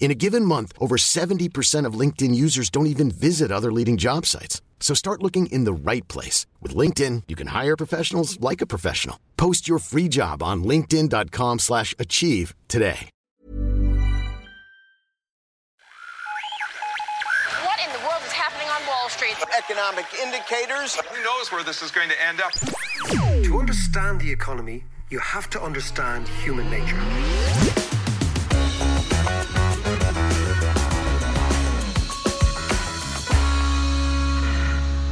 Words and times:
In 0.00 0.10
a 0.10 0.14
given 0.14 0.44
month, 0.44 0.72
over 0.80 0.96
70% 0.96 1.84
of 1.84 1.92
LinkedIn 1.92 2.34
users 2.34 2.70
don't 2.70 2.86
even 2.86 3.10
visit 3.10 3.52
other 3.52 3.70
leading 3.70 3.98
job 3.98 4.24
sites. 4.24 4.62
So 4.80 4.94
start 4.94 5.22
looking 5.22 5.46
in 5.52 5.64
the 5.64 5.72
right 5.74 6.06
place. 6.08 6.46
With 6.62 6.74
LinkedIn, 6.74 7.24
you 7.28 7.36
can 7.36 7.48
hire 7.48 7.76
professionals 7.76 8.40
like 8.40 8.62
a 8.62 8.66
professional. 8.66 9.18
Post 9.36 9.68
your 9.68 9.78
free 9.78 10.08
job 10.08 10.42
on 10.42 10.64
linkedin.com 10.64 11.58
slash 11.58 11.94
achieve 11.98 12.54
today. 12.68 13.10
What 17.64 17.80
in 17.84 17.92
the 17.92 17.98
world 18.06 18.22
is 18.24 18.32
happening 18.32 18.68
on 18.68 18.86
Wall 18.86 19.08
Street? 19.08 19.34
Economic 19.58 20.06
indicators. 20.22 20.94
Who 20.94 21.24
knows 21.24 21.50
where 21.50 21.64
this 21.64 21.82
is 21.82 21.90
going 21.90 22.08
to 22.08 22.24
end 22.24 22.40
up? 22.40 22.52
To 23.42 23.58
understand 23.58 24.20
the 24.20 24.30
economy, 24.30 24.84
you 25.10 25.18
have 25.18 25.50
to 25.50 25.60
understand 25.60 26.28
human 26.28 26.70
nature. 26.70 27.00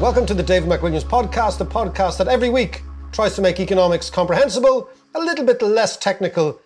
Welcome 0.07 0.27
to 0.27 0.35
the 0.35 0.43
David 0.45 0.69
McWilliams 0.69 1.03
podcast, 1.03 1.59
the 1.59 1.67
podcast 1.67 2.19
that 2.19 2.29
every 2.29 2.49
week 2.49 2.85
tries 3.11 3.35
to 3.35 3.43
make 3.43 3.59
economics 3.59 4.09
comprehensible, 4.09 4.89
a 5.17 5.19
little 5.19 5.45
bit 5.45 5.61
less 5.61 5.97
technical, 5.97 6.61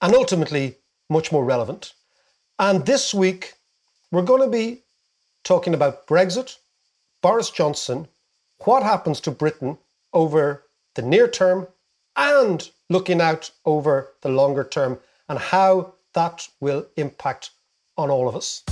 and 0.00 0.14
ultimately 0.14 0.76
much 1.10 1.30
more 1.30 1.44
relevant. 1.44 1.92
And 2.58 2.86
this 2.86 3.12
week, 3.12 3.52
we're 4.10 4.22
going 4.22 4.40
to 4.40 4.48
be 4.48 4.80
talking 5.44 5.74
about 5.74 6.06
Brexit, 6.06 6.56
Boris 7.20 7.50
Johnson, 7.50 8.08
what 8.64 8.82
happens 8.82 9.20
to 9.20 9.30
Britain 9.30 9.76
over 10.14 10.62
the 10.94 11.02
near 11.02 11.28
term, 11.28 11.68
and 12.16 12.70
looking 12.88 13.20
out 13.20 13.50
over 13.66 14.14
the 14.22 14.30
longer 14.30 14.64
term, 14.64 14.98
and 15.28 15.38
how 15.38 15.92
that 16.14 16.48
will 16.60 16.86
impact 16.96 17.50
on 17.98 18.08
all 18.08 18.26
of 18.26 18.34
us. 18.34 18.62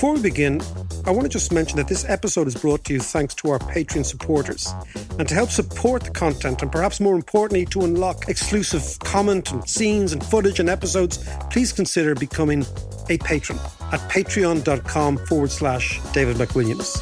Before 0.00 0.14
we 0.14 0.22
begin, 0.22 0.62
I 1.04 1.10
want 1.10 1.24
to 1.24 1.28
just 1.28 1.52
mention 1.52 1.76
that 1.76 1.86
this 1.86 2.08
episode 2.08 2.46
is 2.46 2.54
brought 2.54 2.84
to 2.84 2.94
you 2.94 3.00
thanks 3.00 3.34
to 3.34 3.50
our 3.50 3.58
Patreon 3.58 4.06
supporters. 4.06 4.72
And 5.18 5.28
to 5.28 5.34
help 5.34 5.50
support 5.50 6.04
the 6.04 6.10
content, 6.10 6.62
and 6.62 6.72
perhaps 6.72 7.00
more 7.00 7.14
importantly, 7.14 7.66
to 7.66 7.82
unlock 7.82 8.26
exclusive 8.26 8.98
comment 9.00 9.52
and 9.52 9.68
scenes 9.68 10.14
and 10.14 10.24
footage 10.24 10.58
and 10.58 10.70
episodes, 10.70 11.18
please 11.50 11.70
consider 11.70 12.14
becoming 12.14 12.64
a 13.10 13.18
patron 13.18 13.58
at 13.92 14.00
patreon.com 14.08 15.18
forward 15.26 15.50
slash 15.50 16.00
David 16.14 16.36
McWilliams. 16.36 16.96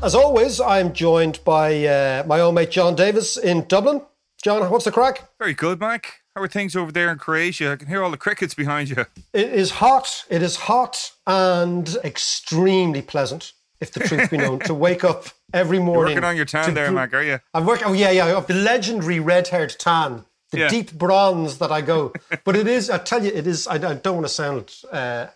As 0.00 0.14
always, 0.14 0.60
I'm 0.60 0.92
joined 0.92 1.40
by 1.42 1.86
uh, 1.86 2.22
my 2.24 2.38
old 2.38 2.54
mate 2.54 2.70
John 2.70 2.94
Davis 2.94 3.36
in 3.36 3.66
Dublin. 3.66 4.00
John, 4.44 4.70
what's 4.70 4.84
the 4.84 4.92
crack? 4.92 5.28
Very 5.40 5.54
good, 5.54 5.80
Mike. 5.80 6.20
How 6.36 6.42
are 6.42 6.48
things 6.48 6.76
over 6.76 6.92
there 6.92 7.10
in 7.10 7.16
Croatia? 7.16 7.72
I 7.72 7.76
can 7.76 7.88
hear 7.88 8.02
all 8.02 8.10
the 8.10 8.18
crickets 8.18 8.52
behind 8.52 8.90
you. 8.90 9.06
It 9.32 9.54
is 9.54 9.70
hot. 9.70 10.26
It 10.28 10.42
is 10.42 10.56
hot 10.56 11.12
and 11.26 11.88
extremely 12.04 13.00
pleasant, 13.00 13.52
if 13.80 13.90
the 13.90 14.00
truth 14.00 14.30
be 14.30 14.36
known, 14.36 14.58
to 14.60 14.74
wake 14.86 15.02
up 15.02 15.28
every 15.54 15.78
morning. 15.78 15.94
You're 15.94 16.16
working 16.16 16.24
on 16.24 16.36
your 16.36 16.44
tan 16.44 16.66
to 16.66 16.72
there, 16.72 16.92
Mac, 16.92 17.14
are 17.14 17.22
you? 17.22 17.40
I'm 17.54 17.64
working. 17.64 17.86
Oh 17.86 17.94
yeah, 17.94 18.10
yeah. 18.10 18.38
The 18.38 18.52
legendary 18.52 19.18
red-haired 19.18 19.76
tan, 19.78 20.26
the 20.50 20.58
Yeah. 20.58 20.68
deep 20.68 20.92
bronze 20.92 21.56
that 21.56 21.72
I 21.72 21.80
go. 21.80 22.12
but 22.44 22.54
it 22.54 22.66
is. 22.68 22.90
I 22.90 22.98
tell 22.98 23.24
you, 23.24 23.32
it 23.32 23.46
is. 23.46 23.66
I, 23.66 23.76
I 23.76 23.94
don't 23.94 24.16
want 24.16 24.26
to 24.26 24.28
sound 24.28 24.74
uh, 24.92 25.28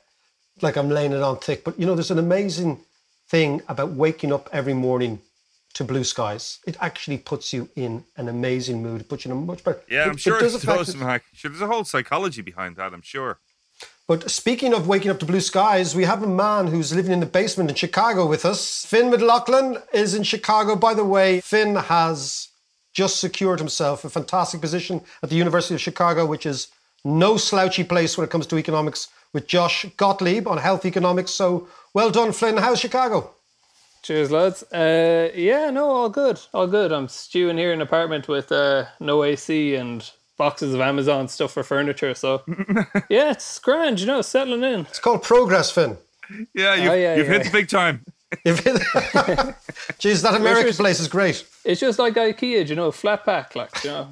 like 0.60 0.76
I'm 0.76 0.90
laying 0.90 1.12
it 1.12 1.22
on 1.22 1.38
thick, 1.38 1.64
but 1.64 1.80
you 1.80 1.86
know, 1.86 1.94
there's 1.94 2.10
an 2.10 2.18
amazing 2.18 2.78
thing 3.26 3.62
about 3.68 3.92
waking 3.92 4.34
up 4.34 4.50
every 4.52 4.74
morning 4.74 5.22
to 5.74 5.84
blue 5.84 6.04
skies. 6.04 6.58
It 6.66 6.76
actually 6.80 7.18
puts 7.18 7.52
you 7.52 7.68
in 7.76 8.04
an 8.16 8.28
amazing 8.28 8.82
mood. 8.82 9.08
Puts 9.08 9.24
you 9.24 9.30
in 9.30 9.36
a 9.36 9.40
much 9.40 9.62
better. 9.64 9.80
Yeah, 9.88 10.04
I'm 10.04 10.12
it- 10.12 10.20
sure 10.20 10.38
it 10.38 10.40
does 10.40 10.94
it 10.94 10.98
Mac. 10.98 11.24
Sure, 11.32 11.50
there's 11.50 11.62
a 11.62 11.66
whole 11.66 11.84
psychology 11.84 12.42
behind 12.42 12.76
that, 12.76 12.92
I'm 12.92 13.02
sure. 13.02 13.38
But 14.06 14.28
speaking 14.28 14.74
of 14.74 14.88
waking 14.88 15.12
up 15.12 15.20
to 15.20 15.26
blue 15.26 15.40
skies, 15.40 15.94
we 15.94 16.02
have 16.04 16.22
a 16.24 16.26
man 16.26 16.66
who's 16.66 16.92
living 16.92 17.12
in 17.12 17.20
the 17.20 17.26
basement 17.26 17.70
in 17.70 17.76
Chicago 17.76 18.26
with 18.26 18.44
us. 18.44 18.84
Finn 18.84 19.08
McLaughlin 19.08 19.78
is 19.92 20.14
in 20.14 20.24
Chicago. 20.24 20.74
By 20.74 20.94
the 20.94 21.04
way, 21.04 21.40
Finn 21.40 21.76
has 21.76 22.48
just 22.92 23.20
secured 23.20 23.60
himself 23.60 24.04
a 24.04 24.10
fantastic 24.10 24.60
position 24.60 25.00
at 25.22 25.30
the 25.30 25.36
University 25.36 25.74
of 25.74 25.80
Chicago, 25.80 26.26
which 26.26 26.44
is 26.44 26.66
no 27.04 27.36
slouchy 27.36 27.84
place 27.84 28.18
when 28.18 28.24
it 28.24 28.30
comes 28.30 28.48
to 28.48 28.58
economics, 28.58 29.06
with 29.32 29.46
Josh 29.46 29.86
Gottlieb 29.96 30.48
on 30.48 30.58
health 30.58 30.84
economics. 30.84 31.30
So 31.30 31.68
well 31.94 32.10
done, 32.10 32.32
Flynn. 32.32 32.56
How's 32.56 32.80
Chicago? 32.80 33.34
Cheers, 34.02 34.30
lads. 34.30 34.62
Uh, 34.72 35.30
yeah, 35.34 35.70
no, 35.70 35.84
all 35.90 36.08
good, 36.08 36.40
all 36.54 36.66
good. 36.66 36.90
I'm 36.90 37.08
stewing 37.08 37.58
here 37.58 37.72
in 37.72 37.80
an 37.80 37.86
apartment 37.86 38.28
with 38.28 38.50
uh, 38.50 38.86
no 38.98 39.24
AC 39.24 39.74
and 39.74 40.10
boxes 40.38 40.72
of 40.72 40.80
Amazon 40.80 41.28
stuff 41.28 41.52
for 41.52 41.62
furniture. 41.62 42.14
So 42.14 42.42
yeah, 43.10 43.32
it's 43.32 43.58
grand, 43.58 44.00
you 44.00 44.06
know, 44.06 44.22
settling 44.22 44.64
in. 44.64 44.80
It's 44.82 44.98
called 44.98 45.22
progress, 45.22 45.70
Finn. 45.70 45.98
Yeah, 46.54 46.74
you've, 46.76 46.90
Oh, 46.92 46.94
yeah, 46.94 47.16
you've 47.16 47.26
yeah. 47.26 47.32
hit 47.34 47.44
the 47.44 47.50
big 47.50 47.68
time. 47.68 48.04
If 48.44 48.64
it- 48.64 48.74
Jeez, 49.98 50.22
that 50.22 50.34
American 50.36 50.66
sure. 50.72 50.84
place 50.84 51.00
is 51.00 51.08
great. 51.08 51.44
It's 51.64 51.80
just 51.80 51.98
like 51.98 52.14
IKEA, 52.14 52.68
you 52.68 52.76
know, 52.76 52.92
flat 52.92 53.24
pack, 53.24 53.56
like 53.56 53.82
you 53.82 53.90
know, 53.90 54.08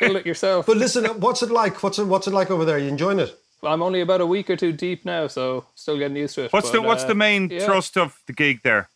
build 0.00 0.16
it 0.16 0.26
yourself. 0.26 0.66
But 0.66 0.78
listen, 0.78 1.04
what's 1.20 1.42
it 1.44 1.50
like? 1.52 1.80
What's 1.80 2.00
it, 2.00 2.04
what's 2.06 2.26
it 2.26 2.32
like 2.32 2.50
over 2.50 2.64
there? 2.64 2.76
You 2.78 2.88
enjoying 2.88 3.20
it? 3.20 3.38
I'm 3.62 3.80
only 3.80 4.00
about 4.00 4.20
a 4.20 4.26
week 4.26 4.50
or 4.50 4.56
two 4.56 4.72
deep 4.72 5.04
now, 5.04 5.28
so 5.28 5.64
still 5.76 5.96
getting 5.96 6.16
used 6.16 6.34
to 6.34 6.46
it. 6.46 6.52
What's 6.52 6.70
the 6.70 6.82
What's 6.82 7.04
uh, 7.04 7.06
the 7.08 7.14
main 7.14 7.50
yeah. 7.50 7.64
thrust 7.64 7.96
of 7.96 8.18
the 8.26 8.32
gig 8.32 8.62
there? 8.64 8.88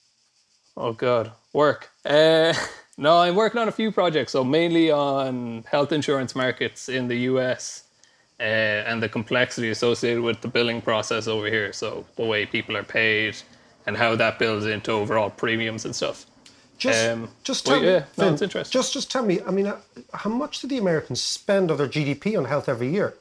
Oh 0.76 0.92
God, 0.92 1.32
work. 1.52 1.90
Uh, 2.04 2.52
no, 2.98 3.18
I'm 3.18 3.34
working 3.36 3.60
on 3.60 3.68
a 3.68 3.72
few 3.72 3.92
projects. 3.92 4.32
So 4.32 4.44
mainly 4.44 4.90
on 4.90 5.64
health 5.70 5.92
insurance 5.92 6.34
markets 6.34 6.88
in 6.88 7.08
the 7.08 7.16
US 7.30 7.84
uh, 8.40 8.42
and 8.42 9.02
the 9.02 9.08
complexity 9.08 9.70
associated 9.70 10.22
with 10.22 10.40
the 10.40 10.48
billing 10.48 10.82
process 10.82 11.28
over 11.28 11.46
here. 11.46 11.72
So 11.72 12.06
the 12.16 12.24
way 12.26 12.46
people 12.46 12.76
are 12.76 12.82
paid 12.84 13.36
and 13.86 13.96
how 13.96 14.16
that 14.16 14.38
builds 14.38 14.66
into 14.66 14.92
overall 14.92 15.30
premiums 15.30 15.84
and 15.84 15.94
stuff. 15.96 16.26
Just, 16.78 17.08
Um, 17.08 17.30
just 17.42 17.66
well, 17.66 17.76
tell 17.76 17.82
me, 17.82 17.88
yeah, 17.92 17.98
no, 18.18 18.24
Finn, 18.24 18.32
it's 18.34 18.42
interesting. 18.42 18.72
Just, 18.78 18.92
just 18.92 19.10
tell 19.10 19.24
me. 19.24 19.40
I 19.46 19.50
mean, 19.50 19.66
uh, 19.66 19.80
how 20.12 20.28
much 20.28 20.60
do 20.60 20.68
the 20.68 20.76
Americans 20.78 21.22
spend 21.22 21.70
of 21.70 21.78
their 21.78 21.88
GDP 21.88 22.36
on 22.36 22.44
health 22.44 22.68
every 22.68 22.88
year? 22.90 23.14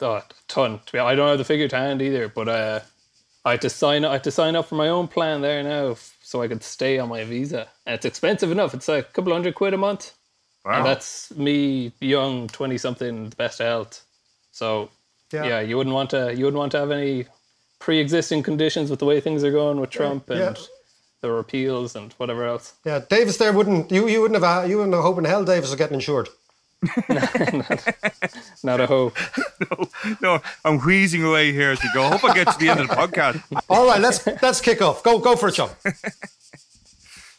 Oh, 0.00 0.12
a 0.16 0.24
ton. 0.46 0.80
To 0.86 0.92
be- 0.92 0.98
I 1.00 1.14
don't 1.16 1.28
have 1.28 1.38
the 1.38 1.44
figure 1.44 1.68
to 1.68 1.76
hand 1.76 2.00
either, 2.02 2.28
but 2.28 2.48
uh, 2.48 2.80
I 3.46 3.52
had 3.52 3.62
to 3.62 3.70
sign. 3.70 4.04
I 4.04 4.12
had 4.14 4.24
to 4.24 4.30
sign 4.30 4.56
up 4.56 4.66
for 4.66 4.74
my 4.74 4.88
own 4.88 5.06
plan 5.08 5.40
there 5.40 5.62
now, 5.62 5.92
f- 5.92 6.16
so 6.22 6.42
I 6.42 6.48
could 6.48 6.62
stay 6.64 6.98
on 6.98 7.08
my 7.08 7.22
visa. 7.24 7.68
And 7.86 7.94
it's 7.94 8.04
expensive 8.04 8.50
enough. 8.50 8.74
It's 8.74 8.88
like 8.88 9.08
a 9.08 9.12
couple 9.12 9.32
hundred 9.32 9.54
quid 9.54 9.72
a 9.72 9.78
month. 9.78 10.12
Wow. 10.64 10.78
And 10.78 10.86
that's 10.86 11.34
me, 11.36 11.92
young, 12.00 12.48
twenty 12.48 12.76
something, 12.76 13.30
the 13.30 13.36
best 13.36 13.58
health. 13.60 14.02
So 14.50 14.90
Yeah. 15.32 15.44
yeah. 15.46 15.60
you 15.60 15.76
wouldn't 15.76 15.94
want 15.94 16.10
to. 16.10 16.34
You 16.36 16.44
wouldn't 16.46 16.58
want 16.58 16.72
to 16.72 16.78
have 16.78 16.90
any 16.90 17.26
pre-existing 17.78 18.42
conditions 18.42 18.90
with 18.90 18.98
the 18.98 19.06
way 19.06 19.20
things 19.20 19.44
are 19.44 19.52
going 19.52 19.80
with 19.80 19.90
Trump 19.90 20.24
yeah. 20.28 20.48
and 20.48 20.58
the 21.20 21.30
repeals 21.30 21.94
and 21.94 22.12
whatever 22.14 22.44
else. 22.44 22.74
Yeah, 22.84 23.00
Davis 23.08 23.36
there 23.36 23.52
wouldn't. 23.52 23.92
You, 23.92 24.08
you 24.08 24.20
wouldn't 24.22 24.42
have. 24.42 24.68
You 24.68 24.78
wouldn't 24.78 24.94
have 24.94 25.04
hope 25.04 25.18
in 25.18 25.24
hell. 25.24 25.44
Davis 25.44 25.70
was 25.70 25.78
getting 25.78 25.94
insured. 25.94 26.28
Not 28.62 28.80
a 28.80 28.86
hope. 28.86 29.16
No, 29.58 29.88
no, 30.20 30.42
I'm 30.64 30.78
wheezing 30.78 31.24
away 31.24 31.50
here 31.50 31.70
as 31.70 31.82
we 31.82 31.90
go. 31.94 32.02
I 32.02 32.10
hope 32.10 32.24
I 32.24 32.34
get 32.34 32.52
to 32.52 32.58
the 32.58 32.68
end 32.68 32.80
of 32.80 32.88
the 32.88 32.94
podcast. 32.94 33.42
All 33.70 33.86
right, 33.86 34.00
let's 34.00 34.24
let's 34.42 34.60
kick 34.60 34.82
off. 34.82 35.02
Go 35.02 35.18
go 35.18 35.34
for 35.34 35.48
it, 35.48 35.54
John. 35.54 35.70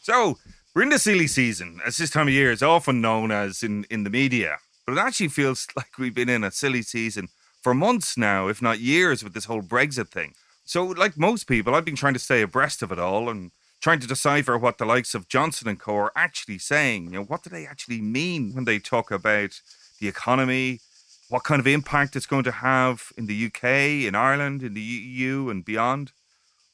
So 0.02 0.36
we're 0.74 0.82
in 0.82 0.88
the 0.88 0.98
silly 0.98 1.26
season, 1.26 1.80
as 1.86 1.96
this 1.96 2.10
time 2.10 2.28
of 2.28 2.34
year 2.34 2.50
is 2.50 2.62
often 2.62 3.00
known 3.00 3.30
as 3.30 3.62
in, 3.62 3.84
in 3.88 4.04
the 4.04 4.10
media. 4.10 4.58
But 4.86 4.94
it 4.94 4.98
actually 4.98 5.28
feels 5.28 5.68
like 5.76 5.98
we've 5.98 6.14
been 6.14 6.28
in 6.28 6.42
a 6.42 6.50
silly 6.50 6.82
season 6.82 7.28
for 7.62 7.72
months 7.74 8.16
now, 8.16 8.48
if 8.48 8.60
not 8.60 8.80
years, 8.80 9.22
with 9.22 9.34
this 9.34 9.44
whole 9.44 9.62
Brexit 9.62 10.08
thing. 10.08 10.34
So, 10.64 10.84
like 10.84 11.16
most 11.16 11.46
people, 11.46 11.74
I've 11.74 11.84
been 11.84 11.96
trying 11.96 12.14
to 12.14 12.18
stay 12.18 12.42
abreast 12.42 12.82
of 12.82 12.90
it 12.90 12.98
all 12.98 13.28
and 13.30 13.52
trying 13.80 14.00
to 14.00 14.06
decipher 14.06 14.58
what 14.58 14.78
the 14.78 14.84
likes 14.84 15.14
of 15.14 15.28
Johnson 15.28 15.68
and 15.68 15.78
Co 15.78 15.96
are 15.96 16.12
actually 16.16 16.58
saying. 16.58 17.04
You 17.04 17.10
know, 17.10 17.24
what 17.24 17.42
do 17.42 17.50
they 17.50 17.66
actually 17.66 18.00
mean 18.00 18.54
when 18.54 18.64
they 18.64 18.78
talk 18.78 19.10
about 19.10 19.60
the 20.00 20.08
economy, 20.08 20.80
what 21.28 21.44
kind 21.44 21.60
of 21.60 21.66
impact 21.66 22.16
it's 22.16 22.26
going 22.26 22.44
to 22.44 22.52
have 22.52 23.12
in 23.16 23.26
the 23.26 23.46
UK, 23.46 23.64
in 24.06 24.14
Ireland, 24.14 24.62
in 24.62 24.74
the 24.74 24.80
EU, 24.80 25.50
and 25.50 25.64
beyond. 25.64 26.12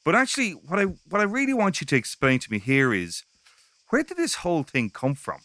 But 0.03 0.15
actually, 0.15 0.51
what 0.51 0.79
I 0.79 0.83
what 0.83 1.21
I 1.21 1.25
really 1.25 1.53
want 1.53 1.81
you 1.81 1.87
to 1.87 1.95
explain 1.95 2.39
to 2.39 2.51
me 2.51 2.59
here 2.59 2.93
is 2.93 3.23
where 3.89 4.03
did 4.03 4.17
this 4.17 4.35
whole 4.35 4.63
thing 4.63 4.89
come 4.89 5.15
from? 5.15 5.41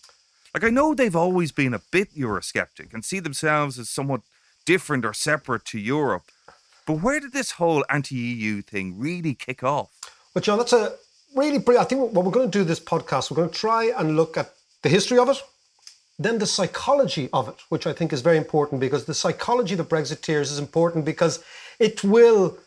Like, 0.54 0.64
I 0.64 0.70
know 0.70 0.94
they've 0.94 1.16
always 1.16 1.52
been 1.52 1.74
a 1.74 1.82
bit 1.90 2.14
Eurosceptic 2.14 2.92
and 2.92 3.04
see 3.04 3.20
themselves 3.20 3.78
as 3.78 3.88
somewhat 3.88 4.22
different 4.66 5.04
or 5.04 5.12
separate 5.12 5.64
to 5.66 5.78
Europe. 5.78 6.24
But 6.86 7.02
where 7.02 7.20
did 7.20 7.32
this 7.32 7.52
whole 7.52 7.84
anti-EU 7.88 8.62
thing 8.62 8.98
really 8.98 9.34
kick 9.34 9.62
off? 9.62 9.90
But 10.34 10.42
John, 10.42 10.58
that's 10.58 10.72
a 10.72 10.96
really 11.34 11.58
brilliant. 11.58 11.86
I 11.86 11.88
think 11.88 12.12
what 12.12 12.24
we're 12.24 12.32
going 12.32 12.50
to 12.50 12.58
do 12.58 12.64
this 12.64 12.80
podcast, 12.80 13.30
we're 13.30 13.36
going 13.36 13.50
to 13.50 13.58
try 13.58 13.92
and 13.96 14.16
look 14.16 14.36
at 14.36 14.54
the 14.82 14.88
history 14.88 15.18
of 15.18 15.28
it, 15.28 15.42
then 16.18 16.38
the 16.38 16.46
psychology 16.46 17.28
of 17.32 17.48
it, 17.48 17.56
which 17.68 17.86
I 17.86 17.92
think 17.92 18.12
is 18.12 18.20
very 18.20 18.36
important 18.36 18.80
because 18.80 19.04
the 19.04 19.14
psychology 19.14 19.74
of 19.74 19.78
the 19.78 19.84
Brexiteers 19.84 20.42
is 20.42 20.58
important 20.58 21.04
because 21.04 21.42
it 21.78 22.04
will 22.04 22.58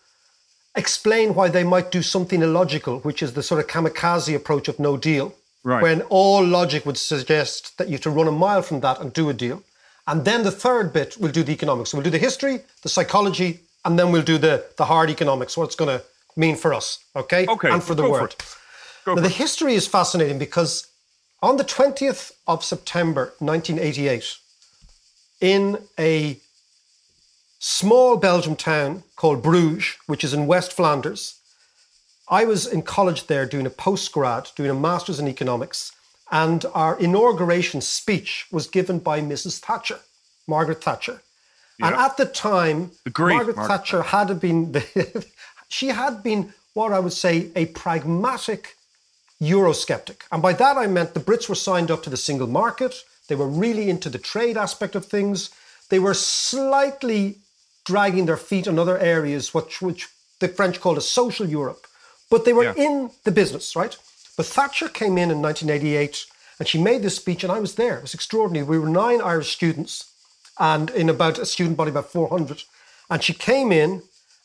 explain 0.75 1.35
why 1.35 1.49
they 1.49 1.63
might 1.63 1.91
do 1.91 2.01
something 2.01 2.41
illogical, 2.41 2.99
which 3.01 3.21
is 3.21 3.33
the 3.33 3.43
sort 3.43 3.63
of 3.63 3.67
kamikaze 3.67 4.35
approach 4.35 4.67
of 4.67 4.79
no 4.79 4.97
deal. 4.97 5.35
Right. 5.63 5.83
When 5.83 6.01
all 6.03 6.43
logic 6.43 6.85
would 6.85 6.97
suggest 6.97 7.77
that 7.77 7.87
you 7.87 7.93
have 7.93 8.01
to 8.01 8.09
run 8.09 8.27
a 8.27 8.31
mile 8.31 8.63
from 8.63 8.81
that 8.81 8.99
and 8.99 9.13
do 9.13 9.29
a 9.29 9.33
deal. 9.33 9.63
And 10.07 10.25
then 10.25 10.43
the 10.43 10.51
third 10.51 10.91
bit, 10.91 11.15
we'll 11.17 11.31
do 11.31 11.43
the 11.43 11.53
economics. 11.53 11.91
So 11.91 11.97
we'll 11.97 12.03
do 12.03 12.09
the 12.09 12.17
history, 12.17 12.59
the 12.81 12.89
psychology, 12.89 13.61
and 13.85 13.97
then 13.97 14.11
we'll 14.11 14.23
do 14.23 14.37
the, 14.37 14.65
the 14.77 14.85
hard 14.85 15.09
economics, 15.09 15.55
what's 15.55 15.75
going 15.75 15.97
to 15.99 16.03
mean 16.35 16.55
for 16.55 16.73
us, 16.73 16.99
okay? 17.15 17.45
Okay, 17.47 17.69
And 17.69 17.83
for 17.83 17.95
the 17.95 18.03
for 18.03 18.09
world. 18.09 18.35
Go 19.05 19.15
now, 19.15 19.21
the 19.21 19.29
history 19.29 19.75
is 19.75 19.87
fascinating 19.87 20.39
because 20.39 20.87
on 21.41 21.57
the 21.57 21.63
20th 21.65 22.31
of 22.47 22.63
September 22.63 23.33
1988, 23.39 24.37
in 25.41 25.77
a 25.99 26.39
small 27.59 28.17
Belgium 28.17 28.55
town 28.55 29.03
called 29.15 29.43
Bruges, 29.43 29.95
which 30.07 30.23
is 30.23 30.33
in 30.33 30.47
West 30.47 30.71
Flanders, 30.71 31.39
I 32.29 32.45
was 32.45 32.65
in 32.65 32.81
college 32.81 33.27
there 33.27 33.45
doing 33.45 33.65
a 33.65 33.69
postgrad, 33.69 34.55
doing 34.55 34.69
a 34.69 34.73
master's 34.73 35.19
in 35.19 35.27
economics, 35.27 35.91
and 36.31 36.65
our 36.73 36.97
inauguration 36.97 37.81
speech 37.81 38.47
was 38.51 38.67
given 38.67 38.99
by 38.99 39.21
Mrs. 39.21 39.59
Thatcher, 39.59 39.99
Margaret 40.47 40.81
Thatcher. 40.83 41.21
And 41.81 41.95
at 41.95 42.17
the 42.17 42.25
time, 42.25 42.91
The 43.03 43.11
Margaret, 43.17 43.55
Margaret 43.55 43.67
Thatcher 43.67 44.01
had 44.03 44.39
been, 44.39 44.71
she 45.73 45.87
had 45.87 46.21
been 46.21 46.53
what 46.73 46.93
I 46.93 46.99
would 46.99 47.13
say 47.13 47.49
a 47.55 47.65
pragmatic 47.67 48.75
Eurosceptic. 49.41 50.19
And 50.31 50.41
by 50.41 50.53
that 50.53 50.77
I 50.77 50.85
meant 50.87 51.13
the 51.13 51.19
Brits 51.19 51.49
were 51.49 51.55
signed 51.69 51.89
up 51.91 52.03
to 52.03 52.09
the 52.09 52.17
single 52.29 52.47
market. 52.47 52.93
They 53.27 53.35
were 53.35 53.47
really 53.65 53.89
into 53.89 54.09
the 54.09 54.19
trade 54.19 54.55
aspect 54.55 54.95
of 54.95 55.05
things. 55.05 55.49
They 55.89 55.99
were 55.99 56.13
slightly 56.13 57.37
dragging 57.85 58.25
their 58.27 58.37
feet 58.37 58.67
in 58.67 58.79
other 58.79 58.97
areas, 58.99 59.53
which, 59.53 59.81
which 59.81 60.07
the 60.39 60.47
French 60.47 60.79
called 60.79 60.97
a 60.97 61.01
social 61.19 61.47
Europe. 61.47 61.87
But 62.29 62.45
they 62.45 62.53
were 62.53 62.65
Yeah. 62.65 62.85
in 62.87 63.11
the 63.25 63.31
business, 63.31 63.75
right? 63.75 63.97
But 64.37 64.45
Thatcher 64.45 64.89
came 64.89 65.17
in 65.17 65.29
in 65.31 65.41
1988 65.41 66.25
and 66.59 66.67
she 66.67 66.77
made 66.89 67.01
this 67.01 67.15
speech, 67.15 67.43
and 67.43 67.51
I 67.51 67.59
was 67.59 67.75
there. 67.75 67.97
It 67.97 68.03
was 68.03 68.13
extraordinary. 68.13 68.65
We 68.65 68.79
were 68.79 68.87
nine 69.05 69.21
Irish 69.21 69.51
students 69.53 70.05
and 70.59 70.89
in 70.91 71.09
about 71.09 71.39
a 71.39 71.45
student 71.45 71.77
body 71.77 71.89
about 71.89 72.11
400. 72.11 72.63
And 73.09 73.23
she 73.23 73.33
came 73.33 73.71
in 73.71 74.03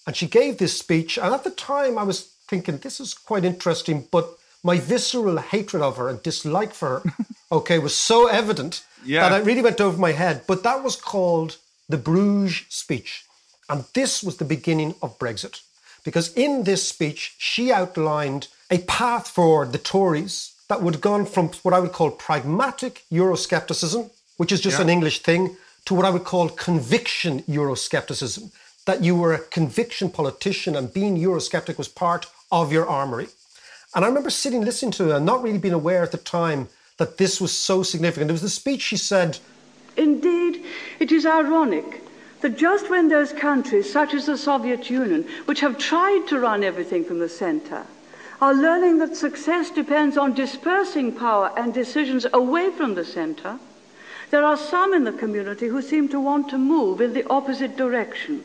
and 0.09 0.17
she 0.17 0.27
gave 0.27 0.57
this 0.57 0.79
speech. 0.79 1.19
And 1.19 1.35
at 1.35 1.45
the 1.45 1.51
time, 1.51 1.99
I 1.99 2.03
was 2.03 2.19
thinking, 2.49 2.79
this 2.79 2.99
is 2.99 3.13
quite 3.13 3.45
interesting, 3.45 4.09
but 4.11 4.27
my 4.65 4.79
visceral 4.79 5.37
hatred 5.37 5.83
of 5.83 5.99
her 5.99 6.09
and 6.09 6.23
dislike 6.23 6.73
for 6.73 6.89
her, 7.01 7.03
okay, 7.53 7.79
was 7.79 7.95
so 7.95 8.27
evident 8.27 8.83
Yeah. 9.05 9.29
that 9.29 9.43
it 9.43 9.45
really 9.45 9.61
went 9.61 9.83
over 9.83 9.99
my 9.99 10.13
head. 10.13 10.37
But 10.47 10.63
that 10.63 10.83
was 10.83 10.97
called 10.97 11.59
the 11.91 11.99
Bruges 11.99 12.65
speech. 12.71 13.27
And 13.69 13.85
this 13.93 14.23
was 14.23 14.39
the 14.39 14.47
beginning 14.47 14.95
of 15.03 15.19
Brexit. 15.19 15.61
Because 16.05 16.33
in 16.33 16.65
this 16.65 16.89
speech, 16.89 17.35
she 17.37 17.71
outlined 17.71 18.49
a 18.71 18.79
path 18.79 19.29
for 19.29 19.67
the 19.67 19.83
Tories 19.95 20.53
that 20.69 20.81
would 20.83 20.95
have 20.95 21.03
gone 21.11 21.27
from 21.27 21.49
what 21.65 21.75
I 21.75 21.81
would 21.81 21.93
call 21.93 22.11
pragmatic 22.13 23.05
Euroscepticism, 23.13 24.11
which 24.39 24.53
is 24.53 24.63
just 24.63 24.79
Yeah. 24.79 24.85
an 24.85 24.89
English 24.97 25.19
thing, 25.23 25.57
to 25.85 25.95
what 25.95 26.07
I 26.07 26.11
would 26.15 26.25
call 26.25 26.49
conviction 26.49 27.43
Euroscepticism, 27.43 28.51
that 28.89 29.05
you 29.05 29.15
were 29.15 29.35
a 29.35 29.39
conviction 29.39 30.09
politician 30.09 30.75
and 30.75 30.95
being 30.95 31.15
Eurosceptic 31.15 31.77
was 31.77 31.89
part 31.89 32.25
of 32.51 32.73
your 32.73 32.89
armory. 32.89 33.29
And 33.95 34.03
I 34.03 34.09
remember 34.09 34.31
sitting 34.31 34.63
listening 34.63 34.93
to 34.93 35.09
her 35.09 35.17
and 35.17 35.27
not 35.27 35.43
really 35.43 35.59
being 35.59 35.75
aware 35.75 36.03
at 36.03 36.11
the 36.11 36.17
time 36.17 36.69
that 36.97 37.19
this 37.19 37.39
was 37.39 37.53
so 37.53 37.83
significant. 37.83 38.31
It 38.31 38.33
was 38.33 38.41
the 38.41 38.49
speech 38.49 38.81
she 38.81 38.97
said, 38.97 39.41
Indeed, 39.99 40.65
it 41.01 41.13
is 41.13 41.27
ironic 41.27 42.03
that 42.41 42.57
just 42.57 42.89
when 42.89 43.09
those 43.09 43.35
countries, 43.35 43.93
such 43.93 44.15
as 44.15 44.25
the 44.25 44.39
Soviet 44.39 44.89
Union, 44.89 45.29
which 45.45 45.61
have 45.61 45.77
tried 45.77 46.27
to 46.29 46.39
run 46.39 46.65
everything 46.65 47.05
from 47.05 47.19
the 47.19 47.29
center, 47.29 47.85
are 48.41 48.55
learning 48.55 49.01
that 49.01 49.15
success 49.15 49.69
depends 49.69 50.17
on 50.17 50.33
dispersing 50.33 51.13
power 51.13 51.53
and 51.59 51.75
decisions 51.75 52.25
away 52.33 52.71
from 52.71 52.95
the 52.95 53.05
center, 53.05 53.59
there 54.31 54.47
are 54.47 54.57
some 54.57 54.95
in 54.95 55.05
the 55.05 55.13
community 55.13 55.67
who 55.67 55.83
seem 55.83 56.09
to 56.09 56.19
want 56.19 56.49
to 56.49 56.57
move 56.57 57.03
in 57.03 57.13
the 57.13 57.29
opposite 57.29 57.77
direction. 57.77 58.43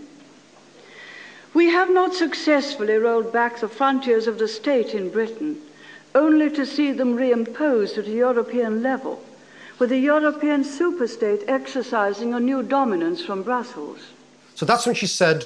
We 1.54 1.68
have 1.68 1.92
not 1.92 2.16
successfully 2.16 2.96
rolled 2.96 3.32
back 3.32 3.60
the 3.60 3.68
frontiers 3.68 4.28
of 4.28 4.40
the 4.40 4.48
state 4.48 4.96
in 4.96 5.10
Britain, 5.12 5.62
only 6.16 6.50
to 6.52 6.66
see 6.66 6.92
them 6.92 7.16
reimposed 7.16 7.98
at 7.98 8.08
a 8.08 8.12
European 8.12 8.82
level, 8.82 9.24
with 9.78 9.92
a 9.92 9.98
European 9.98 10.64
superstate 10.64 11.44
exercising 11.48 12.34
a 12.34 12.40
new 12.40 12.64
dominance 12.64 13.24
from 13.24 13.44
Brussels. 13.44 14.00
So 14.56 14.66
that's 14.66 14.86
when 14.86 14.96
she 14.96 15.08
said, 15.08 15.46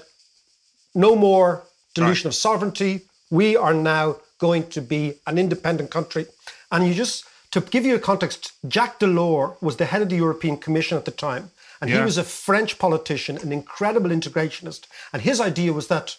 no 0.96 1.16
more 1.16 1.64
dilution 1.94 2.28
of 2.28 2.36
sovereignty. 2.36 3.02
We 3.30 3.58
are 3.58 3.74
now 3.74 4.18
going 4.40 4.70
to 4.70 4.82
be 4.82 5.16
an 5.26 5.38
independent 5.38 5.92
country. 5.92 6.26
And 6.72 6.88
you 6.88 6.94
just, 6.94 7.26
to 7.52 7.62
give 7.62 7.86
you 7.86 7.96
a 7.96 8.00
context, 8.00 8.54
Jacques 8.68 9.00
Delors 9.00 9.62
was 9.62 9.78
the 9.78 9.86
head 9.86 10.02
of 10.02 10.10
the 10.10 10.16
European 10.16 10.58
Commission 10.58 10.98
at 10.98 11.06
the 11.06 11.12
time. 11.12 11.52
And 11.80 11.90
he 11.90 12.00
was 12.00 12.18
a 12.18 12.24
French 12.24 12.80
politician, 12.80 13.38
an 13.38 13.52
incredible 13.52 14.10
integrationist. 14.10 14.88
And 15.14 15.22
his 15.22 15.40
idea 15.40 15.74
was 15.74 15.88
that 15.88 16.18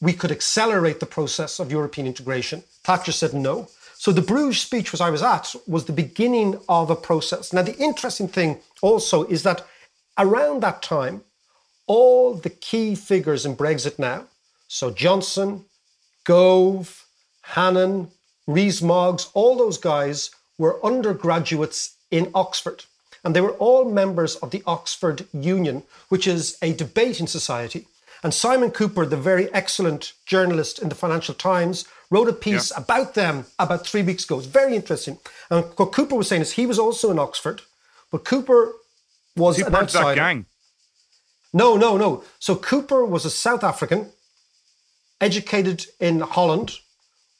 we 0.00 0.12
could 0.12 0.30
accelerate 0.30 1.00
the 1.00 1.06
process 1.06 1.58
of 1.58 1.70
European 1.70 2.06
integration. 2.06 2.64
Thatcher 2.84 3.12
said 3.12 3.34
no. 3.34 3.68
So 3.94 4.12
the 4.12 4.22
Bruges 4.22 4.60
speech, 4.60 4.92
which 4.92 5.00
I 5.00 5.10
was 5.10 5.22
at, 5.22 5.54
was 5.66 5.84
the 5.84 5.92
beginning 5.92 6.60
of 6.68 6.90
a 6.90 6.96
process. 6.96 7.52
Now, 7.52 7.62
the 7.62 7.76
interesting 7.78 8.28
thing 8.28 8.60
also 8.80 9.24
is 9.24 9.42
that 9.42 9.66
around 10.16 10.62
that 10.62 10.82
time, 10.82 11.22
all 11.86 12.34
the 12.34 12.50
key 12.50 12.94
figures 12.94 13.44
in 13.44 13.56
Brexit 13.56 13.98
now, 13.98 14.26
so 14.68 14.90
Johnson, 14.90 15.64
Gove, 16.24 17.06
Hannan, 17.42 18.10
Rees-Moggs, 18.46 19.30
all 19.34 19.56
those 19.56 19.78
guys 19.78 20.30
were 20.58 20.84
undergraduates 20.84 21.96
in 22.10 22.30
Oxford. 22.34 22.84
And 23.24 23.34
they 23.34 23.40
were 23.40 23.52
all 23.52 23.90
members 23.90 24.36
of 24.36 24.50
the 24.50 24.62
Oxford 24.66 25.26
Union, 25.32 25.82
which 26.08 26.26
is 26.26 26.56
a 26.62 26.72
debating 26.72 27.26
society. 27.26 27.86
And 28.22 28.34
Simon 28.34 28.70
Kuper, 28.70 29.08
the 29.08 29.16
very 29.16 29.52
excellent 29.52 30.12
journalist 30.26 30.78
in 30.80 30.88
the 30.88 30.94
Financial 30.94 31.34
Times, 31.34 31.84
wrote 32.10 32.28
a 32.28 32.32
piece 32.32 32.72
about 32.76 33.14
them 33.14 33.46
about 33.58 33.86
three 33.86 34.02
weeks 34.02 34.24
ago. 34.24 34.38
It's 34.38 34.46
very 34.46 34.74
interesting. 34.74 35.18
And 35.50 35.64
what 35.76 35.92
Kuper 35.92 36.16
was 36.16 36.28
saying 36.28 36.42
is 36.42 36.52
he 36.52 36.66
was 36.66 36.78
also 36.78 37.10
in 37.10 37.18
Oxford, 37.18 37.62
but 38.10 38.24
Kuper 38.24 38.72
was 39.36 39.56
He 39.56 39.62
an 39.62 39.72
part 39.72 39.84
of 39.84 39.92
that 39.92 40.14
gang. 40.14 40.46
No, 41.52 41.76
no, 41.76 41.96
no. 41.96 42.24
So 42.38 42.56
Kuper 42.56 43.06
was 43.06 43.24
a 43.24 43.30
South 43.30 43.62
African, 43.62 44.10
educated 45.20 45.86
in 46.00 46.20
Holland, 46.20 46.78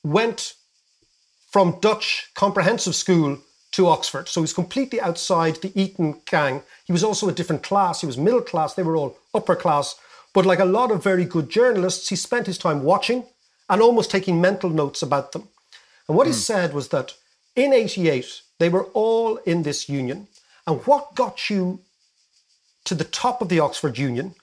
went 0.04 0.54
from 1.50 1.78
Dutch 1.80 2.30
comprehensive 2.34 2.94
school 2.94 3.38
to 3.72 3.86
Oxford. 3.86 4.28
So 4.28 4.40
he 4.40 4.44
was 4.44 4.52
completely 4.52 5.00
outside 5.00 5.56
the 5.56 5.72
Eton 5.80 6.20
gang. 6.24 6.62
He 6.84 6.92
was 6.92 7.04
also 7.04 7.28
a 7.28 7.32
different 7.32 7.62
class. 7.62 8.00
He 8.00 8.06
was 8.06 8.16
middle 8.16 8.40
class. 8.40 8.74
They 8.74 8.82
were 8.82 8.96
all 8.96 9.18
upper 9.34 9.56
class. 9.56 9.94
But 10.32 10.46
like 10.46 10.58
a 10.58 10.64
lot 10.64 10.90
of 10.90 11.02
very 11.02 11.24
good 11.24 11.50
journalists, 11.50 12.08
he 12.08 12.16
spent 12.16 12.46
his 12.46 12.58
time 12.58 12.82
watching 12.82 13.24
and 13.68 13.82
almost 13.82 14.10
taking 14.10 14.40
mental 14.40 14.70
notes 14.70 15.02
about 15.02 15.32
them. 15.32 15.48
And 16.08 16.16
what 16.16 16.26
he 16.26 16.32
hmm. 16.32 16.38
said 16.38 16.72
was 16.72 16.88
that 16.88 17.14
in 17.54 17.72
88, 17.72 18.42
they 18.58 18.68
were 18.68 18.84
all 18.94 19.36
in 19.38 19.62
this 19.62 19.88
union. 19.88 20.28
And 20.66 20.80
what 20.86 21.14
got 21.14 21.50
you 21.50 21.80
to 22.84 22.94
the 22.94 23.04
top 23.04 23.42
of 23.42 23.48
the 23.48 23.60
Oxford 23.60 23.98
Union 23.98 24.34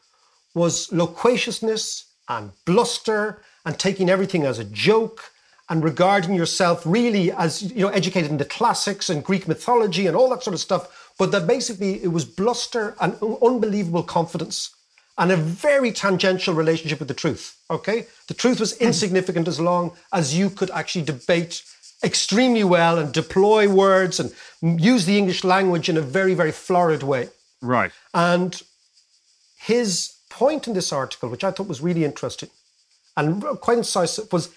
was 0.54 0.92
loquaciousness 0.92 2.06
and 2.30 2.52
bluster 2.66 3.42
and 3.66 3.78
taking 3.78 4.10
everything 4.10 4.44
as 4.44 4.60
a 4.60 4.64
joke 4.64 5.32
and 5.70 5.84
regarding 5.84 6.36
yourself 6.36 6.84
really 6.86 7.32
as 7.32 7.62
you 7.62 7.82
know 7.82 7.90
educated 7.90 8.32
in 8.32 8.38
the 8.38 8.46
classics 8.46 9.10
and 9.10 9.24
Greek 9.24 9.48
mythology 9.48 10.08
and 10.08 10.16
all 10.16 10.30
that 10.30 10.44
sort 10.44 10.54
of 10.54 10.60
stuff 10.60 11.12
but 11.18 11.32
that 11.32 11.48
basically 11.48 12.04
it 12.04 12.10
was 12.10 12.26
bluster 12.26 12.96
and 13.00 13.16
un- 13.22 13.38
unbelievable 13.42 14.04
confidence 14.04 14.76
and 15.18 15.32
a 15.32 15.38
very 15.38 15.92
tangential 15.92 16.54
relationship 16.54 17.00
with 17.00 17.08
the 17.08 17.14
truth. 17.14 17.58
Okay? 17.70 18.08
The 18.28 18.34
truth 18.34 18.60
was 18.60 18.78
hmm. 18.78 18.86
insignificant 18.86 19.48
as 19.48 19.60
long 19.60 19.94
as 20.12 20.38
you 20.38 20.50
could 20.50 20.70
actually 20.72 21.06
debate 21.06 21.64
extremely 22.04 22.64
well 22.64 23.00
and 23.00 23.14
deploy 23.14 23.70
words 23.70 24.20
and 24.20 24.32
use 24.62 25.06
the 25.06 25.18
English 25.18 25.44
language 25.44 25.90
in 25.90 25.98
a 25.98 26.02
very, 26.02 26.34
very 26.34 26.52
florid 26.52 27.04
way. 27.04 27.30
Right. 27.62 27.92
And 28.14 28.62
his 29.58 30.14
point 30.30 30.68
in 30.68 30.74
this 30.74 30.92
article, 30.92 31.30
which 31.30 31.44
I 31.44 31.52
thought 31.52 31.68
was 31.68 31.82
really 31.82 32.04
interesting 32.04 32.50
and 33.16 33.42
quite 33.62 33.78
incisive, 33.78 34.32
was 34.34 34.50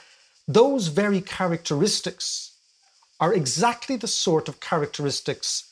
those 0.48 0.86
very 0.88 1.20
characteristics 1.20 2.52
are 3.20 3.34
exactly 3.34 3.96
the 3.96 4.08
sort 4.08 4.48
of 4.48 4.60
characteristics 4.60 5.70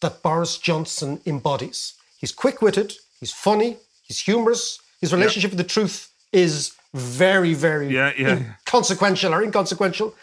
that 0.00 0.22
Boris 0.22 0.58
Johnson 0.58 1.20
embodies. 1.24 1.94
He's 2.18 2.32
quick 2.32 2.60
witted, 2.60 2.94
he's 3.20 3.32
funny, 3.32 3.76
he's 4.02 4.20
humorous, 4.20 4.80
his 5.00 5.12
relationship 5.12 5.52
with 5.52 5.58
the 5.58 5.64
truth 5.64 6.10
is 6.32 6.72
very, 6.92 7.54
very 7.54 7.88
Yeah, 7.88 8.12
yeah. 8.18 8.42
consequential 8.64 9.32
or 9.32 9.42
inconsequential. 9.42 10.14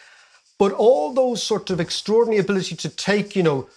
But 0.60 0.74
all 0.74 1.14
those 1.14 1.42
sort 1.42 1.70
of 1.70 1.80
extraordinary 1.80 2.40
ability 2.40 2.76
to 2.78 2.90
take, 2.90 3.36
you 3.36 3.44
know, 3.44 3.70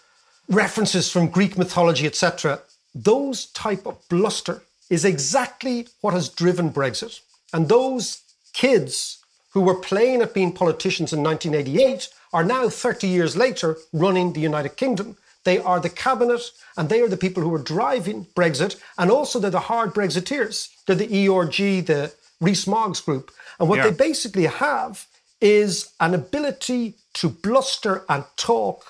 references 0.49 1.11
from 1.11 1.29
Greek 1.29 1.57
mythology, 1.57 2.07
etc., 2.07 2.61
those 2.95 3.47
type 3.47 3.87
of 3.87 3.97
bluster 4.09 4.63
is 4.89 5.05
exactly 5.05 5.89
what 6.01 6.15
has 6.15 6.29
driven 6.29 6.71
Brexit. 6.73 7.21
And 7.53 7.69
those 7.69 8.23
kids 8.53 9.19
who 9.57 9.63
were 9.63 9.75
playing 9.75 10.21
at 10.21 10.35
being 10.35 10.53
politicians 10.53 11.15
in 11.15 11.23
1988 11.23 12.11
are 12.35 12.45
now 12.45 12.69
30 12.69 13.07
years 13.07 13.39
later 13.39 13.79
running 13.91 14.35
the 14.35 14.41
United 14.41 14.77
Kingdom. 14.77 15.17
They 15.45 15.59
are 15.59 15.81
the 15.81 15.89
cabinet 15.89 16.43
and 16.77 16.91
they 16.91 17.01
are 17.01 17.09
the 17.09 17.17
people 17.17 17.43
who 17.43 17.55
are 17.55 17.63
driving 17.75 18.27
Brexit. 18.37 18.79
And 18.99 19.11
also 19.11 19.39
they're 19.39 19.51
the 19.51 19.71
hard 19.73 19.95
Brexiteers. 19.95 20.69
They're 20.85 20.95
the 20.95 21.27
ERG, 21.27 21.87
the 21.87 22.13
Rees 22.39 22.67
Moggs 22.67 23.01
group. 23.01 23.31
And 23.59 23.67
what 23.67 23.79
Yeah. 23.79 23.85
they 23.85 23.93
basically 23.93 24.45
have 24.45 25.07
is 25.41 25.89
an 26.01 26.13
ability 26.13 26.97
to 27.15 27.31
bluster 27.31 28.05
and 28.11 28.25
talk, 28.37 28.85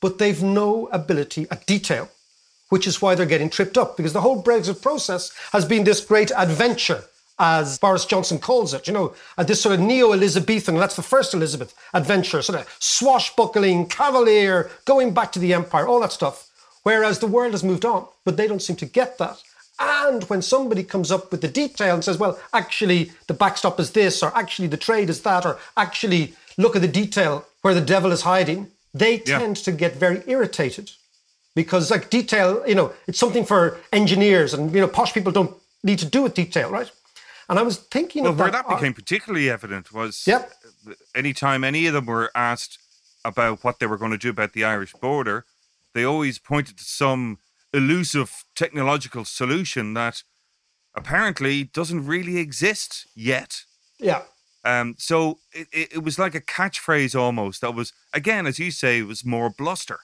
but 0.00 0.16
they've 0.16 0.42
no 0.42 0.88
ability 0.92 1.46
at 1.50 1.66
detail, 1.66 2.08
which 2.70 2.86
is 2.86 3.02
why 3.02 3.14
they're 3.14 3.34
getting 3.34 3.50
tripped 3.50 3.76
up 3.76 3.98
because 3.98 4.14
the 4.14 4.22
whole 4.22 4.42
Brexit 4.42 4.80
process 4.80 5.30
has 5.52 5.66
been 5.66 5.84
this 5.84 6.00
great 6.00 6.32
adventure, 6.34 7.04
as 7.40 7.78
Boris 7.78 8.04
Johnson 8.04 8.38
calls 8.38 8.74
it, 8.74 8.86
you 8.86 8.92
know, 8.92 9.14
uh, 9.38 9.42
this 9.42 9.62
sort 9.62 9.74
of 9.74 9.80
neo 9.80 10.12
Elizabethan, 10.12 10.76
that's 10.76 10.94
the 10.94 11.02
first 11.02 11.32
Elizabeth 11.32 11.74
adventure, 11.94 12.42
sort 12.42 12.60
of 12.60 12.76
swashbuckling, 12.78 13.86
cavalier, 13.88 14.70
going 14.84 15.14
back 15.14 15.32
to 15.32 15.38
the 15.38 15.54
empire, 15.54 15.88
all 15.88 16.00
that 16.00 16.12
stuff. 16.12 16.48
Whereas 16.82 17.18
the 17.18 17.26
world 17.26 17.52
has 17.52 17.64
moved 17.64 17.86
on, 17.86 18.06
but 18.26 18.36
they 18.36 18.46
don't 18.46 18.62
seem 18.62 18.76
to 18.76 18.86
get 18.86 19.16
that. 19.18 19.38
And 19.80 20.22
when 20.24 20.42
somebody 20.42 20.82
comes 20.84 21.10
up 21.10 21.32
with 21.32 21.40
the 21.40 21.48
detail 21.48 21.94
and 21.94 22.04
says, 22.04 22.18
well, 22.18 22.38
actually, 22.52 23.12
the 23.26 23.34
backstop 23.34 23.80
is 23.80 23.92
this, 23.92 24.22
or 24.22 24.36
actually, 24.36 24.68
the 24.68 24.76
trade 24.76 25.08
is 25.08 25.22
that, 25.22 25.46
or 25.46 25.58
actually, 25.78 26.34
look 26.58 26.76
at 26.76 26.82
the 26.82 26.88
detail 26.88 27.46
where 27.62 27.72
the 27.72 27.80
devil 27.80 28.12
is 28.12 28.22
hiding, 28.22 28.70
they 28.92 29.22
Yeah. 29.24 29.38
tend 29.38 29.56
to 29.56 29.72
get 29.72 29.96
very 29.96 30.22
irritated 30.26 30.90
because, 31.54 31.90
like, 31.90 32.10
detail, 32.10 32.62
you 32.66 32.74
know, 32.74 32.92
it's 33.06 33.18
something 33.18 33.46
for 33.46 33.78
engineers 33.92 34.52
and, 34.52 34.74
you 34.74 34.80
know, 34.82 34.88
posh 34.88 35.14
people 35.14 35.32
don't 35.32 35.54
need 35.82 35.98
to 36.00 36.06
do 36.06 36.22
with 36.22 36.34
detail, 36.34 36.68
right? 36.70 36.90
And 37.50 37.58
I 37.58 37.62
was 37.62 37.76
thinking 37.78 38.22
Well, 38.22 38.32
where 38.32 38.50
that. 38.50 38.66
that 38.68 38.76
became 38.76 38.94
particularly 38.94 39.50
evident 39.50 39.92
was 39.92 40.24
Yep. 40.26 40.52
anytime 41.14 41.64
any 41.64 41.86
of 41.86 41.92
them 41.94 42.06
were 42.06 42.30
asked 42.34 42.78
about 43.24 43.64
what 43.64 43.80
they 43.80 43.86
were 43.86 43.98
going 43.98 44.12
to 44.12 44.18
do 44.18 44.30
about 44.30 44.52
the 44.52 44.64
Irish 44.64 44.92
border, 44.94 45.44
they 45.92 46.04
always 46.04 46.38
pointed 46.38 46.78
to 46.78 46.84
some 46.84 47.38
elusive 47.74 48.44
technological 48.54 49.24
solution 49.24 49.94
that 49.94 50.22
apparently 50.94 51.64
doesn't 51.64 52.06
really 52.06 52.38
exist 52.38 53.06
yet. 53.14 53.64
yeah. 53.98 54.22
Um, 54.62 54.94
so 54.98 55.38
it, 55.52 55.68
it, 55.72 55.88
it 55.94 56.04
was 56.04 56.18
like 56.18 56.34
a 56.34 56.40
catchphrase 56.40 57.18
almost 57.18 57.62
that 57.62 57.74
was, 57.74 57.94
again, 58.12 58.46
as 58.46 58.58
you 58.58 58.70
say, 58.70 58.98
it 58.98 59.06
was 59.06 59.24
more 59.24 59.48
bluster. 59.48 60.00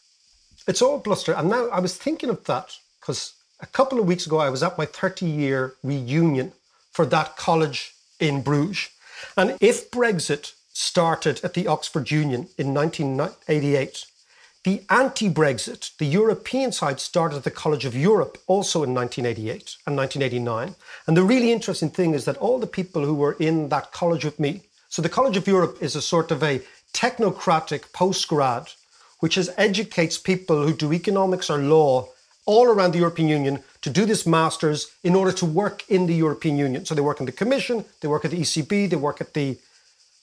It's 0.67 0.81
all 0.81 0.99
bluster. 0.99 1.33
And 1.35 1.51
now 1.51 1.69
I 1.69 1.79
was 1.79 1.95
thinking 1.99 2.31
of 2.31 2.43
that 2.45 2.75
because 2.99 3.35
a 3.61 3.67
couple 3.67 4.01
of 4.01 4.07
weeks 4.07 4.25
ago 4.27 4.39
I 4.39 4.49
was 4.49 4.63
at 4.63 4.79
my 4.79 4.87
30 4.87 5.27
year 5.27 5.75
reunion 5.83 6.53
for 6.97 7.05
that 7.05 7.37
college 7.37 7.95
in 8.19 8.41
Bruges. 8.41 8.89
And 9.37 9.59
if 9.61 9.91
Brexit 9.91 10.55
started 10.73 11.45
at 11.45 11.53
the 11.53 11.67
Oxford 11.67 12.11
Union 12.11 12.49
in 12.57 12.73
1988, 12.73 14.07
the 14.65 14.83
anti 14.89 15.29
Brexit, 15.29 15.95
the 15.99 16.07
European 16.07 16.73
side, 16.73 16.99
started 16.99 17.37
at 17.37 17.45
the 17.45 17.51
College 17.51 17.85
of 17.85 17.95
Europe 17.95 18.39
also 18.47 18.83
in 18.83 18.95
1988 18.95 19.77
and 19.87 19.95
1989. 19.95 20.75
And 21.07 21.17
the 21.17 21.23
really 21.23 21.53
interesting 21.53 21.91
thing 21.91 22.15
is 22.15 22.25
that 22.25 22.39
all 22.39 22.59
the 22.59 22.75
people 22.79 23.05
who 23.05 23.15
were 23.15 23.37
in 23.39 23.69
that 23.69 23.93
college 23.93 24.25
with 24.25 24.41
me, 24.41 24.63
so 24.89 25.03
the 25.03 25.17
College 25.19 25.37
of 25.37 25.47
Europe 25.47 25.77
is 25.83 25.97
a 25.97 26.03
sort 26.03 26.31
of 26.31 26.43
a 26.43 26.63
technocratic 26.95 27.83
postgrad 27.93 28.75
which 29.21 29.37
is 29.37 29.51
educates 29.57 30.19
people 30.19 30.63
who 30.63 30.73
do 30.73 30.93
economics 30.93 31.51
or 31.51 31.59
law 31.59 32.09
all 32.47 32.67
around 32.67 32.93
the 32.93 32.99
European 32.99 33.29
Union 33.29 33.63
to 33.83 33.91
do 33.91 34.07
this 34.07 34.27
master's 34.27 34.93
in 35.03 35.15
order 35.15 35.33
to 35.33 35.45
work 35.45 35.85
in 35.89 36.07
the 36.07 36.15
European 36.15 36.57
Union. 36.57 36.87
So 36.87 36.95
they 36.95 37.03
work 37.03 37.21
in 37.21 37.27
the 37.27 37.33
Commission, 37.33 37.85
they 38.01 38.09
work 38.09 38.25
at 38.25 38.31
the 38.31 38.41
ECB, 38.41 38.89
they 38.89 38.97
work 38.97 39.21
at 39.21 39.35
the 39.35 39.59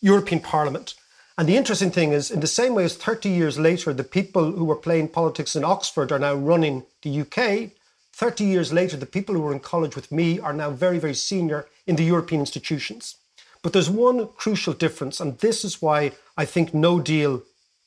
European 0.02 0.42
Parliament. 0.42 0.96
And 1.38 1.48
the 1.48 1.58
interesting 1.58 1.92
thing 1.92 2.12
is, 2.14 2.30
in 2.32 2.40
the 2.40 2.48
same 2.48 2.76
way 2.76 2.86
as 2.86 2.96
30 2.96 3.30
years 3.30 3.58
later, 3.58 3.94
the 3.94 4.04
people 4.04 4.52
who 4.52 4.66
were 4.66 4.76
playing 4.76 5.10
politics 5.10 5.56
in 5.56 5.64
Oxford 5.64 6.12
are 6.12 6.20
now 6.20 6.36
running 6.36 6.84
the 7.02 7.22
UK, 7.22 7.72
30 8.14 8.44
years 8.44 8.72
later, 8.72 8.96
the 8.96 9.08
people 9.08 9.34
who 9.34 9.42
were 9.42 9.52
in 9.54 9.60
college 9.60 9.96
with 9.96 10.12
me 10.12 10.40
are 10.40 10.54
now 10.54 10.70
very, 10.70 11.00
very 11.00 11.16
senior 11.16 11.66
in 11.88 11.96
the 11.96 12.04
European 12.04 12.42
institutions. 12.42 13.16
But 13.64 13.74
there's 13.74 13.90
one 13.90 14.28
crucial 14.38 14.74
difference, 14.74 15.20
and 15.20 15.40
this 15.40 15.66
is 15.66 15.82
why 15.82 16.12
I 16.38 16.46
think 16.46 16.74
no 16.74 17.00
deal 17.00 17.42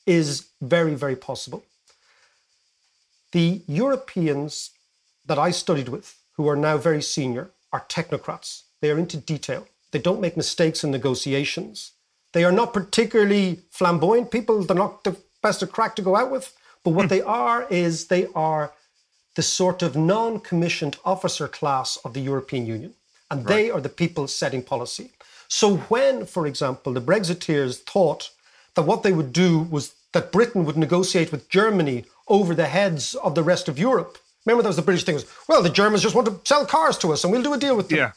is 0.05 0.49
very, 0.61 0.95
very 0.95 1.15
possible. 1.15 1.65
The 3.37 3.61
Europeans 3.67 4.71
that 5.27 5.39
I 5.39 5.51
studied 5.51 5.91
with, 5.91 6.17
who 6.37 6.49
are 6.49 6.57
now 6.57 6.79
very 6.79 7.03
senior, 7.03 7.51
are 7.71 7.85
technocrats. 7.87 8.63
They 8.81 8.91
are 8.91 8.99
into 8.99 9.19
detail. 9.19 9.69
They 9.91 9.99
don't 9.99 10.23
make 10.23 10.39
mistakes 10.39 10.83
in 10.83 10.91
negotiations. 10.91 11.93
They 12.33 12.45
are 12.45 12.59
not 12.61 12.73
particularly 12.73 13.61
flamboyant 13.71 14.31
people. 14.31 14.63
They're 14.63 14.75
not 14.75 15.05
the 15.05 15.19
best 15.43 15.61
of 15.63 15.71
crack 15.71 15.97
to 15.97 16.03
go 16.09 16.17
out 16.17 16.31
with. 16.31 16.55
But 16.83 16.93
what 16.93 17.05
hmm. 17.05 17.09
they 17.09 17.21
are 17.21 17.67
is 17.69 18.07
they 18.07 18.27
are 18.35 18.73
the 19.35 19.43
sort 19.43 19.83
of 19.83 19.95
non 19.97 20.41
commissioned 20.41 20.97
officer 21.05 21.47
class 21.47 21.99
of 22.07 22.15
the 22.15 22.23
European 22.23 22.65
Union. 22.65 22.95
And 23.31 23.45
they 23.45 23.71
are 23.71 23.83
the 23.83 23.91
people 23.91 24.29
setting 24.29 24.63
policy. 24.63 25.11
So 25.47 25.77
when, 25.91 26.25
for 26.25 26.47
example, 26.47 26.95
the 26.95 27.03
Brexiteers 27.03 27.83
thought 27.83 28.31
that 28.77 28.87
what 28.87 29.03
they 29.03 29.13
would 29.13 29.35
do 29.35 29.59
was 29.59 29.95
that 30.13 30.33
Britain 30.33 30.65
would 30.65 30.77
negotiate 30.77 31.33
with 31.33 31.49
Germany 31.49 32.05
over 32.29 32.55
the 32.55 32.67
heads 32.67 33.15
of 33.17 33.35
the 33.35 33.43
rest 33.43 33.69
of 33.69 33.79
Europe. 33.79 34.19
Remember, 34.45 34.63
that 34.63 34.69
was 34.69 34.77
the 34.77 34.83
British 34.83 35.05
thing 35.05 35.15
was, 35.15 35.27
well, 35.49 35.63
the 35.63 35.71
Germans 35.71 36.03
just 36.03 36.15
want 36.15 36.29
to 36.29 36.41
sell 36.45 36.65
cars 36.65 36.97
to 36.99 37.13
us 37.13 37.25
and 37.25 37.33
we'll 37.33 37.43
do 37.43 37.53
a 37.53 37.59
deal 37.59 37.77
with 37.77 37.89
them. 37.89 37.99
Yeah. 37.99 38.13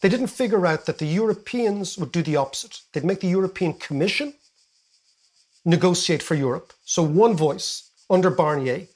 They 0.00 0.08
didn't 0.08 0.28
figure 0.28 0.66
out 0.66 0.86
that 0.86 0.98
the 0.98 1.06
Europeans 1.06 1.98
would 1.98 2.10
do 2.10 2.22
the 2.22 2.36
opposite. 2.36 2.80
They'd 2.92 3.04
make 3.04 3.20
the 3.20 3.28
European 3.28 3.74
Commission 3.74 4.34
negotiate 5.64 6.22
for 6.22 6.34
Europe. 6.34 6.72
So 6.84 7.02
one 7.02 7.36
voice 7.36 7.90
under 8.08 8.30
Barnier. 8.30 8.86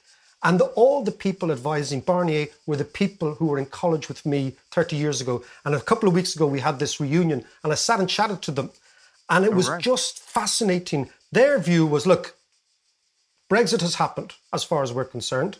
And 0.43 0.59
the, 0.59 0.65
all 0.65 1.03
the 1.03 1.11
people 1.11 1.51
advising 1.51 2.01
Barnier 2.01 2.47
were 2.67 2.75
the 2.75 2.85
people 2.85 3.35
who 3.35 3.47
were 3.47 3.57
in 3.57 3.65
college 3.65 4.07
with 4.09 4.25
me 4.25 4.55
30 4.71 4.95
years 4.95 5.21
ago. 5.21 5.43
And 5.63 5.73
a 5.73 5.81
couple 5.81 6.07
of 6.07 6.13
weeks 6.13 6.35
ago, 6.35 6.45
we 6.45 6.59
had 6.59 6.77
this 6.77 6.99
reunion 6.99 7.45
and 7.63 7.71
I 7.71 7.75
sat 7.75 7.99
and 7.99 8.09
chatted 8.09 8.41
to 8.43 8.51
them. 8.51 8.69
And 9.29 9.45
it 9.45 9.53
was 9.53 9.69
right. 9.69 9.81
just 9.81 10.19
fascinating. 10.19 11.09
Their 11.31 11.59
view 11.59 11.85
was 11.85 12.05
look, 12.05 12.35
Brexit 13.49 13.81
has 13.81 13.95
happened 13.95 14.33
as 14.53 14.63
far 14.63 14.83
as 14.83 14.91
we're 14.91 15.05
concerned. 15.05 15.57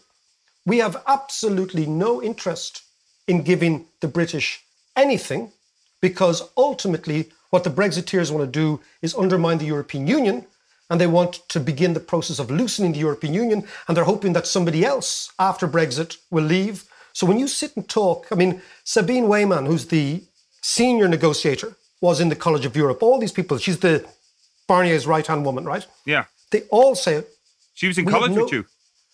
We 0.65 0.79
have 0.79 1.03
absolutely 1.07 1.85
no 1.85 2.21
interest 2.21 2.83
in 3.27 3.43
giving 3.43 3.85
the 4.01 4.07
British 4.07 4.63
anything 4.95 5.51
because 6.01 6.49
ultimately 6.57 7.29
what 7.49 7.63
the 7.63 7.69
Brexiteers 7.69 8.31
want 8.31 8.45
to 8.45 8.59
do 8.59 8.81
is 9.01 9.15
undermine 9.15 9.59
the 9.59 9.65
European 9.65 10.07
Union 10.07 10.45
and 10.89 10.99
they 10.99 11.07
want 11.07 11.47
to 11.49 11.59
begin 11.59 11.93
the 11.93 11.99
process 11.99 12.39
of 12.39 12.51
loosening 12.51 12.93
the 12.93 12.99
European 12.99 13.33
Union 13.33 13.67
and 13.87 13.95
they're 13.95 14.03
hoping 14.03 14.33
that 14.33 14.47
somebody 14.47 14.85
else 14.85 15.31
after 15.39 15.67
Brexit 15.67 16.17
will 16.29 16.43
leave. 16.43 16.85
So 17.13 17.25
when 17.25 17.39
you 17.39 17.47
sit 17.47 17.75
and 17.75 17.87
talk, 17.87 18.27
I 18.31 18.35
mean, 18.35 18.61
Sabine 18.83 19.25
Weyand, 19.25 19.67
who's 19.67 19.87
the 19.87 20.23
senior 20.61 21.07
negotiator, 21.07 21.75
was 22.01 22.19
in 22.19 22.29
the 22.29 22.35
College 22.35 22.65
of 22.65 22.75
Europe. 22.75 23.01
All 23.01 23.19
these 23.19 23.31
people, 23.31 23.57
she's 23.57 23.79
the 23.79 24.05
Barnier's 24.67 25.05
right 25.07 25.25
hand 25.25 25.45
woman, 25.45 25.65
right? 25.65 25.85
Yeah. 26.05 26.25
They 26.51 26.61
all 26.71 26.95
say 26.95 27.15
it. 27.15 27.29
She 27.73 27.87
was 27.87 27.97
in 27.97 28.05
We 28.05 28.11
college 28.11 28.31
no- 28.31 28.43
with 28.43 28.53
you. 28.53 28.65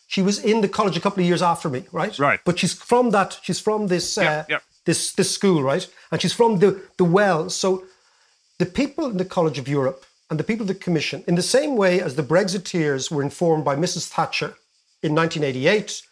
she 0.08 0.22
was 0.22 0.40
in 0.40 0.62
the 0.62 0.68
college 0.70 0.98
a 0.98 1.02
couple 1.02 1.22
of 1.22 1.28
years 1.28 1.42
after 1.42 1.70
me, 1.70 1.86
right? 1.92 2.18
Right. 2.20 2.40
But 2.46 2.60
she's 2.60 2.74
from 2.74 3.12
that. 3.12 3.40
She's 3.42 3.60
from 3.60 3.88
this 3.88 4.18
uh, 4.18 4.22
Yeah, 4.22 4.46
yeah. 4.50 4.60
this 4.86 5.14
this 5.14 5.34
school, 5.34 5.64
right? 5.64 5.88
And 6.12 6.22
she's 6.22 6.34
from 6.34 6.60
the 6.60 6.82
the 6.98 7.06
well. 7.06 7.50
So 7.50 7.84
the 8.60 8.66
people 8.66 9.06
in 9.10 9.18
the 9.18 9.26
College 9.26 9.58
of 9.60 9.68
Europe 9.68 10.06
and 10.30 10.40
the 10.40 10.44
people 10.44 10.64
of 10.64 10.68
the 10.68 10.84
Commission, 10.86 11.24
in 11.28 11.36
the 11.36 11.42
same 11.58 11.76
way 11.76 12.00
as 12.00 12.16
the 12.16 12.24
Brexiteers 12.24 13.10
were 13.12 13.24
informed 13.24 13.66
by 13.66 13.76
Mrs. 13.76 14.08
Thatcher 14.08 14.56
in 15.04 15.16
1988 15.16 16.04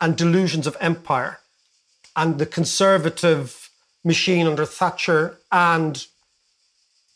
and 0.00 0.16
delusions 0.16 0.66
of 0.66 0.76
empire, 0.80 1.38
and 2.16 2.38
the 2.38 2.46
conservative 2.46 3.68
machine 4.02 4.46
under 4.46 4.64
Thatcher 4.66 5.38
and 5.52 6.06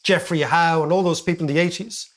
Geoffrey 0.04 0.42
Howe 0.42 0.82
and 0.82 0.92
all 0.92 1.02
those 1.02 1.20
people 1.22 1.48
in 1.48 1.54
the 1.54 1.60
80s. 1.60 2.08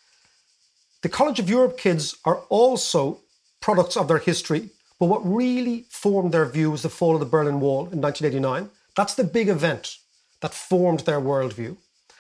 The 1.01 1.10
College 1.10 1.39
of 1.39 1.50
Europe 1.50 1.77
kids 1.77 2.17
are 2.25 2.39
also 2.50 3.20
products 3.62 3.98
of 3.98 4.08
their 4.08 4.17
history, 4.20 4.70
but 5.00 5.08
what 5.08 5.22
really 5.24 5.86
formed 5.89 6.34
their 6.34 6.46
view 6.46 6.72
was 6.72 6.82
the 6.82 6.89
fall 6.89 7.13
of 7.15 7.20
the 7.20 7.25
Berlin 7.25 7.60
Wall 7.60 7.88
in 7.91 8.01
1989. 8.01 8.70
That's 8.96 9.15
the 9.15 9.24
big 9.24 9.48
event 9.48 9.98
that 10.41 10.53
formed 10.53 11.01
their 11.01 11.22
worldview. 11.22 11.77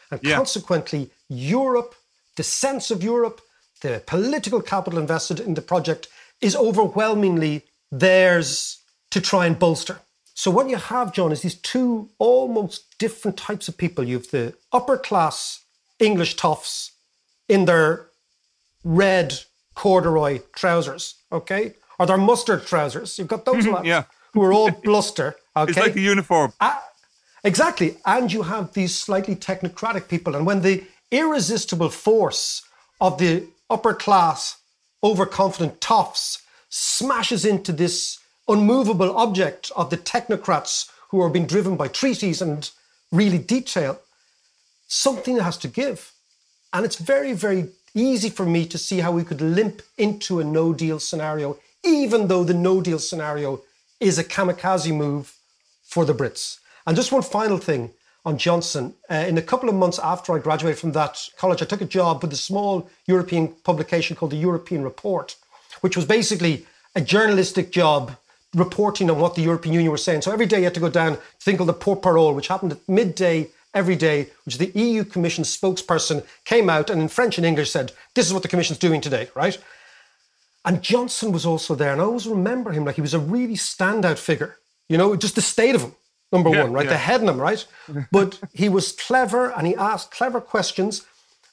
And 0.09 0.19
Yeah. 0.23 0.37
consequently, 0.37 1.11
Europe, 1.27 1.95
the 2.35 2.43
sense 2.43 2.89
of 2.91 3.03
Europe, 3.03 3.41
the 3.81 4.01
political 4.05 4.61
capital 4.61 4.99
invested 4.99 5.39
in 5.39 5.53
the 5.55 5.61
project 5.61 6.07
is 6.39 6.55
overwhelmingly 6.55 7.63
theirs 7.91 8.77
to 9.11 9.19
try 9.19 9.45
and 9.45 9.59
bolster. 9.59 9.99
So 10.37 10.51
what 10.51 10.69
you 10.69 10.77
have, 10.77 11.13
John, 11.13 11.31
is 11.31 11.41
these 11.41 11.55
two 11.55 12.11
almost 12.19 12.95
different 12.99 13.37
types 13.37 13.67
of 13.67 13.75
people. 13.75 14.03
You 14.03 14.17
have 14.17 14.29
the 14.29 14.53
upper 14.71 14.95
class 14.95 15.65
English 15.97 16.35
toffs 16.35 16.91
in 17.49 17.65
their 17.65 18.09
red 18.83 19.33
corduroy 19.73 20.41
trousers, 20.55 21.15
okay? 21.31 21.73
Or 21.97 22.05
their 22.05 22.19
mustard 22.19 22.67
trousers. 22.67 23.17
You've 23.17 23.27
got 23.27 23.45
those 23.45 23.65
lads 23.73 23.87
yeah. 23.87 24.03
who 24.33 24.43
are 24.43 24.53
all 24.53 24.69
bluster, 24.83 25.37
okay? 25.55 25.71
It's 25.71 25.79
like 25.79 25.95
a 25.95 26.01
uniform. 26.01 26.53
Ah, 26.61 26.83
exactly. 27.43 27.97
And 28.05 28.31
you 28.31 28.43
have 28.43 28.73
these 28.73 28.93
slightly 28.93 29.35
technocratic 29.35 30.07
people. 30.07 30.35
And 30.35 30.45
when 30.45 30.61
the 30.61 30.83
irresistible 31.11 31.89
force 31.89 32.61
of 33.01 33.17
the 33.17 33.47
upper 33.71 33.95
class, 33.95 34.57
overconfident 35.03 35.81
toffs 35.81 36.43
smashes 36.69 37.43
into 37.43 37.71
this 37.71 38.19
unmovable 38.47 39.15
object 39.17 39.71
of 39.75 39.89
the 39.89 39.97
technocrats 39.97 40.89
who 41.09 41.21
are 41.21 41.29
being 41.29 41.47
driven 41.47 41.75
by 41.75 41.87
treaties 41.87 42.41
and 42.41 42.69
really 43.11 43.37
detail, 43.37 43.99
something 44.87 45.35
that 45.35 45.43
has 45.43 45.57
to 45.57 45.67
give. 45.67 46.11
And 46.73 46.85
it's 46.85 46.97
very, 46.97 47.33
very 47.33 47.69
easy 47.93 48.29
for 48.29 48.45
me 48.45 48.65
to 48.67 48.77
see 48.77 48.99
how 48.99 49.11
we 49.11 49.23
could 49.23 49.41
limp 49.41 49.81
into 49.97 50.39
a 50.39 50.43
no 50.43 50.73
deal 50.73 50.99
scenario, 50.99 51.57
even 51.83 52.27
though 52.27 52.43
the 52.43 52.53
no 52.53 52.81
deal 52.81 52.99
scenario 52.99 53.61
is 53.99 54.19
a 54.19 54.23
kamikaze 54.23 54.95
move 54.95 55.33
for 55.83 56.05
the 56.05 56.13
Brits. 56.13 56.59
And 56.85 56.95
just 56.95 57.11
one 57.11 57.23
final 57.23 57.57
thing 57.57 57.91
on 58.25 58.37
Johnson. 58.37 58.93
Uh, 59.09 59.25
in 59.27 59.37
a 59.37 59.41
couple 59.41 59.69
of 59.69 59.75
months 59.75 59.99
after 59.99 60.33
I 60.33 60.39
graduated 60.39 60.79
from 60.79 60.91
that 60.91 61.17
college, 61.37 61.61
I 61.61 61.65
took 61.65 61.81
a 61.81 61.85
job 61.85 62.21
with 62.21 62.33
a 62.33 62.37
small 62.37 62.89
European 63.07 63.47
publication 63.63 64.15
called 64.15 64.31
the 64.31 64.37
European 64.37 64.83
Report, 64.83 65.35
which 65.79 65.95
was 65.95 66.05
basically 66.05 66.65
a 66.93 67.01
journalistic 67.01 67.71
job 67.71 68.17
reporting 68.55 69.09
on 69.09 69.19
what 69.19 69.35
the 69.35 69.41
European 69.41 69.73
Union 69.73 69.91
were 69.91 69.97
saying. 69.97 70.21
So 70.21 70.31
every 70.31 70.45
day 70.45 70.59
you 70.59 70.63
had 70.63 70.73
to 70.75 70.79
go 70.79 70.89
down 70.89 71.13
to 71.13 71.21
think 71.39 71.59
of 71.59 71.67
the 71.67 71.73
porte-parole, 71.73 72.33
which 72.33 72.47
happened 72.47 72.71
at 72.73 72.87
midday 72.87 73.49
every 73.73 73.95
day, 73.95 74.27
which 74.45 74.57
the 74.57 74.71
EU 74.73 75.03
Commission 75.03 75.43
spokesperson 75.43 76.25
came 76.45 76.69
out 76.69 76.89
and 76.89 77.01
in 77.01 77.07
French 77.07 77.37
and 77.37 77.45
English 77.45 77.71
said, 77.71 77.91
This 78.15 78.25
is 78.25 78.33
what 78.33 78.41
the 78.41 78.49
Commission's 78.49 78.79
doing 78.79 79.01
today, 79.01 79.29
right? 79.35 79.57
And 80.65 80.81
Johnson 80.81 81.31
was 81.31 81.45
also 81.45 81.75
there. 81.75 81.91
And 81.93 82.01
I 82.01 82.05
always 82.05 82.27
remember 82.27 82.71
him 82.71 82.83
like 82.85 82.95
he 82.95 83.01
was 83.01 83.13
a 83.13 83.19
really 83.19 83.55
standout 83.55 84.17
figure. 84.17 84.57
You 84.89 84.97
know, 84.97 85.15
just 85.15 85.35
the 85.35 85.41
state 85.41 85.75
of 85.75 85.81
him, 85.81 85.95
number 86.31 86.49
Yeah, 86.49 86.63
one, 86.63 86.73
right? 86.73 86.85
yeah. 86.85 86.91
The 86.91 86.97
head 86.97 87.21
in 87.21 87.29
him, 87.29 87.39
right? 87.39 87.65
but 88.11 88.39
he 88.53 88.69
was 88.69 88.91
clever 88.91 89.51
and 89.51 89.67
he 89.67 89.75
asked 89.75 90.11
clever 90.11 90.41
questions. 90.41 91.05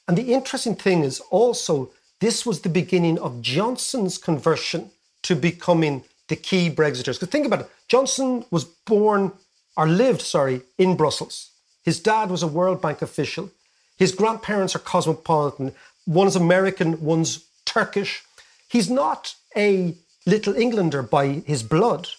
And 0.07 0.17
the 0.17 0.33
interesting 0.33 0.75
thing 0.75 1.03
is 1.03 1.19
also, 1.31 1.91
this 2.19 2.45
was 2.45 2.61
the 2.61 2.69
beginning 2.69 3.17
of 3.19 3.41
Johnson's 3.41 4.17
conversion 4.17 4.91
to 5.23 5.35
becoming 5.35 6.03
the 6.27 6.35
key 6.35 6.69
Brexiters. 6.69 7.15
Because 7.15 7.29
think 7.29 7.45
about 7.45 7.61
it 7.61 7.69
Johnson 7.87 8.45
was 8.51 8.63
born, 8.63 9.31
or 9.77 9.87
lived, 9.87 10.21
sorry, 10.21 10.61
in 10.77 10.95
Brussels. 10.95 11.51
His 11.83 11.99
dad 11.99 12.29
was 12.29 12.43
a 12.43 12.47
World 12.47 12.81
Bank 12.81 13.01
official. 13.01 13.51
His 13.97 14.11
grandparents 14.11 14.75
are 14.75 14.79
cosmopolitan. 14.79 15.73
One's 16.07 16.35
American, 16.35 17.01
one's 17.01 17.45
Turkish. 17.65 18.23
He's 18.67 18.89
not 18.89 19.35
a 19.55 19.95
little 20.25 20.55
Englander 20.55 21.03
by 21.03 21.27
his 21.45 21.61
blood. 21.63 22.09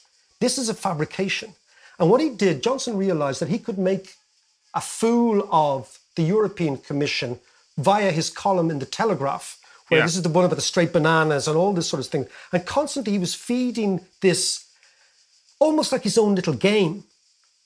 This 0.40 0.58
is 0.58 0.68
a 0.68 0.74
fabrication. 0.74 1.54
And 1.98 2.10
what 2.10 2.20
he 2.20 2.30
did, 2.30 2.62
Johnson 2.62 2.96
realized 2.96 3.40
that 3.40 3.48
he 3.48 3.58
could 3.58 3.78
make 3.78 4.14
a 4.74 4.80
fool 4.80 5.48
of 5.50 5.98
the 6.14 6.22
European 6.22 6.76
Commission 6.76 7.38
via 7.78 8.10
his 8.10 8.30
column 8.30 8.70
in 8.70 8.78
the 8.78 8.86
Telegraph, 8.86 9.58
Yeah. 9.90 10.02
this 10.02 10.16
is 10.16 10.22
the 10.22 10.28
one 10.28 10.44
about 10.44 10.56
the 10.56 10.62
straight 10.62 10.92
bananas 10.92 11.46
and 11.46 11.56
all 11.56 11.72
this 11.72 11.88
sort 11.88 12.00
of 12.00 12.08
thing. 12.08 12.26
And 12.52 12.66
constantly 12.66 13.12
he 13.12 13.18
was 13.18 13.34
feeding 13.34 14.00
this 14.20 14.66
almost 15.58 15.92
like 15.92 16.02
his 16.02 16.18
own 16.18 16.34
little 16.34 16.54
game 16.54 17.04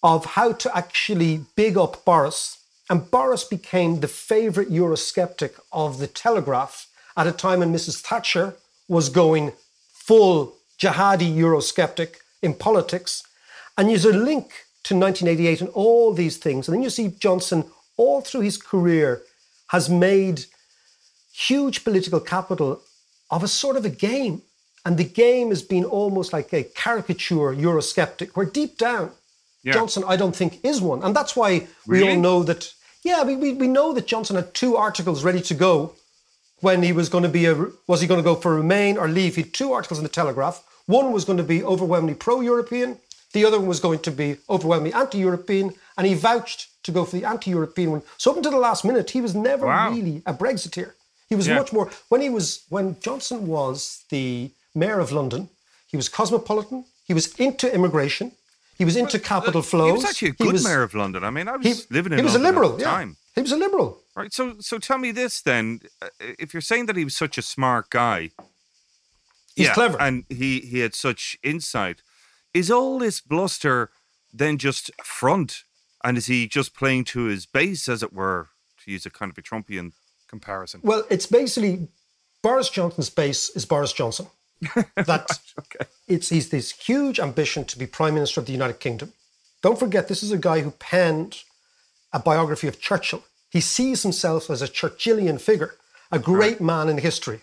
of 0.03 0.25
how 0.25 0.53
to 0.53 0.77
actually 0.77 1.45
big 1.57 1.77
up 1.77 2.05
Boris. 2.05 2.59
And 2.89 3.11
Boris 3.11 3.45
became 3.45 4.01
the 4.01 4.09
favorite 4.09 4.71
Eurosceptic 4.71 5.61
of 5.73 5.99
the 5.99 6.07
Telegraph 6.07 6.89
at 7.17 7.27
a 7.27 7.33
time 7.33 7.61
when 7.61 7.73
Mrs. 7.73 8.01
Thatcher 8.01 8.55
was 8.89 9.09
going 9.09 9.53
full 9.93 10.57
jihadi 10.79 11.35
Eurosceptic 11.37 12.17
in 12.43 12.55
politics. 12.55 13.23
And 13.77 13.89
there's 13.89 14.05
a 14.05 14.13
link 14.13 14.67
to 14.85 14.95
1988 14.95 15.61
and 15.61 15.71
all 15.71 16.13
these 16.13 16.37
things. 16.37 16.67
And 16.67 16.75
then 16.75 16.83
you 16.83 16.91
see 16.91 17.09
Johnson, 17.19 17.65
all 17.97 18.21
through 18.21 18.41
his 18.41 18.57
career, 18.57 19.23
has 19.69 19.89
made 19.89 20.47
huge 21.33 21.85
political 21.85 22.21
capital 22.21 22.81
of 23.31 23.43
a 23.43 23.49
sort 23.49 23.77
of 23.77 23.85
a 23.85 23.91
game. 23.91 24.43
And 24.85 24.97
the 24.97 25.05
game 25.05 25.51
has 25.51 25.63
been 25.63 25.85
almost 25.85 26.33
like 26.33 26.53
a 26.53 26.65
caricature 26.65 27.55
Eurosceptic, 27.55 28.31
where 28.35 28.47
deep 28.47 28.79
down, 28.79 29.11
Yeah. 29.63 29.75
Johnson, 29.75 30.05
I 30.07 30.17
don't 30.17 30.35
think, 30.35 30.59
is 30.65 30.81
one. 30.81 31.03
And 31.03 31.15
that's 31.15 31.37
why 31.37 31.67
we 31.87 32.03
all 32.09 32.17
know 32.17 32.43
that, 32.45 32.73
yeah, 33.05 33.23
we, 33.25 33.37
we, 33.37 33.53
we 33.53 33.67
know 33.69 33.93
that 33.93 34.07
Johnson 34.07 34.37
had 34.37 34.55
two 34.55 34.77
articles 34.77 35.23
ready 35.23 35.43
to 35.43 35.55
go 35.55 35.93
when 36.61 36.83
he 36.83 36.93
was 36.93 37.09
going 37.11 37.25
to 37.25 37.29
be 37.31 37.45
a, 37.47 37.55
was 37.87 38.01
he 38.01 38.07
going 38.07 38.21
to 38.21 38.25
go 38.25 38.35
for 38.35 38.55
Remain 38.55 38.97
or 38.97 39.07
leave? 39.09 39.37
He 39.37 39.43
had 39.43 39.53
two 39.53 39.73
articles 39.73 39.99
in 39.99 40.03
the 40.03 40.09
Telegraph. 40.21 40.63
One 40.87 41.13
was 41.13 41.25
going 41.27 41.39
to 41.39 41.45
be 41.45 41.63
overwhelmingly 41.63 42.15
pro-European. 42.15 42.99
The 43.33 43.45
other 43.45 43.59
one 43.59 43.69
was 43.69 43.81
going 43.81 44.01
to 44.01 44.11
be 44.11 44.39
overwhelmingly 44.49 44.95
anti-European. 44.99 45.75
And 45.97 46.07
he 46.07 46.15
vouched 46.15 46.69
to 46.85 46.91
go 46.91 47.05
for 47.05 47.17
the 47.17 47.27
anti-European 47.27 47.91
one. 47.91 48.03
So 48.17 48.31
up 48.31 48.39
until 48.39 48.53
the 48.53 48.59
last 48.59 48.85
minute, 48.85 49.11
he 49.11 49.21
was 49.21 49.35
never 49.35 49.67
Wow. 49.67 49.91
really 49.91 50.23
a 50.25 50.33
Brexiteer. 50.33 50.93
He 51.31 51.37
was 51.37 51.47
Yeah. 51.47 51.59
much 51.59 51.73
more 51.73 51.91
when 52.11 52.21
he 52.21 52.29
was 52.29 52.65
when 52.69 52.97
Johnson 53.01 53.47
was 53.47 54.05
the 54.11 54.51
mayor 54.75 54.99
of 55.01 55.11
London. 55.13 55.49
He 55.87 55.97
was 55.97 56.09
cosmopolitan. 56.09 56.85
He 57.05 57.15
was 57.15 57.27
into 57.37 57.73
immigration. 57.73 58.33
He 58.77 58.85
was 58.85 58.97
into 58.97 59.19
capital 59.19 59.63
flows. 59.63 59.87
He 59.89 59.93
was 59.93 60.05
actually 60.05 60.29
a 60.31 60.33
good 60.45 60.53
was- 60.55 60.65
mayor 60.65 60.83
of 60.83 60.95
London. 60.95 61.23
I 61.25 61.31
mean, 61.31 61.49
I 61.49 61.57
was 61.57 61.67
He, 61.67 61.75
living 61.97 62.13
in 62.13 62.19
he 62.19 62.25
was 62.25 62.35
a 62.35 62.39
liberal. 62.39 62.73
at 62.73 62.79
the 62.79 62.85
yeah. 62.85 62.91
time. 62.99 63.17
He 63.35 63.43
was 63.43 63.53
a 63.53 63.57
liberal. 63.57 64.01
Right. 64.17 64.33
So, 64.33 64.57
so 64.61 64.79
tell 64.79 64.99
me 64.99 65.13
this 65.13 65.41
then: 65.43 65.81
Uh, 66.03 66.09
if 66.21 66.53
you're 66.53 66.61
saying 66.71 66.87
that 66.87 66.97
he 66.97 67.05
was 67.05 67.15
such 67.17 67.39
a 67.39 67.43
smart 67.43 67.91
guy, 67.91 68.31
He's 69.55 69.67
yeah, 69.67 69.75
clever. 69.75 70.01
and 70.01 70.25
he 70.29 70.61
he 70.61 70.79
had 70.81 70.95
such 70.95 71.37
insight, 71.43 72.03
is 72.55 72.71
all 72.71 72.99
this 72.99 73.21
bluster 73.21 73.91
then 74.33 74.59
just 74.59 74.91
a 75.01 75.05
front, 75.05 75.65
and 76.05 76.17
is 76.19 76.27
he 76.27 76.47
just 76.49 76.75
playing 76.75 77.05
to 77.05 77.25
his 77.25 77.47
base, 77.47 77.89
as 77.89 78.03
it 78.03 78.13
were, 78.13 78.49
to 78.85 78.91
use 78.91 79.05
a 79.07 79.11
kind 79.11 79.31
of 79.31 79.39
a 79.39 79.43
Trumpian 79.43 79.93
comparison? 80.31 80.81
Well, 80.83 81.03
it's 81.11 81.27
basically 81.27 81.89
Boris 82.43 82.71
Johnson's 82.71 83.11
base 83.11 83.51
is 83.57 83.65
Boris 83.67 83.93
Johnson. 83.93 84.27
That 85.11 85.27
Okay. 85.59 85.85
it's 86.15 86.29
he's 86.29 86.49
this 86.51 86.71
huge 86.89 87.19
ambition 87.21 87.65
to 87.67 87.79
be 87.79 87.87
Prime 87.87 88.15
Minister 88.15 88.41
of 88.41 88.47
the 88.47 88.53
United 88.61 88.79
Kingdom. 88.81 89.13
Don't 89.63 89.79
forget, 89.79 90.09
this 90.09 90.23
is 90.23 90.33
a 90.33 90.39
guy 90.39 90.61
who 90.61 90.71
penned 90.71 91.43
a 92.13 92.19
biography 92.19 92.69
of 92.69 92.81
Churchill. 92.81 93.23
He 93.51 93.61
sees 93.61 94.03
himself 94.03 94.51
as 94.51 94.63
a 94.63 94.69
Churchillian 94.69 95.39
figure, 95.41 95.73
a 96.13 96.19
great 96.19 96.61
man 96.61 96.89
in 96.89 96.99
history. 96.99 97.41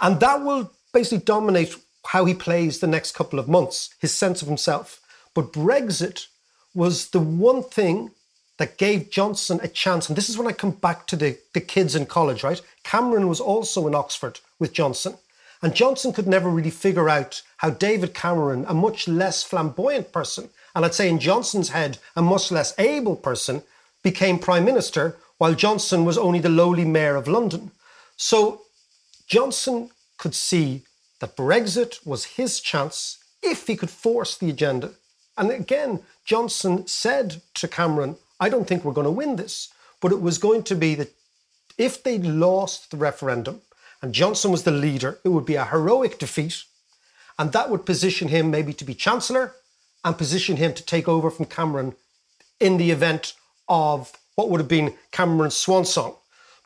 And 0.00 0.18
that 0.20 0.42
will 0.42 0.72
basically 0.92 1.24
dominate 1.24 1.76
how 2.12 2.24
he 2.24 2.34
plays 2.34 2.78
the 2.78 2.86
next 2.96 3.14
couple 3.14 3.38
of 3.38 3.48
months, 3.48 3.94
his 4.00 4.12
sense 4.12 4.42
of 4.42 4.48
himself. 4.48 5.00
But 5.34 5.52
Brexit 5.52 6.26
was 6.74 7.08
the 7.10 7.20
one 7.20 7.62
thing 7.62 8.10
that 8.58 8.78
gave 8.78 9.10
Johnson 9.10 9.60
a 9.62 9.68
chance. 9.68 10.08
And 10.08 10.16
this 10.16 10.28
is 10.28 10.38
when 10.38 10.46
I 10.46 10.52
come 10.52 10.70
back 10.70 11.06
to 11.08 11.16
the, 11.16 11.38
the 11.54 11.60
kids 11.60 11.94
in 11.94 12.06
college, 12.06 12.44
right? 12.44 12.60
Cameron 12.84 13.28
was 13.28 13.40
also 13.40 13.86
in 13.86 13.94
Oxford 13.94 14.40
with 14.58 14.72
Johnson. 14.72 15.14
And 15.62 15.74
Johnson 15.74 16.12
could 16.12 16.26
never 16.26 16.50
really 16.50 16.70
figure 16.70 17.08
out 17.08 17.42
how 17.58 17.70
David 17.70 18.14
Cameron, 18.14 18.64
a 18.68 18.74
much 18.74 19.08
less 19.08 19.42
flamboyant 19.42 20.12
person, 20.12 20.50
and 20.74 20.84
I'd 20.84 20.94
say 20.94 21.08
in 21.08 21.18
Johnson's 21.18 21.70
head, 21.70 21.98
a 22.14 22.22
much 22.22 22.50
less 22.50 22.78
able 22.78 23.16
person, 23.16 23.62
became 24.02 24.38
prime 24.38 24.64
minister, 24.64 25.16
while 25.38 25.54
Johnson 25.54 26.04
was 26.04 26.18
only 26.18 26.38
the 26.38 26.48
lowly 26.48 26.84
mayor 26.84 27.16
of 27.16 27.28
London. 27.28 27.70
So 28.16 28.62
Johnson 29.26 29.90
could 30.18 30.34
see 30.34 30.82
that 31.20 31.36
Brexit 31.36 32.06
was 32.06 32.24
his 32.24 32.60
chance 32.60 33.18
if 33.42 33.66
he 33.66 33.76
could 33.76 33.90
force 33.90 34.36
the 34.36 34.50
agenda. 34.50 34.90
And 35.36 35.50
again, 35.50 36.00
Johnson 36.24 36.86
said 36.86 37.40
to 37.54 37.68
Cameron, 37.68 38.16
I 38.40 38.48
don't 38.48 38.66
think 38.66 38.84
we're 38.84 38.92
going 38.92 39.06
to 39.06 39.10
win 39.10 39.36
this. 39.36 39.72
But 40.00 40.12
it 40.12 40.20
was 40.20 40.38
going 40.38 40.64
to 40.64 40.74
be 40.74 40.94
that 40.96 41.12
if 41.78 42.02
they 42.02 42.18
lost 42.18 42.90
the 42.90 42.96
referendum 42.96 43.62
and 44.02 44.12
Johnson 44.12 44.50
was 44.50 44.64
the 44.64 44.70
leader, 44.70 45.18
it 45.24 45.30
would 45.30 45.46
be 45.46 45.54
a 45.54 45.64
heroic 45.64 46.18
defeat. 46.18 46.64
And 47.38 47.52
that 47.52 47.70
would 47.70 47.86
position 47.86 48.28
him 48.28 48.50
maybe 48.50 48.72
to 48.74 48.84
be 48.84 48.94
chancellor 48.94 49.54
and 50.04 50.18
position 50.18 50.56
him 50.56 50.74
to 50.74 50.84
take 50.84 51.08
over 51.08 51.30
from 51.30 51.46
Cameron 51.46 51.94
in 52.60 52.76
the 52.76 52.90
event 52.90 53.32
of 53.68 54.12
what 54.34 54.50
would 54.50 54.60
have 54.60 54.68
been 54.68 54.94
Cameron's 55.10 55.56
swan 55.56 55.84
song. 55.84 56.16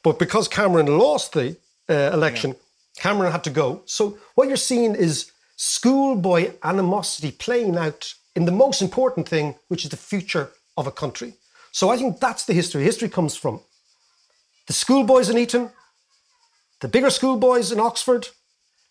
But 0.02 0.18
because 0.18 0.48
Cameron 0.48 0.98
lost 0.98 1.32
the 1.32 1.56
uh, 1.88 2.10
election, 2.12 2.50
yeah. 2.50 3.02
Cameron 3.02 3.32
had 3.32 3.44
to 3.44 3.50
go. 3.50 3.82
So 3.86 4.18
what 4.34 4.48
you're 4.48 4.56
seeing 4.56 4.94
is 4.94 5.30
schoolboy 5.56 6.52
animosity 6.62 7.30
playing 7.30 7.76
out 7.76 8.14
in 8.34 8.44
the 8.44 8.52
most 8.52 8.82
important 8.82 9.28
thing, 9.28 9.54
which 9.68 9.84
is 9.84 9.90
the 9.90 9.96
future 9.96 10.50
of 10.76 10.86
a 10.86 10.92
country. 10.92 11.34
So 11.78 11.90
I 11.90 11.96
think 11.96 12.18
that's 12.18 12.44
the 12.44 12.54
history. 12.54 12.82
History 12.82 13.08
comes 13.08 13.36
from 13.36 13.60
the 14.66 14.72
schoolboys 14.72 15.30
in 15.30 15.38
Eton, 15.38 15.70
the 16.80 16.88
bigger 16.88 17.08
schoolboys 17.08 17.70
in 17.70 17.78
Oxford, 17.78 18.30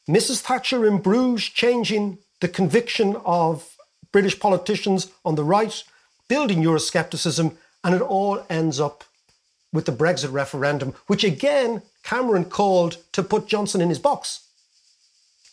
Mrs. 0.09 0.39
Thatcher 0.39 0.85
in 0.85 0.99
Bruges 0.99 1.49
changing 1.49 2.19
the 2.39 2.47
conviction 2.47 3.17
of 3.25 3.75
British 4.13 4.39
politicians 4.39 5.11
on 5.25 5.35
the 5.35 5.43
right, 5.43 5.83
building 6.29 6.63
Euroscepticism, 6.63 7.57
and 7.83 7.93
it 7.93 8.01
all 8.01 8.41
ends 8.49 8.79
up 8.79 9.03
with 9.73 9.83
the 9.83 9.91
Brexit 9.91 10.31
referendum, 10.31 10.93
which 11.07 11.25
again 11.25 11.81
Cameron 12.03 12.45
called 12.45 12.99
to 13.11 13.21
put 13.21 13.47
Johnson 13.47 13.81
in 13.81 13.89
his 13.89 13.99
box. 13.99 14.47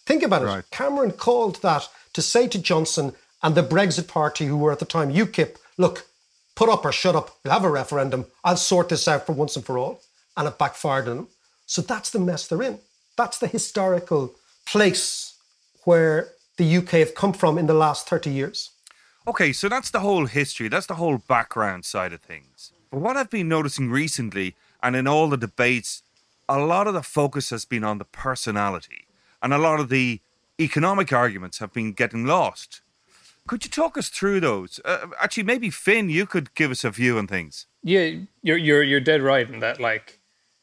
Think 0.06 0.22
about 0.22 0.42
it. 0.42 0.46
Right. 0.46 0.70
Cameron 0.70 1.10
called 1.10 1.60
that 1.62 1.88
to 2.12 2.22
say 2.22 2.46
to 2.46 2.62
Johnson 2.62 3.12
and 3.42 3.56
the 3.56 3.64
Brexit 3.64 4.06
Party, 4.06 4.46
who 4.46 4.56
were 4.56 4.70
at 4.70 4.78
the 4.78 4.84
time 4.84 5.12
UKIP, 5.12 5.56
look, 5.76 6.06
put 6.54 6.68
up 6.68 6.84
or 6.84 6.92
shut 6.92 7.16
up. 7.16 7.36
We'll 7.42 7.52
have 7.52 7.64
a 7.64 7.70
referendum. 7.70 8.26
I'll 8.42 8.56
sort 8.56 8.88
this 8.88 9.08
out 9.08 9.26
for 9.26 9.32
once 9.32 9.56
and 9.56 9.64
for 9.64 9.78
all. 9.78 10.00
And 10.36 10.48
it 10.48 10.58
backfired 10.58 11.08
on 11.08 11.16
them. 11.16 11.28
So 11.66 11.82
that's 11.82 12.10
the 12.10 12.18
mess 12.18 12.46
they're 12.46 12.62
in. 12.62 12.78
That's 13.16 13.38
the 13.38 13.46
historical 13.46 14.34
place 14.66 15.34
where 15.84 16.28
the 16.56 16.76
UK 16.76 16.90
have 16.90 17.14
come 17.14 17.32
from 17.32 17.58
in 17.58 17.66
the 17.66 17.74
last 17.74 18.08
30 18.08 18.30
years. 18.30 18.70
Okay, 19.26 19.52
so 19.52 19.68
that's 19.68 19.90
the 19.90 20.00
whole 20.00 20.26
history, 20.26 20.68
that's 20.68 20.86
the 20.86 20.96
whole 20.96 21.18
background 21.18 21.84
side 21.84 22.12
of 22.12 22.20
things. 22.20 22.72
But 22.90 23.00
what 23.00 23.16
I've 23.16 23.30
been 23.30 23.48
noticing 23.48 23.90
recently, 23.90 24.54
and 24.82 24.94
in 24.94 25.06
all 25.06 25.30
the 25.30 25.38
debates, 25.38 26.02
a 26.46 26.58
lot 26.58 26.86
of 26.86 26.94
the 26.94 27.02
focus 27.02 27.50
has 27.50 27.64
been 27.64 27.84
on 27.84 27.98
the 27.98 28.04
personality, 28.04 29.06
and 29.42 29.54
a 29.54 29.58
lot 29.58 29.80
of 29.80 29.88
the 29.88 30.20
economic 30.60 31.12
arguments 31.12 31.58
have 31.58 31.72
been 31.72 31.92
getting 31.92 32.26
lost. 32.26 32.82
Could 33.46 33.64
you 33.64 33.70
talk 33.70 33.98
us 33.98 34.08
through 34.08 34.40
those? 34.40 34.80
Uh, 34.84 35.08
actually, 35.20 35.42
maybe 35.42 35.70
Finn, 35.70 36.08
you 36.08 36.26
could 36.26 36.54
give 36.54 36.70
us 36.70 36.82
a 36.84 36.90
view 36.90 37.18
on 37.18 37.26
things. 37.26 37.66
Yeah, 37.82 38.10
you're 38.42 38.56
you're 38.56 38.82
you're 38.82 39.00
dead 39.00 39.22
right 39.22 39.48
in 39.48 39.60
that. 39.60 39.80
Like, 39.80 40.20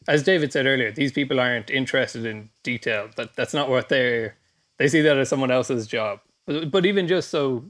as 0.07 0.23
David 0.23 0.51
said 0.51 0.65
earlier, 0.65 0.91
these 0.91 1.11
people 1.11 1.39
aren't 1.39 1.69
interested 1.69 2.25
in 2.25 2.49
detail. 2.63 3.09
That 3.17 3.35
that's 3.35 3.53
not 3.53 3.69
what 3.69 3.89
they're. 3.89 4.35
They 4.77 4.87
see 4.87 5.01
that 5.01 5.17
as 5.17 5.29
someone 5.29 5.51
else's 5.51 5.85
job. 5.85 6.21
But, 6.47 6.71
but 6.71 6.87
even 6.87 7.07
just 7.07 7.29
so, 7.29 7.63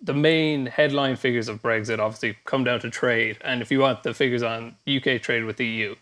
the 0.00 0.14
main 0.14 0.66
headline 0.66 1.16
figures 1.16 1.48
of 1.48 1.60
Brexit 1.60 1.98
obviously 1.98 2.36
come 2.44 2.62
down 2.62 2.78
to 2.80 2.90
trade, 2.90 3.38
and 3.40 3.62
if 3.62 3.72
you 3.72 3.80
want 3.80 4.04
the 4.04 4.14
figures 4.14 4.44
on 4.44 4.76
UK 4.86 5.20
trade 5.20 5.44
with 5.44 5.56
the 5.56 5.66
EU, 5.66 5.96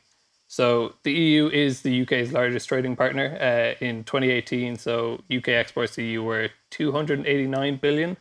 so 0.48 0.94
the 1.02 1.12
EU 1.12 1.48
is 1.48 1.83
the 1.83 2.02
UK's 2.02 2.33
largest 2.33 2.68
trading 2.68 2.94
partner 2.94 3.37
uh, 3.40 3.85
in 3.85 4.04
2018. 4.04 4.76
So 4.76 5.20
UK 5.35 5.48
exports 5.48 5.94
to 5.94 6.02
EU 6.02 6.22
were 6.22 6.50
289 6.70 7.76
billion, 7.76 8.16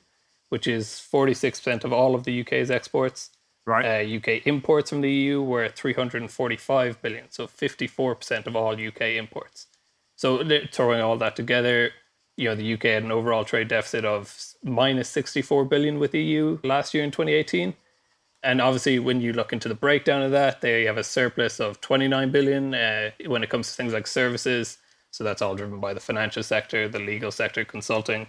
which 0.53 0.67
is 0.67 0.85
46% 1.11 1.83
of 1.83 1.91
all 1.91 2.13
of 2.13 2.25
the 2.25 2.41
UK's 2.41 2.69
exports. 2.69 3.31
Right. 3.65 3.83
Uh, 3.83 4.17
UK 4.17 4.45
imports 4.45 4.91
from 4.91 5.01
the 5.01 5.11
EU 5.11 5.41
were 5.41 5.67
345 5.67 7.01
billion, 7.01 7.25
so 7.31 7.47
54% 7.47 8.45
of 8.45 8.55
all 8.55 8.73
UK 8.73 9.01
imports. 9.17 9.65
So 10.15 10.47
throwing 10.71 11.01
all 11.01 11.17
that 11.17 11.35
together, 11.35 11.89
you 12.37 12.47
know, 12.47 12.53
the 12.53 12.73
UK 12.75 12.83
had 12.83 13.03
an 13.03 13.11
overall 13.11 13.43
trade 13.43 13.67
deficit 13.67 14.05
of 14.05 14.53
minus 14.63 15.09
64 15.09 15.65
billion 15.65 15.97
with 15.97 16.11
the 16.11 16.21
EU 16.21 16.59
last 16.63 16.93
year 16.93 17.03
in 17.03 17.09
2018. 17.09 17.73
And 18.43 18.61
obviously, 18.61 18.99
when 18.99 19.21
you 19.21 19.33
look 19.33 19.53
into 19.53 19.67
the 19.67 19.73
breakdown 19.73 20.21
of 20.21 20.29
that, 20.33 20.61
they 20.61 20.83
have 20.83 20.97
a 20.97 21.03
surplus 21.03 21.59
of 21.59 21.81
29 21.81 22.29
billion 22.29 22.75
uh, 22.75 23.09
when 23.25 23.41
it 23.41 23.49
comes 23.49 23.69
to 23.69 23.73
things 23.73 23.93
like 23.93 24.05
services. 24.05 24.77
So 25.09 25.23
that's 25.23 25.41
all 25.41 25.55
driven 25.55 25.79
by 25.79 25.95
the 25.95 25.99
financial 25.99 26.43
sector, 26.43 26.87
the 26.87 26.99
legal 26.99 27.31
sector, 27.31 27.65
consulting 27.65 28.27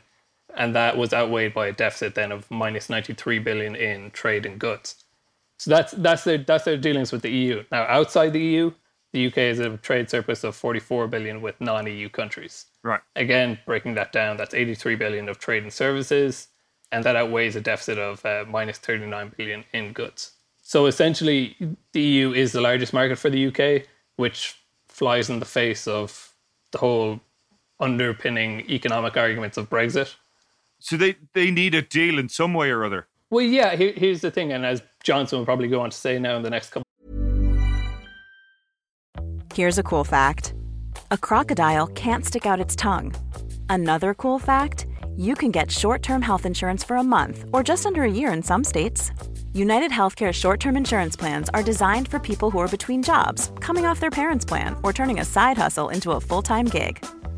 and 0.56 0.74
that 0.74 0.96
was 0.96 1.12
outweighed 1.12 1.54
by 1.54 1.66
a 1.66 1.72
deficit 1.72 2.14
then 2.14 2.32
of 2.32 2.50
minus 2.50 2.88
93 2.88 3.38
billion 3.40 3.74
in 3.74 4.10
trade 4.10 4.46
and 4.46 4.58
goods. 4.58 5.04
So 5.58 5.70
that's 5.70 5.92
that's 5.92 6.24
their 6.24 6.38
that's 6.38 6.64
their 6.64 6.76
dealings 6.76 7.12
with 7.12 7.22
the 7.22 7.30
EU. 7.30 7.64
Now 7.70 7.84
outside 7.84 8.32
the 8.32 8.40
EU, 8.40 8.72
the 9.12 9.26
UK 9.28 9.34
has 9.34 9.58
a 9.60 9.76
trade 9.78 10.10
surplus 10.10 10.44
of 10.44 10.56
44 10.56 11.06
billion 11.08 11.40
with 11.40 11.60
non-EU 11.60 12.08
countries. 12.08 12.66
Right. 12.82 13.00
Again, 13.16 13.58
breaking 13.64 13.94
that 13.94 14.12
down, 14.12 14.36
that's 14.36 14.54
83 14.54 14.96
billion 14.96 15.28
of 15.28 15.38
trade 15.38 15.62
and 15.62 15.72
services, 15.72 16.48
and 16.90 17.04
that 17.04 17.16
outweighs 17.16 17.56
a 17.56 17.60
deficit 17.60 17.98
of 17.98 18.24
uh, 18.26 18.44
minus 18.48 18.78
39 18.78 19.32
billion 19.36 19.64
in 19.72 19.92
goods. 19.92 20.32
So 20.62 20.86
essentially, 20.86 21.56
the 21.92 22.00
EU 22.00 22.32
is 22.32 22.52
the 22.52 22.60
largest 22.60 22.92
market 22.92 23.18
for 23.18 23.30
the 23.30 23.46
UK, 23.46 23.86
which 24.16 24.56
flies 24.88 25.30
in 25.30 25.38
the 25.38 25.46
face 25.46 25.86
of 25.86 26.32
the 26.72 26.78
whole 26.78 27.20
underpinning 27.80 28.68
economic 28.70 29.16
arguments 29.16 29.56
of 29.56 29.68
Brexit 29.68 30.14
so 30.84 30.98
they, 30.98 31.16
they 31.32 31.50
need 31.50 31.74
a 31.74 31.80
deal 31.80 32.18
in 32.18 32.28
some 32.28 32.52
way 32.52 32.68
or 32.68 32.84
other. 32.84 33.08
Well, 33.30 33.42
yeah, 33.42 33.74
here, 33.74 33.94
here's 33.96 34.20
the 34.20 34.30
thing, 34.30 34.52
and 34.52 34.66
as 34.66 34.82
Johnson 35.02 35.38
will 35.38 35.46
probably 35.46 35.66
go 35.66 35.80
on 35.80 35.88
to 35.88 35.96
say 35.96 36.18
now 36.18 36.36
in 36.36 36.42
the 36.42 36.50
next 36.50 36.70
couple. 36.70 36.84
Here's 39.54 39.78
a 39.78 39.82
cool 39.82 40.04
fact 40.04 40.52
a 41.10 41.16
crocodile 41.16 41.86
can't 41.86 42.26
stick 42.26 42.44
out 42.44 42.60
its 42.60 42.76
tongue. 42.76 43.14
Another 43.70 44.12
cool 44.12 44.38
fact 44.38 44.86
you 45.16 45.34
can 45.34 45.50
get 45.50 45.70
short 45.70 46.02
term 46.02 46.20
health 46.20 46.44
insurance 46.44 46.84
for 46.84 46.96
a 46.96 47.02
month 47.02 47.46
or 47.54 47.62
just 47.62 47.86
under 47.86 48.02
a 48.02 48.10
year 48.10 48.32
in 48.34 48.42
some 48.42 48.62
states. 48.62 49.10
United 49.54 49.90
Healthcare 49.90 50.34
short 50.34 50.60
term 50.60 50.76
insurance 50.76 51.16
plans 51.16 51.48
are 51.54 51.62
designed 51.62 52.08
for 52.08 52.18
people 52.18 52.50
who 52.50 52.58
are 52.58 52.68
between 52.68 53.02
jobs, 53.02 53.52
coming 53.60 53.86
off 53.86 54.00
their 54.00 54.10
parents' 54.10 54.44
plan, 54.44 54.76
or 54.82 54.92
turning 54.92 55.20
a 55.20 55.24
side 55.24 55.56
hustle 55.56 55.88
into 55.88 56.12
a 56.12 56.20
full 56.20 56.42
time 56.42 56.66
gig 56.66 57.02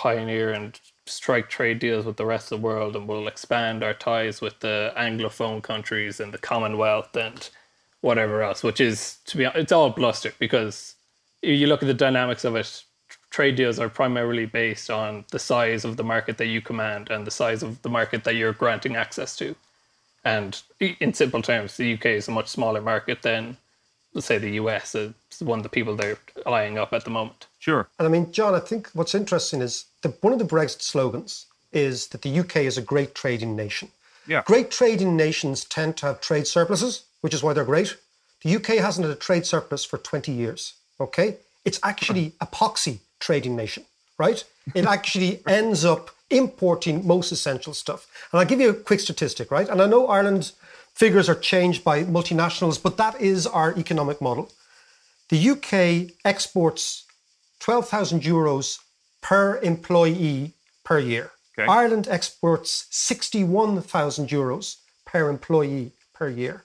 pioneer 0.00 0.50
and 0.50 0.80
strike 1.04 1.50
trade 1.50 1.78
deals 1.78 2.06
with 2.06 2.16
the 2.16 2.24
rest 2.24 2.50
of 2.50 2.58
the 2.58 2.66
world 2.66 2.96
and 2.96 3.06
we'll 3.06 3.28
expand 3.28 3.84
our 3.84 3.92
ties 3.92 4.40
with 4.40 4.58
the 4.60 4.92
anglophone 4.96 5.62
countries 5.62 6.20
and 6.20 6.32
the 6.32 6.38
commonwealth 6.38 7.14
and 7.16 7.50
whatever 8.00 8.42
else 8.42 8.62
which 8.62 8.80
is 8.80 9.18
to 9.26 9.36
be 9.36 9.44
it's 9.44 9.72
all 9.72 9.90
bluster 9.90 10.32
because 10.38 10.94
you 11.42 11.66
look 11.66 11.82
at 11.82 11.86
the 11.86 11.92
dynamics 11.92 12.44
of 12.44 12.56
it 12.56 12.84
trade 13.30 13.56
deals 13.56 13.78
are 13.78 13.88
primarily 13.88 14.46
based 14.46 14.90
on 14.90 15.24
the 15.30 15.38
size 15.38 15.84
of 15.84 15.96
the 15.96 16.04
market 16.04 16.38
that 16.38 16.46
you 16.46 16.60
command 16.60 17.10
and 17.10 17.26
the 17.26 17.30
size 17.30 17.62
of 17.62 17.80
the 17.82 17.88
market 17.88 18.24
that 18.24 18.34
you're 18.34 18.52
granting 18.52 18.96
access 18.96 19.36
to. 19.36 19.54
And 20.24 20.60
in 20.80 21.14
simple 21.14 21.40
terms 21.40 21.76
the 21.76 21.94
uk 21.94 22.04
is 22.04 22.28
a 22.28 22.32
much 22.32 22.48
smaller 22.48 22.82
market 22.82 23.22
than 23.22 23.56
say 24.18 24.38
the 24.38 24.50
us 24.54 24.94
is 24.94 25.12
one 25.40 25.58
of 25.58 25.62
the 25.62 25.68
people 25.68 25.96
they're 25.96 26.18
eyeing 26.46 26.78
up 26.78 26.92
at 26.92 27.04
the 27.04 27.10
moment 27.10 27.46
Sure. 27.60 27.88
And 27.98 28.08
I 28.08 28.10
mean, 28.10 28.32
John, 28.32 28.54
I 28.54 28.58
think 28.58 28.88
what's 28.94 29.14
interesting 29.14 29.60
is 29.60 29.84
that 30.00 30.20
one 30.22 30.32
of 30.32 30.38
the 30.38 30.46
Brexit 30.46 30.80
slogans 30.80 31.46
is 31.72 32.08
that 32.08 32.22
the 32.22 32.40
UK 32.40 32.56
is 32.56 32.78
a 32.78 32.82
great 32.82 33.14
trading 33.14 33.54
nation. 33.54 33.90
Yeah. 34.26 34.42
Great 34.46 34.70
trading 34.70 35.14
nations 35.14 35.64
tend 35.64 35.98
to 35.98 36.06
have 36.06 36.20
trade 36.22 36.46
surpluses, 36.46 37.04
which 37.20 37.34
is 37.34 37.42
why 37.42 37.52
they're 37.52 37.64
great. 37.64 37.96
The 38.42 38.56
UK 38.56 38.78
hasn't 38.78 39.06
had 39.06 39.14
a 39.14 39.18
trade 39.18 39.44
surplus 39.44 39.84
for 39.84 39.98
20 39.98 40.32
years. 40.32 40.72
Okay? 40.98 41.36
It's 41.66 41.78
actually 41.82 42.32
a 42.40 42.46
epoxy 42.46 43.00
trading 43.20 43.54
nation, 43.56 43.84
right? 44.18 44.42
It 44.74 44.84
actually 44.96 45.42
ends 45.46 45.84
up 45.84 46.10
importing 46.30 47.06
most 47.06 47.30
essential 47.30 47.74
stuff. 47.74 48.06
And 48.32 48.40
I'll 48.40 48.46
give 48.46 48.60
you 48.60 48.70
a 48.70 48.74
quick 48.74 49.00
statistic, 49.00 49.50
right? 49.50 49.68
And 49.68 49.82
I 49.82 49.86
know 49.86 50.06
Ireland's 50.06 50.54
figures 51.00 51.30
are 51.30 51.40
changed 51.52 51.82
by 51.82 52.04
multinationals, 52.04 52.78
but 52.82 52.98
that 52.98 53.18
is 53.18 53.46
our 53.46 53.70
economic 53.78 54.20
model. 54.20 54.52
The 55.30 55.40
UK 55.52 55.74
exports 56.26 57.04
12,000 57.60 58.20
euros 58.22 58.78
per 59.22 59.58
employee 59.62 60.52
per 60.84 60.98
year. 60.98 61.30
Okay. 61.58 61.66
Ireland 61.66 62.06
exports 62.10 62.86
61,000 62.90 64.28
euros 64.28 64.76
per 65.06 65.30
employee 65.30 65.92
per 66.12 66.28
year. 66.28 66.64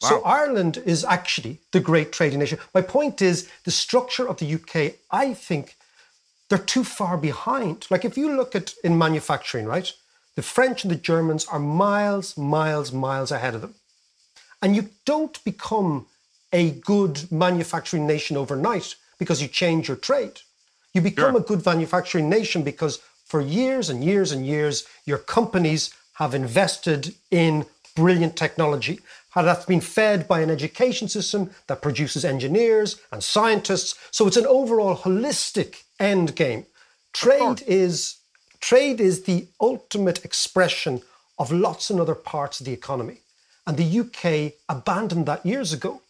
So 0.00 0.22
Ireland 0.24 0.76
is 0.84 1.04
actually 1.04 1.58
the 1.72 1.80
great 1.80 2.12
trading 2.12 2.38
nation. 2.38 2.58
My 2.74 2.82
point 2.82 3.20
is 3.20 3.48
the 3.64 3.70
structure 3.70 4.28
of 4.28 4.36
the 4.36 4.54
UK, 4.54 4.94
I 5.10 5.34
think 5.34 5.76
they're 6.48 6.70
too 6.74 6.84
far 6.84 7.16
behind. 7.16 7.86
Like 7.90 8.04
if 8.04 8.16
you 8.16 8.36
look 8.36 8.54
at 8.54 8.74
in 8.84 8.96
manufacturing, 8.96 9.66
right? 9.66 9.92
The 10.36 10.42
French 10.42 10.84
and 10.84 10.90
the 10.90 10.96
Germans 10.96 11.46
are 11.46 11.58
miles, 11.58 12.36
miles, 12.36 12.92
miles 12.92 13.32
ahead 13.32 13.54
of 13.54 13.62
them. 13.62 13.74
And 14.62 14.76
you 14.76 14.90
don't 15.04 15.42
become 15.44 16.06
a 16.52 16.70
good 16.70 17.30
manufacturing 17.32 18.06
nation 18.06 18.36
overnight 18.36 18.94
because 19.18 19.42
you 19.42 19.48
change 19.48 19.88
your 19.88 19.96
trade. 19.96 20.40
You 20.94 21.00
become 21.00 21.32
Sure. 21.32 21.40
a 21.40 21.44
good 21.44 21.64
manufacturing 21.64 22.28
nation 22.28 22.62
because 22.62 23.00
for 23.24 23.40
years 23.40 23.90
and 23.90 24.04
years 24.04 24.30
and 24.30 24.46
years, 24.46 24.84
your 25.04 25.18
companies 25.18 25.90
have 26.14 26.34
invested 26.34 27.14
in 27.30 27.66
brilliant 27.94 28.36
technology. 28.36 29.00
How 29.30 29.42
that's 29.42 29.66
been 29.66 29.80
fed 29.80 30.28
by 30.28 30.40
an 30.40 30.50
education 30.50 31.08
system 31.08 31.50
that 31.66 31.82
produces 31.82 32.24
engineers 32.24 32.96
and 33.10 33.22
scientists. 33.22 33.94
So 34.10 34.26
it's 34.26 34.36
an 34.36 34.46
overall 34.46 34.96
holistic 34.96 35.82
end 35.98 36.34
game. 36.36 36.66
Trade 37.12 37.62
is 37.66 38.16
trade 38.60 39.00
is 39.00 39.22
the 39.22 39.46
ultimate 39.60 40.24
expression 40.24 41.02
of 41.38 41.52
lots 41.52 41.90
and 41.90 42.00
other 42.00 42.14
parts 42.14 42.60
of 42.60 42.66
the 42.66 42.72
economy. 42.72 43.20
And 43.66 43.76
the 43.76 44.00
UK 44.00 44.54
abandoned 44.68 45.26
that 45.26 45.44
years 45.44 45.72
ago 45.72 46.00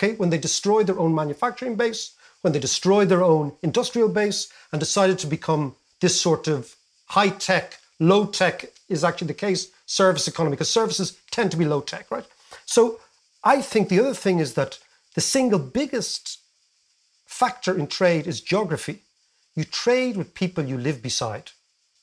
okay, 0.00 0.14
when 0.14 0.30
they 0.30 0.38
destroyed 0.38 0.86
their 0.86 0.98
own 0.98 1.14
manufacturing 1.14 1.76
base, 1.76 2.14
when 2.40 2.52
they 2.54 2.58
destroyed 2.58 3.10
their 3.10 3.22
own 3.22 3.52
industrial 3.62 4.08
base 4.08 4.50
and 4.72 4.80
decided 4.80 5.18
to 5.18 5.26
become 5.26 5.74
this 6.00 6.18
sort 6.18 6.48
of 6.48 6.74
high 7.06 7.28
tech, 7.28 7.78
low 7.98 8.24
tech 8.24 8.64
is 8.88 9.04
actually 9.04 9.26
the 9.26 9.34
case, 9.34 9.70
service 9.84 10.26
economy, 10.26 10.54
because 10.56 10.72
services 10.72 11.18
tend 11.30 11.50
to 11.50 11.58
be 11.58 11.66
low 11.66 11.82
tech, 11.82 12.10
right? 12.10 12.24
So 12.64 12.98
I 13.44 13.60
think 13.60 13.88
the 13.88 14.00
other 14.00 14.14
thing 14.14 14.38
is 14.38 14.54
that 14.54 14.78
the 15.14 15.20
single 15.20 15.58
biggest 15.58 16.38
factor 17.26 17.76
in 17.76 17.86
trade 17.86 18.26
is 18.26 18.40
geography. 18.40 19.00
You 19.54 19.64
trade 19.64 20.16
with 20.16 20.34
people 20.34 20.64
you 20.64 20.78
live 20.78 21.02
beside. 21.02 21.50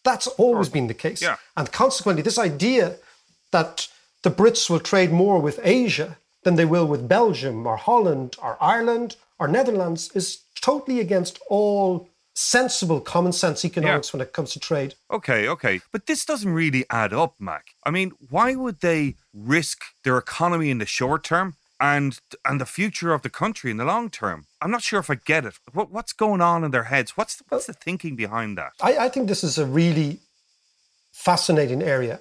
That's 0.07 0.27
always 0.27 0.69
been 0.69 0.87
the 0.87 0.93
case. 0.93 1.21
Yeah. 1.21 1.35
And 1.57 1.69
consequently, 1.69 2.23
this 2.23 2.39
idea 2.39 2.95
that 3.51 3.89
the 4.23 4.31
Brits 4.31 4.69
will 4.69 4.79
trade 4.79 5.11
more 5.11 5.37
with 5.41 5.59
Asia 5.61 6.17
than 6.43 6.55
they 6.55 6.63
will 6.63 6.87
with 6.87 7.09
Belgium 7.09 7.67
or 7.67 7.75
Holland 7.75 8.37
or 8.41 8.57
Ireland 8.61 9.17
or 9.37 9.49
Netherlands 9.49 10.09
is 10.15 10.43
totally 10.61 11.01
against 11.01 11.39
all 11.49 12.07
sensible 12.35 13.01
common 13.01 13.33
sense 13.33 13.65
economics 13.65 14.13
when 14.13 14.21
it 14.21 14.31
comes 14.31 14.53
to 14.53 14.59
trade. 14.61 14.95
Okay, 15.11 15.45
okay. 15.49 15.81
But 15.91 16.05
this 16.05 16.23
doesn't 16.23 16.53
really 16.53 16.85
add 16.89 17.11
up, 17.11 17.33
Mac. 17.37 17.65
I 17.83 17.91
mean, 17.91 18.11
why 18.29 18.55
would 18.55 18.79
they 18.79 19.15
risk 19.33 19.81
their 20.05 20.17
economy 20.17 20.69
in 20.69 20.77
the 20.77 20.85
short 20.85 21.25
term 21.25 21.55
and 21.79 22.19
and 22.45 22.59
the 22.59 22.65
future 22.65 23.13
of 23.13 23.21
the 23.21 23.29
country 23.29 23.71
in 23.71 23.77
the 23.77 23.85
long 23.85 24.09
term? 24.09 24.45
I'm 24.61 24.71
not 24.71 24.83
sure 24.83 24.99
if 24.99 25.09
I 25.09 25.15
get 25.15 25.45
it. 25.45 25.55
What, 25.73 25.91
what's 25.91 26.13
going 26.13 26.41
on 26.41 26.63
in 26.63 26.71
their 26.71 26.85
heads? 26.85 27.17
What's 27.17 27.35
the, 27.37 27.43
what's 27.49 27.67
the 27.67 27.73
thinking 27.73 28.15
behind 28.15 28.57
that? 28.57 28.71
I, 28.81 28.97
I 28.97 29.09
think 29.09 29.27
this 29.27 29.43
is 29.43 29.57
a 29.57 29.65
really 29.65 30.19
fascinating 31.11 31.81
area. 31.81 32.19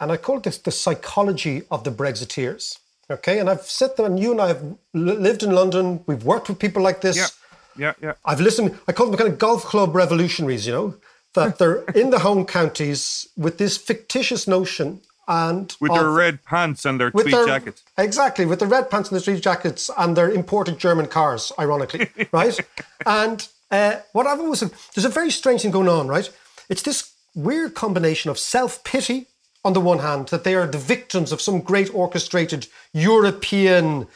And 0.00 0.12
I 0.12 0.16
call 0.16 0.40
this 0.40 0.58
the 0.58 0.70
psychology 0.70 1.62
of 1.70 1.84
the 1.84 1.90
Brexiteers. 1.90 2.78
Okay. 3.10 3.38
And 3.38 3.48
I've 3.48 3.62
said 3.62 3.96
that, 3.96 4.04
and 4.04 4.18
you 4.18 4.32
and 4.32 4.40
I 4.40 4.48
have 4.48 4.62
lived 4.94 5.42
in 5.42 5.52
London. 5.52 6.04
We've 6.06 6.24
worked 6.24 6.48
with 6.48 6.58
people 6.58 6.82
like 6.82 7.00
this. 7.00 7.16
Yeah, 7.16 7.28
yeah, 7.76 7.92
yeah. 8.02 8.12
I've 8.24 8.40
listened, 8.40 8.78
I 8.86 8.92
call 8.92 9.06
them 9.06 9.16
kind 9.16 9.32
of 9.32 9.38
golf 9.38 9.64
club 9.64 9.94
revolutionaries, 9.94 10.66
you 10.66 10.72
know, 10.72 10.94
that 11.34 11.58
they're 11.58 11.84
in 11.94 12.10
the 12.10 12.18
home 12.20 12.44
counties 12.44 13.28
with 13.36 13.58
this 13.58 13.76
fictitious 13.76 14.46
notion 14.46 15.00
and 15.28 15.76
With 15.78 15.92
their 15.92 16.10
red 16.10 16.42
pants 16.44 16.84
and 16.84 16.98
their 16.98 17.10
tweed 17.10 17.32
their- 17.32 17.46
jackets. 17.46 17.84
Exactly, 17.96 18.46
with 18.46 18.58
the 18.58 18.66
red 18.66 18.90
pants 18.90 19.10
and 19.10 19.20
the 19.20 19.24
tweed 19.24 19.42
jackets 19.42 19.90
and 19.96 20.16
their 20.16 20.30
imported 20.30 20.78
German 20.78 21.06
cars, 21.06 21.52
ironically, 21.58 22.08
right? 22.32 22.58
And 23.06 23.46
uh, 23.70 23.96
what 24.12 24.26
I've 24.26 24.40
always 24.40 24.60
there's 24.60 25.04
a 25.04 25.10
very 25.10 25.30
strange 25.30 25.62
thing 25.62 25.70
going 25.70 25.88
on, 25.88 26.08
right? 26.08 26.30
It's 26.68 26.82
this 26.82 27.12
weird 27.34 27.74
combination 27.74 28.30
of 28.30 28.38
self 28.38 28.82
pity 28.82 29.26
on 29.64 29.72
the 29.72 29.80
one 29.80 29.98
hand, 29.98 30.28
that 30.28 30.44
they 30.44 30.54
are 30.54 30.66
the 30.66 30.78
victims 30.78 31.32
of 31.32 31.40
some 31.40 31.60
great 31.60 31.92
orchestrated 31.94 32.66
European 32.92 34.06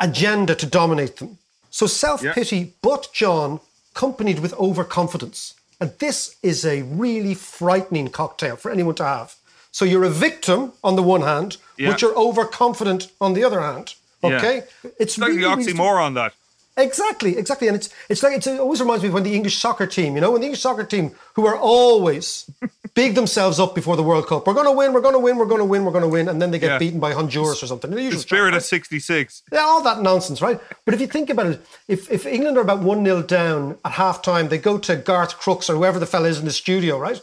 agenda 0.00 0.54
to 0.54 0.66
dominate 0.66 1.16
them. 1.16 1.38
So 1.70 1.86
self 1.86 2.22
pity, 2.22 2.74
but 2.82 3.08
John, 3.12 3.60
accompanied 3.94 4.40
with 4.40 4.54
overconfidence. 4.54 5.54
And 5.80 5.92
this 5.98 6.36
is 6.42 6.64
a 6.64 6.82
really 6.82 7.34
frightening 7.34 8.08
cocktail 8.08 8.56
for 8.56 8.70
anyone 8.70 8.94
to 8.96 9.04
have. 9.04 9.36
So 9.72 9.84
you're 9.84 10.04
a 10.04 10.10
victim 10.10 10.72
on 10.82 10.96
the 10.96 11.02
one 11.02 11.22
hand, 11.22 11.56
Yeah. 11.76 11.90
but 11.90 12.02
you're 12.02 12.16
overconfident 12.16 13.10
on 13.20 13.34
the 13.34 13.44
other 13.44 13.60
hand. 13.60 13.94
Yeah. 14.22 14.36
Okay? 14.36 14.62
It's 14.98 15.16
like 15.18 15.30
really, 15.30 15.42
the 15.42 15.48
oxymoron 15.48 16.14
that. 16.14 16.32
Exactly, 16.76 17.36
exactly. 17.36 17.68
And 17.68 17.76
it's 17.76 17.90
it's 18.08 18.22
like 18.22 18.34
it's, 18.36 18.46
it 18.46 18.58
always 18.60 18.80
reminds 18.80 19.02
me 19.02 19.08
of 19.08 19.14
when 19.14 19.22
the 19.24 19.34
English 19.34 19.58
soccer 19.58 19.86
team, 19.86 20.14
you 20.14 20.20
know, 20.20 20.30
when 20.30 20.40
the 20.40 20.46
English 20.46 20.62
soccer 20.62 20.84
team 20.84 21.12
who 21.34 21.46
are 21.46 21.56
always 21.56 22.48
big 22.94 23.14
themselves 23.14 23.58
up 23.60 23.74
before 23.74 23.96
the 23.96 24.02
World 24.02 24.26
Cup. 24.26 24.46
We're 24.46 24.54
gonna 24.54 24.72
win, 24.72 24.92
we're 24.92 25.00
gonna 25.00 25.18
win, 25.18 25.36
we're 25.36 25.46
gonna 25.46 25.64
win, 25.64 25.84
we're 25.84 25.92
gonna 25.92 26.08
win, 26.08 26.28
and 26.28 26.40
then 26.40 26.50
they 26.50 26.58
get 26.58 26.72
Yeah. 26.72 26.78
beaten 26.78 27.00
by 27.00 27.12
Honduras 27.12 27.62
or 27.62 27.66
something. 27.66 27.90
The 27.90 28.10
spirit 28.18 28.54
of 28.54 28.62
66. 28.64 29.42
yeah, 29.52 29.60
all 29.60 29.82
that 29.82 30.00
nonsense, 30.00 30.40
right? 30.42 30.58
But 30.84 30.94
if 30.94 31.00
you 31.00 31.06
think 31.06 31.28
about 31.30 31.46
it, 31.46 31.60
if, 31.86 32.10
if 32.10 32.24
England 32.26 32.56
are 32.56 32.62
about 32.62 32.80
1 32.80 33.04
0 33.04 33.22
down 33.22 33.76
at 33.84 33.92
half 33.92 34.22
time, 34.22 34.48
they 34.48 34.58
go 34.58 34.78
to 34.78 34.96
Garth 34.96 35.38
Crooks 35.38 35.68
or 35.70 35.74
whoever 35.76 35.98
the 35.98 36.06
fella 36.06 36.28
is 36.28 36.38
in 36.38 36.44
the 36.46 36.52
studio, 36.52 36.98
right? 36.98 37.20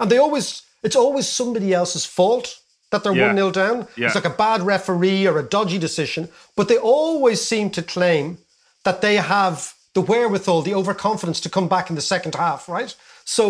And 0.00 0.10
they 0.10 0.18
always, 0.18 0.62
it's 0.86 0.96
always 1.04 1.26
somebody 1.40 1.74
else's 1.80 2.06
fault 2.18 2.46
that 2.90 3.02
they're 3.02 3.20
Yeah. 3.20 3.26
1 3.26 3.36
0 3.36 3.50
down. 3.50 3.76
Yeah. 3.96 4.06
It's 4.06 4.14
like 4.20 4.32
a 4.34 4.38
bad 4.46 4.60
referee 4.74 5.26
or 5.26 5.36
a 5.38 5.48
dodgy 5.56 5.78
decision. 5.78 6.22
But 6.56 6.68
they 6.68 6.78
always 6.78 7.40
seem 7.52 7.66
to 7.70 7.82
claim 7.82 8.38
that 8.84 9.00
they 9.00 9.16
have 9.16 9.74
the 9.94 10.00
wherewithal, 10.10 10.62
the 10.62 10.74
overconfidence 10.80 11.40
to 11.40 11.50
come 11.56 11.68
back 11.74 11.90
in 11.90 11.96
the 11.96 12.08
second 12.14 12.34
half, 12.34 12.68
right? 12.68 12.94
So 13.24 13.44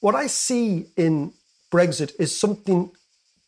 what 0.00 0.14
I 0.24 0.26
see 0.26 0.66
in 0.96 1.32
Brexit 1.70 2.10
is 2.18 2.40
something 2.44 2.90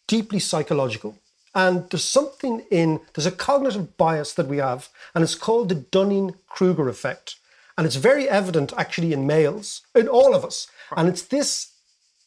deeply 0.07 0.39
psychological. 0.39 1.13
And 1.55 1.75
there's 1.91 2.05
something 2.05 2.55
in, 2.71 3.01
there's 3.15 3.33
a 3.35 3.41
cognitive 3.49 3.97
bias 3.97 4.35
that 4.35 4.47
we 4.47 4.59
have, 4.59 4.89
and 5.15 5.25
it's 5.25 5.35
called 5.47 5.69
the 5.71 5.81
Dunning 5.97 6.35
Kruger 6.55 6.89
effect. 6.89 7.37
And 7.77 7.87
it's 7.87 7.97
very 8.11 8.29
evident 8.29 8.73
actually 8.77 9.13
in 9.13 9.27
males, 9.27 9.83
in 9.95 10.07
all 10.07 10.35
of 10.35 10.45
us. 10.45 10.69
And 10.97 11.09
it's 11.09 11.23
this 11.23 11.73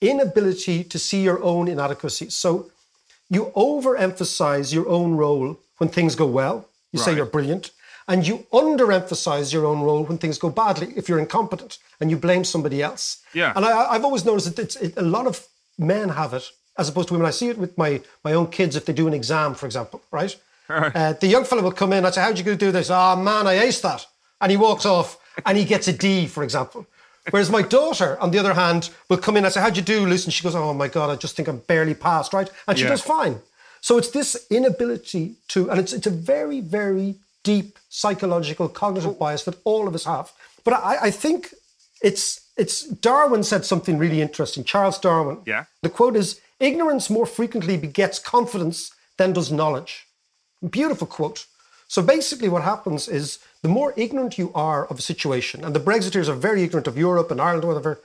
inability 0.02 0.84
to 0.84 1.00
see 1.00 1.22
your 1.22 1.42
own 1.44 1.68
inadequacies. 1.68 2.36
So 2.36 2.72
you 3.30 3.52
overemphasize 3.56 4.74
your 4.74 4.88
own 4.88 5.16
role 5.16 5.60
when 5.78 5.90
things 5.90 6.16
go 6.16 6.26
well. 6.26 6.68
You 6.92 7.00
say 7.00 7.16
you're 7.16 7.26
brilliant. 7.26 7.72
And 8.08 8.28
you 8.28 8.48
underemphasize 8.52 9.54
your 9.54 9.68
own 9.68 9.82
role 9.82 10.04
when 10.04 10.18
things 10.18 10.40
go 10.40 10.50
badly 10.50 10.94
if 10.96 11.08
you're 11.08 11.20
incompetent 11.20 11.78
and 12.00 12.10
you 12.10 12.18
blame 12.18 12.44
somebody 12.44 12.82
else. 12.82 13.24
Yeah. 13.34 13.54
And 13.56 13.64
I, 13.64 13.92
I've 13.92 14.04
always 14.04 14.26
noticed 14.26 14.56
that 14.56 14.60
it's, 14.64 14.76
it, 14.78 14.98
a 14.98 15.04
lot 15.04 15.28
of 15.28 15.46
men 15.78 16.10
have 16.10 16.34
it 16.34 16.50
as 16.80 16.90
opposed 16.90 17.10
to 17.10 17.14
women. 17.14 17.28
I 17.28 17.32
see 17.32 17.50
it 17.50 17.58
with 17.60 17.78
my, 17.78 18.02
my 18.24 18.34
own 18.34 18.48
kids 18.48 18.76
if 18.76 18.86
they 18.86 18.94
do 18.94 19.08
an 19.08 19.14
exam, 19.14 19.54
for 19.54 19.66
example, 19.66 20.02
right? 20.12 20.36
Uh, 20.72 21.14
the 21.14 21.26
young 21.26 21.44
fellow 21.44 21.64
will 21.64 21.72
come 21.72 21.92
in. 21.94 22.06
I 22.06 22.12
say, 22.12 22.22
How'd 22.22 22.38
you 22.38 22.56
do 22.56 22.72
this? 22.72 22.92
Oh, 22.92 23.16
man, 23.16 23.48
I 23.48 23.56
aced 23.56 23.82
that. 23.82 24.06
And 24.40 24.52
he 24.52 24.56
walks 24.56 24.86
off 24.86 25.18
and 25.44 25.58
he 25.58 25.66
gets 25.66 25.88
a 25.88 25.94
D, 25.94 26.28
for 26.28 26.44
example. 26.44 26.86
Whereas 27.32 27.50
my 27.50 27.62
daughter, 27.62 28.18
on 28.20 28.32
the 28.32 28.39
other 28.39 28.54
hand, 28.54 28.89
will 29.10 29.18
come 29.18 29.38
in. 29.38 29.46
I 29.46 29.50
say, 29.50 29.62
How'd 29.62 29.78
you 29.78 29.84
do, 29.84 30.06
Lucy? 30.06 30.26
And 30.26 30.34
she 30.34 30.44
goes, 30.44 30.56
Oh 30.56 30.74
my 30.74 30.88
God, 30.88 31.10
I 31.10 31.15
just 31.15 31.36
think 31.36 31.48
I'm 31.48 31.60
barely 31.60 31.94
passed, 31.94 32.34
right? 32.34 32.50
And 32.68 32.78
she 32.78 32.84
Yeah. 32.86 32.92
does 32.92 33.02
fine. 33.02 33.42
So 33.82 33.98
it's 33.98 34.10
this 34.10 34.46
inability 34.50 35.36
to, 35.50 35.70
and 35.70 35.80
it's, 35.80 35.94
it's 35.94 36.08
a 36.08 36.12
very, 36.12 36.60
very 36.60 37.15
deep 37.44 37.80
psychological 37.89 38.68
cognitive 38.68 39.12
oh. 39.12 39.13
bias 39.13 39.44
that 39.44 39.58
all 39.63 39.88
of 39.88 39.96
us 39.96 40.06
have. 40.06 40.32
But 40.63 40.74
I, 40.74 40.98
I 41.04 41.12
think 41.12 41.54
it's, 42.02 42.42
it's, 42.58 42.84
Darwin 42.84 43.44
said 43.44 43.65
something 43.65 43.98
really 43.98 44.22
interesting, 44.22 44.63
Charles 44.63 45.00
Darwin. 45.00 45.39
Yeah. 45.46 45.65
The 45.82 45.89
quote 45.89 46.15
is, 46.15 46.42
ignorance 46.60 47.10
more 47.10 47.26
frequently 47.26 47.78
begets 47.78 48.20
confidence 48.20 48.92
than 49.18 49.34
does 49.34 49.52
knowledge. 49.52 50.08
Beautiful 50.70 51.08
quote. 51.08 51.46
So 51.88 52.02
basically, 52.02 52.50
what 52.50 52.63
happens 52.63 53.08
is 53.08 53.39
the 53.62 53.69
more 53.69 53.93
ignorant 53.98 54.38
you 54.38 54.52
are 54.54 54.86
of 54.88 55.00
a 55.00 55.02
situation, 55.02 55.63
and 55.63 55.76
the 55.76 55.80
Brexiteers 55.80 56.30
are 56.30 56.36
very 56.36 56.63
ignorant 56.63 56.88
of 56.88 56.98
Europe 56.98 57.32
and 57.32 57.41
Ireland, 57.41 57.65
whatever, 57.65 58.00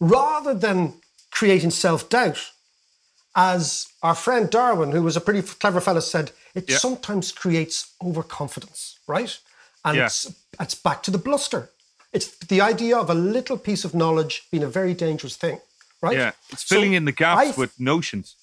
rather 0.00 0.54
than 0.54 0.94
creating 1.30 1.70
self 1.70 2.08
doubt. 2.08 2.50
As 3.36 3.86
our 4.02 4.16
friend 4.16 4.50
Darwin, 4.50 4.90
who 4.90 5.02
was 5.02 5.16
a 5.16 5.20
pretty 5.20 5.42
clever 5.42 5.80
fellow, 5.80 6.00
said, 6.00 6.32
it 6.54 6.68
Yeah. 6.68 6.78
sometimes 6.78 7.30
creates 7.30 7.92
overconfidence, 8.02 8.98
right? 9.06 9.38
And 9.84 9.96
Yeah. 9.96 10.06
it's, 10.06 10.26
it's 10.58 10.74
back 10.74 11.04
to 11.04 11.12
the 11.12 11.18
bluster. 11.18 11.70
It's 12.12 12.26
the 12.26 12.60
idea 12.60 12.96
of 12.98 13.10
a 13.10 13.14
little 13.14 13.58
piece 13.58 13.84
of 13.84 13.94
knowledge 13.94 14.48
being 14.50 14.64
a 14.64 14.68
very 14.68 14.94
dangerous 14.94 15.36
thing, 15.36 15.60
right? 16.02 16.16
Yeah, 16.16 16.32
it's 16.50 16.66
So 16.66 16.76
filling 16.76 16.94
in 16.94 17.04
the 17.04 17.12
gaps 17.12 17.56
I 17.56 17.60
with 17.60 17.78
notions. 17.78 18.34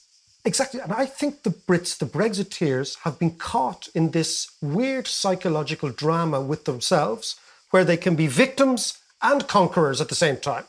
Exactly. 0.45 0.79
And 0.79 0.93
I 0.93 1.08
think 1.08 1.41
the 1.41 1.49
Brits, 1.49 1.97
the 1.97 2.05
Brexiteers, 2.05 2.99
have 2.99 3.17
been 3.17 3.31
caught 3.31 3.89
in 3.95 4.12
this 4.12 4.51
weird 4.62 5.08
psychological 5.08 5.89
drama 5.89 6.39
with 6.39 6.65
themselves 6.65 7.36
where 7.71 7.84
they 7.84 7.97
can 7.97 8.15
be 8.15 8.27
victims 8.27 8.99
and 9.23 9.47
conquerors 9.47 9.99
at 9.99 10.10
the 10.10 10.15
same 10.15 10.38
time. 10.38 10.65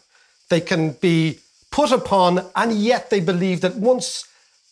They 0.49 0.63
can 0.63 0.93
be 0.93 1.41
put 1.71 1.93
upon, 1.93 2.47
and 2.57 2.73
yet 2.73 3.11
they 3.11 3.21
believe 3.21 3.61
that 3.61 3.77
once 3.77 4.27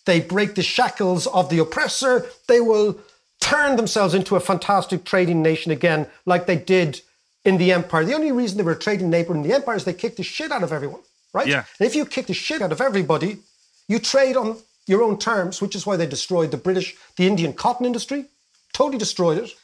they 0.07 0.21
break 0.21 0.55
the 0.55 0.63
shackles 0.63 1.27
of 1.27 1.51
the 1.51 1.59
oppressor, 1.59 2.27
they 2.49 2.61
will 2.61 2.99
turn 3.41 3.77
themselves 3.77 4.15
into 4.15 4.37
a 4.37 4.41
fantastic 4.41 5.05
trading 5.05 5.43
nation 5.43 5.71
again, 5.71 6.07
like 6.25 6.47
they 6.47 6.57
did 6.57 7.03
in 7.45 7.59
the 7.59 7.73
empire. 7.73 8.05
The 8.05 8.15
only 8.15 8.33
reason 8.33 8.57
they 8.57 8.65
were 8.65 8.73
a 8.73 8.79
trading 8.79 9.11
neighbor 9.11 9.35
in 9.35 9.43
the 9.43 9.53
empire 9.53 9.77
is 9.77 9.85
they 9.85 9.93
kicked 9.93 10.17
the 10.17 10.23
shit 10.23 10.51
out 10.51 10.63
of 10.63 10.73
everyone, 10.73 11.01
right? 11.35 11.47
Yeah. 11.47 11.65
And 11.79 11.87
if 11.87 11.95
you 11.95 12.07
kick 12.07 12.27
the 12.27 12.35
shit 12.35 12.63
out 12.63 12.73
of 12.73 12.81
everybody, 12.81 13.39
you 13.87 13.99
trade 13.99 14.37
on 14.37 14.57
your 14.87 15.03
own 15.03 15.19
terms, 15.19 15.61
which 15.61 15.75
is 15.75 15.87
why 15.87 15.97
they 15.97 16.07
destroyed 16.07 16.51
the 16.51 16.57
British, 16.57 16.95
the 17.17 17.27
Indian 17.27 17.53
cotton 17.53 17.87
industry, 17.87 18.27
totally 18.73 18.99
destroyed 18.99 19.39
it. 19.39 19.55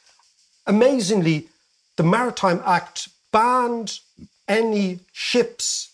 Amazingly, 0.66 1.48
the 1.96 2.02
Maritime 2.02 2.62
Act 2.64 3.08
banned 3.32 4.00
any 4.48 5.00
ships 5.12 5.92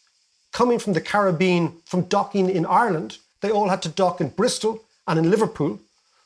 coming 0.53 0.79
from 0.79 0.93
the 0.95 1.01
Caribbean 1.01 1.73
from 1.85 2.03
docking 2.03 2.49
in 2.49 2.65
Ireland. 2.65 3.19
They 3.41 3.51
all 3.51 3.69
had 3.69 3.83
to 3.83 3.89
dock 3.89 4.21
in 4.21 4.29
Bristol 4.29 4.83
and 5.07 5.19
in 5.19 5.31
Liverpool. 5.31 5.79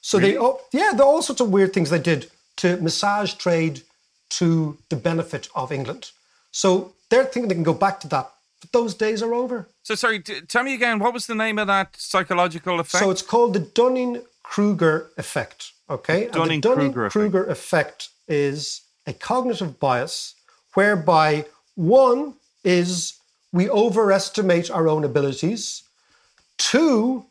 So 0.02 0.18
they, 0.18 0.38
oh, 0.38 0.60
yeah, 0.72 0.92
there 0.92 1.04
are 1.04 1.12
all 1.12 1.22
sorts 1.22 1.40
of 1.40 1.50
weird 1.50 1.72
things 1.72 1.90
they 1.90 1.98
did 1.98 2.30
to 2.56 2.76
massage 2.78 3.34
trade 3.34 3.82
to 4.30 4.78
the 4.88 4.96
benefit 4.96 5.48
of 5.54 5.72
England. 5.72 6.10
So 6.52 6.92
they're 7.08 7.24
thinking 7.24 7.48
they 7.48 7.54
can 7.54 7.64
go 7.64 7.74
back 7.74 8.00
to 8.00 8.08
that. 8.08 8.30
But 8.60 8.72
those 8.72 8.94
days 8.94 9.22
are 9.22 9.32
over. 9.34 9.68
So 9.82 9.94
sorry, 9.94 10.20
t- 10.20 10.42
tell 10.42 10.62
me 10.62 10.74
again, 10.74 10.98
what 10.98 11.14
was 11.14 11.26
the 11.26 11.34
name 11.34 11.58
of 11.58 11.66
that 11.66 11.96
psychological 11.96 12.78
effect? 12.80 13.02
So 13.02 13.10
it's 13.10 13.22
called 13.22 13.54
the 13.54 13.60
Dunning 13.60 14.22
Kruger 14.42 15.10
effect. 15.16 15.72
Okay, 15.88 16.24
and 16.24 16.32
Dunning-Kruger 16.32 17.06
effect. 17.06 17.14
Dunning-Kruger 17.14 17.50
effect 17.50 18.08
is 18.28 18.82
a 19.06 19.12
cognitive 19.12 19.80
bias 19.80 20.34
whereby 20.74 21.46
one 21.74 22.34
is 22.62 23.14
we 23.52 23.68
overestimate 23.68 24.70
our 24.70 24.86
own 24.86 25.04
abilities, 25.04 25.82
two, 26.58 27.24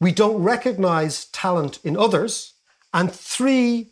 we 0.00 0.10
don't 0.10 0.42
recognize 0.42 1.26
talent 1.26 1.78
in 1.84 1.96
others, 1.96 2.54
and 2.92 3.12
three, 3.12 3.88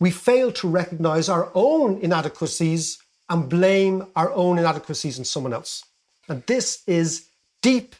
we 0.00 0.10
fail 0.10 0.50
to 0.52 0.68
recognize 0.68 1.28
our 1.28 1.50
own 1.54 1.98
inadequacies 1.98 2.98
and 3.28 3.48
blame 3.48 4.06
our 4.16 4.32
own 4.32 4.58
inadequacies 4.58 5.18
on 5.18 5.24
someone 5.24 5.52
else. 5.52 5.84
And 6.28 6.42
this 6.46 6.82
is 6.86 7.26
deep 7.60 7.96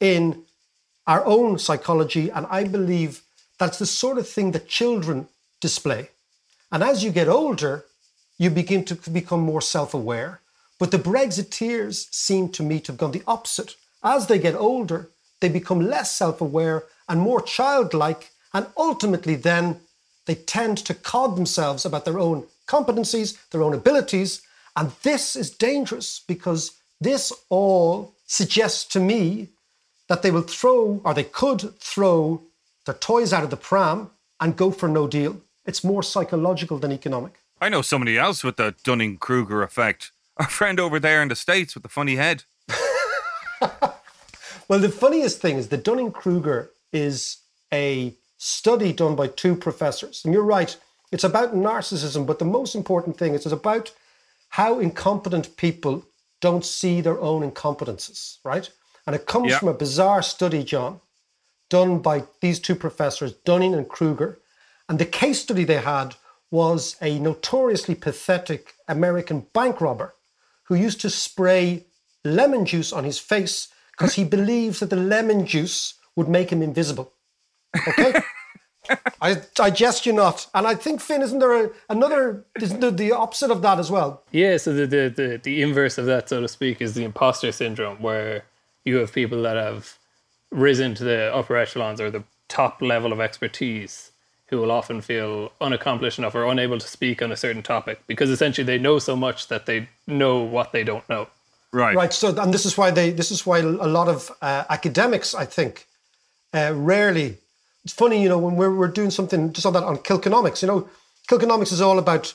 in 0.00 0.42
our 1.06 1.24
own 1.24 1.58
psychology, 1.58 2.30
and 2.30 2.46
I 2.50 2.64
believe 2.64 3.22
that's 3.58 3.78
the 3.78 3.86
sort 3.86 4.18
of 4.18 4.28
thing 4.28 4.52
that 4.52 4.68
children 4.68 5.28
display. 5.60 6.10
And 6.72 6.82
as 6.82 7.02
you 7.04 7.10
get 7.10 7.28
older, 7.28 7.84
you 8.38 8.50
begin 8.50 8.84
to 8.86 9.10
become 9.10 9.40
more 9.40 9.60
self 9.60 9.92
aware. 9.92 10.40
But 10.78 10.90
the 10.90 10.98
Brexiteers 10.98 12.06
seem 12.10 12.48
to 12.50 12.62
me 12.62 12.80
to 12.80 12.92
have 12.92 12.98
gone 12.98 13.12
the 13.12 13.22
opposite. 13.26 13.76
As 14.02 14.26
they 14.26 14.38
get 14.38 14.54
older, 14.54 15.10
they 15.40 15.50
become 15.50 15.80
less 15.80 16.12
self 16.12 16.40
aware 16.40 16.84
and 17.08 17.20
more 17.20 17.42
childlike, 17.42 18.30
and 18.54 18.66
ultimately, 18.76 19.34
then 19.34 19.80
they 20.26 20.34
tend 20.34 20.78
to 20.78 20.94
cod 20.94 21.36
themselves 21.36 21.84
about 21.84 22.04
their 22.04 22.18
own 22.18 22.46
competencies, 22.66 23.36
their 23.50 23.62
own 23.62 23.74
abilities. 23.74 24.42
And 24.76 24.92
this 25.02 25.36
is 25.36 25.50
dangerous 25.50 26.20
because 26.26 26.79
this 27.00 27.32
all 27.48 28.14
suggests 28.26 28.84
to 28.92 29.00
me 29.00 29.48
that 30.08 30.22
they 30.22 30.30
will 30.30 30.42
throw, 30.42 31.00
or 31.04 31.14
they 31.14 31.24
could 31.24 31.78
throw, 31.78 32.42
their 32.86 32.94
toys 32.94 33.32
out 33.32 33.44
of 33.44 33.50
the 33.50 33.56
pram 33.56 34.10
and 34.40 34.56
go 34.56 34.70
for 34.70 34.88
no 34.88 35.06
deal. 35.06 35.40
It's 35.66 35.84
more 35.84 36.02
psychological 36.02 36.78
than 36.78 36.92
economic. 36.92 37.34
I 37.60 37.68
know 37.68 37.82
somebody 37.82 38.16
else 38.18 38.42
with 38.42 38.56
the 38.56 38.74
Dunning 38.82 39.18
Kruger 39.18 39.62
effect. 39.62 40.12
Our 40.38 40.48
friend 40.48 40.80
over 40.80 40.98
there 40.98 41.22
in 41.22 41.28
the 41.28 41.36
States 41.36 41.74
with 41.74 41.82
the 41.82 41.88
funny 41.88 42.16
head. 42.16 42.44
Well, 44.70 44.78
the 44.78 44.88
funniest 44.88 45.40
thing 45.40 45.56
is 45.56 45.66
the 45.66 45.76
Dunning 45.76 46.12
Kruger 46.12 46.70
is 46.92 47.38
a 47.72 48.14
study 48.38 48.92
done 48.92 49.16
by 49.16 49.26
two 49.26 49.56
professors. 49.56 50.22
And 50.24 50.32
you're 50.32 50.44
right, 50.44 50.76
it's 51.10 51.24
about 51.24 51.56
narcissism, 51.56 52.24
but 52.24 52.38
the 52.38 52.44
most 52.44 52.76
important 52.76 53.16
thing 53.16 53.34
is 53.34 53.44
it's 53.44 53.52
about 53.52 53.90
how 54.50 54.78
incompetent 54.78 55.56
people 55.56 56.04
don't 56.40 56.64
see 56.64 57.00
their 57.00 57.20
own 57.20 57.42
incompetences, 57.42 58.38
right? 58.44 58.70
And 59.06 59.14
it 59.16 59.26
comes 59.26 59.50
Yeah. 59.50 59.58
from 59.58 59.68
a 59.68 59.74
bizarre 59.74 60.22
study, 60.22 60.62
John, 60.64 61.00
done 61.68 61.98
by 61.98 62.24
these 62.40 62.60
two 62.60 62.74
professors, 62.74 63.32
Dunning 63.32 63.74
and 63.74 63.88
Kruger. 63.88 64.38
And 64.88 64.98
the 64.98 65.06
case 65.06 65.40
study 65.42 65.64
they 65.64 65.80
had 65.80 66.16
was 66.50 66.96
a 67.00 67.18
notoriously 67.18 67.94
pathetic 67.94 68.74
American 68.88 69.46
bank 69.52 69.80
robber 69.80 70.14
who 70.64 70.74
used 70.74 71.00
to 71.02 71.10
spray 71.10 71.86
lemon 72.24 72.66
juice 72.66 72.92
on 72.92 73.04
his 73.04 73.18
face 73.18 73.68
because 73.92 74.14
he 74.14 74.24
believes 74.36 74.80
that 74.80 74.90
the 74.90 74.96
lemon 74.96 75.46
juice 75.46 75.94
would 76.16 76.28
make 76.28 76.50
him 76.50 76.62
invisible. 76.62 77.12
Okay? 77.86 78.20
I, 79.20 79.42
I 79.58 79.70
jest 79.70 80.06
you 80.06 80.12
not. 80.12 80.46
And 80.54 80.66
I 80.66 80.74
think, 80.74 81.00
Finn, 81.00 81.22
isn't 81.22 81.38
there 81.38 81.66
a, 81.66 81.70
another, 81.88 82.44
isn't 82.60 82.80
there 82.80 82.90
the 82.90 83.12
opposite 83.12 83.50
of 83.50 83.62
that 83.62 83.78
as 83.78 83.90
well? 83.90 84.22
Yeah, 84.32 84.56
so 84.56 84.72
the, 84.72 84.86
the, 84.86 85.12
the, 85.14 85.40
the 85.42 85.62
inverse 85.62 85.98
of 85.98 86.06
that, 86.06 86.28
so 86.28 86.40
to 86.40 86.48
speak, 86.48 86.80
is 86.80 86.94
the 86.94 87.04
imposter 87.04 87.52
syndrome, 87.52 87.98
where 88.02 88.44
you 88.84 88.96
have 88.96 89.12
people 89.12 89.42
that 89.42 89.56
have 89.56 89.96
risen 90.50 90.94
to 90.96 91.04
the 91.04 91.34
upper 91.34 91.56
echelons 91.56 92.00
or 92.00 92.10
the 92.10 92.24
top 92.48 92.82
level 92.82 93.12
of 93.12 93.20
expertise 93.20 94.10
who 94.48 94.58
will 94.58 94.72
often 94.72 95.00
feel 95.00 95.52
unaccomplished 95.60 96.18
enough 96.18 96.34
or 96.34 96.44
unable 96.44 96.78
to 96.78 96.88
speak 96.88 97.22
on 97.22 97.30
a 97.30 97.36
certain 97.36 97.62
topic 97.62 98.00
because 98.08 98.30
essentially 98.30 98.64
they 98.64 98.78
know 98.78 98.98
so 98.98 99.14
much 99.14 99.46
that 99.46 99.66
they 99.66 99.88
know 100.08 100.40
what 100.40 100.72
they 100.72 100.82
don't 100.82 101.08
know. 101.08 101.28
Right. 101.72 101.94
Right. 101.94 102.12
So, 102.12 102.36
and 102.36 102.52
this 102.52 102.66
is 102.66 102.76
why 102.76 102.90
they, 102.90 103.10
this 103.10 103.30
is 103.30 103.46
why 103.46 103.58
a 103.58 103.62
lot 103.62 104.08
of 104.08 104.32
uh, 104.42 104.64
academics, 104.68 105.34
I 105.34 105.44
think, 105.44 105.86
uh, 106.52 106.72
rarely. 106.74 107.38
It's 107.84 107.94
funny, 107.94 108.22
you 108.22 108.28
know, 108.28 108.38
when 108.38 108.56
we're, 108.56 108.74
we're 108.74 108.88
doing 108.88 109.10
something 109.10 109.52
just 109.52 109.66
on 109.66 109.72
that 109.72 109.84
on 109.84 109.98
Kilkenomics, 109.98 110.62
you 110.62 110.68
know, 110.68 110.88
Kilkenomics 111.30 111.72
is 111.72 111.80
all 111.80 111.98
about 111.98 112.34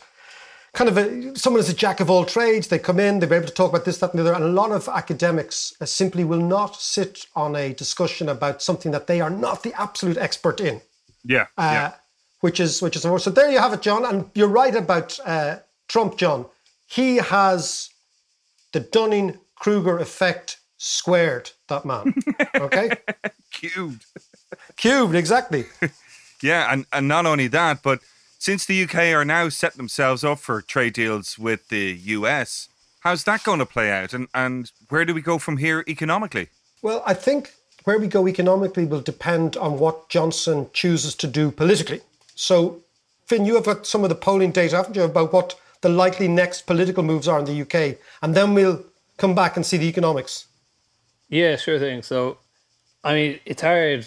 kind 0.74 0.90
of 0.90 0.98
a, 0.98 1.38
someone 1.38 1.60
is 1.60 1.70
a 1.70 1.74
jack 1.74 2.00
of 2.00 2.10
all 2.10 2.26
trades. 2.26 2.68
They 2.68 2.80
come 2.80 3.00
in, 3.00 3.20
they're 3.20 3.34
able 3.34 3.48
to 3.48 3.54
talk 3.54 3.70
about 3.70 3.86
this, 3.86 3.98
that, 4.00 4.12
and 4.12 4.20
the 4.20 4.24
other. 4.24 4.34
And 4.34 4.44
a 4.44 4.62
lot 4.62 4.72
of 4.72 4.88
academics 4.88 5.74
uh, 5.82 5.86
simply 5.86 6.24
will 6.24 6.42
not 6.42 6.76
sit 6.76 7.26
on 7.36 7.56
a 7.56 7.74
discussion 7.74 8.30
about 8.30 8.62
something 8.62 8.92
that 8.92 9.08
they 9.08 9.22
are 9.22 9.30
not 9.30 9.64
the 9.64 9.74
absolute 9.80 10.18
expert 10.18 10.60
in. 10.60 10.82
Yeah. 11.24 11.48
yeah. 11.58 11.88
Uh, 11.88 11.92
which 12.42 12.60
is 12.60 12.82
which 12.82 12.96
is 12.96 13.02
so 13.02 13.32
there 13.32 13.50
you 13.50 13.58
have 13.58 13.74
it, 13.74 13.82
John. 13.82 14.06
And 14.06 14.30
you're 14.36 14.48
right 14.48 14.76
about 14.76 15.20
uh, 15.26 15.58
Trump, 15.88 16.18
John. 16.18 16.46
He 16.86 17.18
has 17.18 17.90
the 18.72 18.82
Dunning 18.82 19.40
Kruger 19.56 19.98
effect 19.98 20.58
squared. 20.78 21.52
That 21.70 21.86
man. 21.86 22.14
Okay, 22.56 22.92
Cubed. 23.56 24.06
cubed 24.78 25.16
exactly. 25.16 25.66
Yeah, 26.42 26.72
and, 26.72 26.86
and 26.92 27.08
not 27.08 27.26
only 27.26 27.48
that, 27.48 27.82
but 27.82 28.02
since 28.38 28.66
the 28.66 28.84
UK 28.84 28.96
are 29.16 29.26
now 29.26 29.50
setting 29.50 29.78
themselves 29.78 30.24
up 30.24 30.40
for 30.40 30.62
trade 30.62 30.94
deals 30.94 31.40
with 31.40 31.70
the 31.70 31.98
US, 32.04 32.70
how's 33.00 33.24
that 33.24 33.44
going 33.44 33.60
to 33.60 33.66
play 33.66 33.92
out? 33.92 34.14
And 34.14 34.28
and 34.34 34.72
where 34.90 35.06
do 35.06 35.14
we 35.14 35.22
go 35.22 35.40
from 35.40 35.58
here 35.58 35.84
economically? 35.88 36.50
Well, 36.82 37.02
I 37.06 37.14
think 37.14 37.54
where 37.86 37.98
we 37.98 38.08
go 38.08 38.28
economically 38.28 38.86
will 38.86 39.02
depend 39.02 39.58
on 39.58 39.80
what 39.80 40.10
Johnson 40.10 40.70
chooses 40.74 41.16
to 41.16 41.28
do 41.28 41.52
politically. 41.52 42.02
So, 42.36 42.82
Finn, 43.26 43.46
you 43.46 43.56
have 43.56 43.66
got 43.66 43.88
some 43.88 44.04
of 44.04 44.10
the 44.10 44.16
polling 44.16 44.52
data, 44.52 44.76
haven't 44.76 44.96
you, 44.96 45.04
about 45.04 45.34
what 45.34 45.56
the 45.82 45.90
likely 45.90 46.28
next 46.28 46.68
political 46.68 47.04
moves 47.04 47.28
are 47.28 47.40
in 47.40 47.46
the 47.46 47.62
UK, 47.62 47.98
and 48.22 48.36
then 48.36 48.54
we'll 48.54 48.84
come 49.18 49.34
back 49.34 49.56
and 49.56 49.66
see 49.66 49.78
the 49.78 49.88
economics. 49.88 50.46
Yeah, 51.30 51.56
sure 51.56 51.80
thing. 51.80 52.04
So, 52.04 52.38
I 53.06 53.14
mean, 53.14 53.40
it's 53.46 53.62
hard 53.62 54.06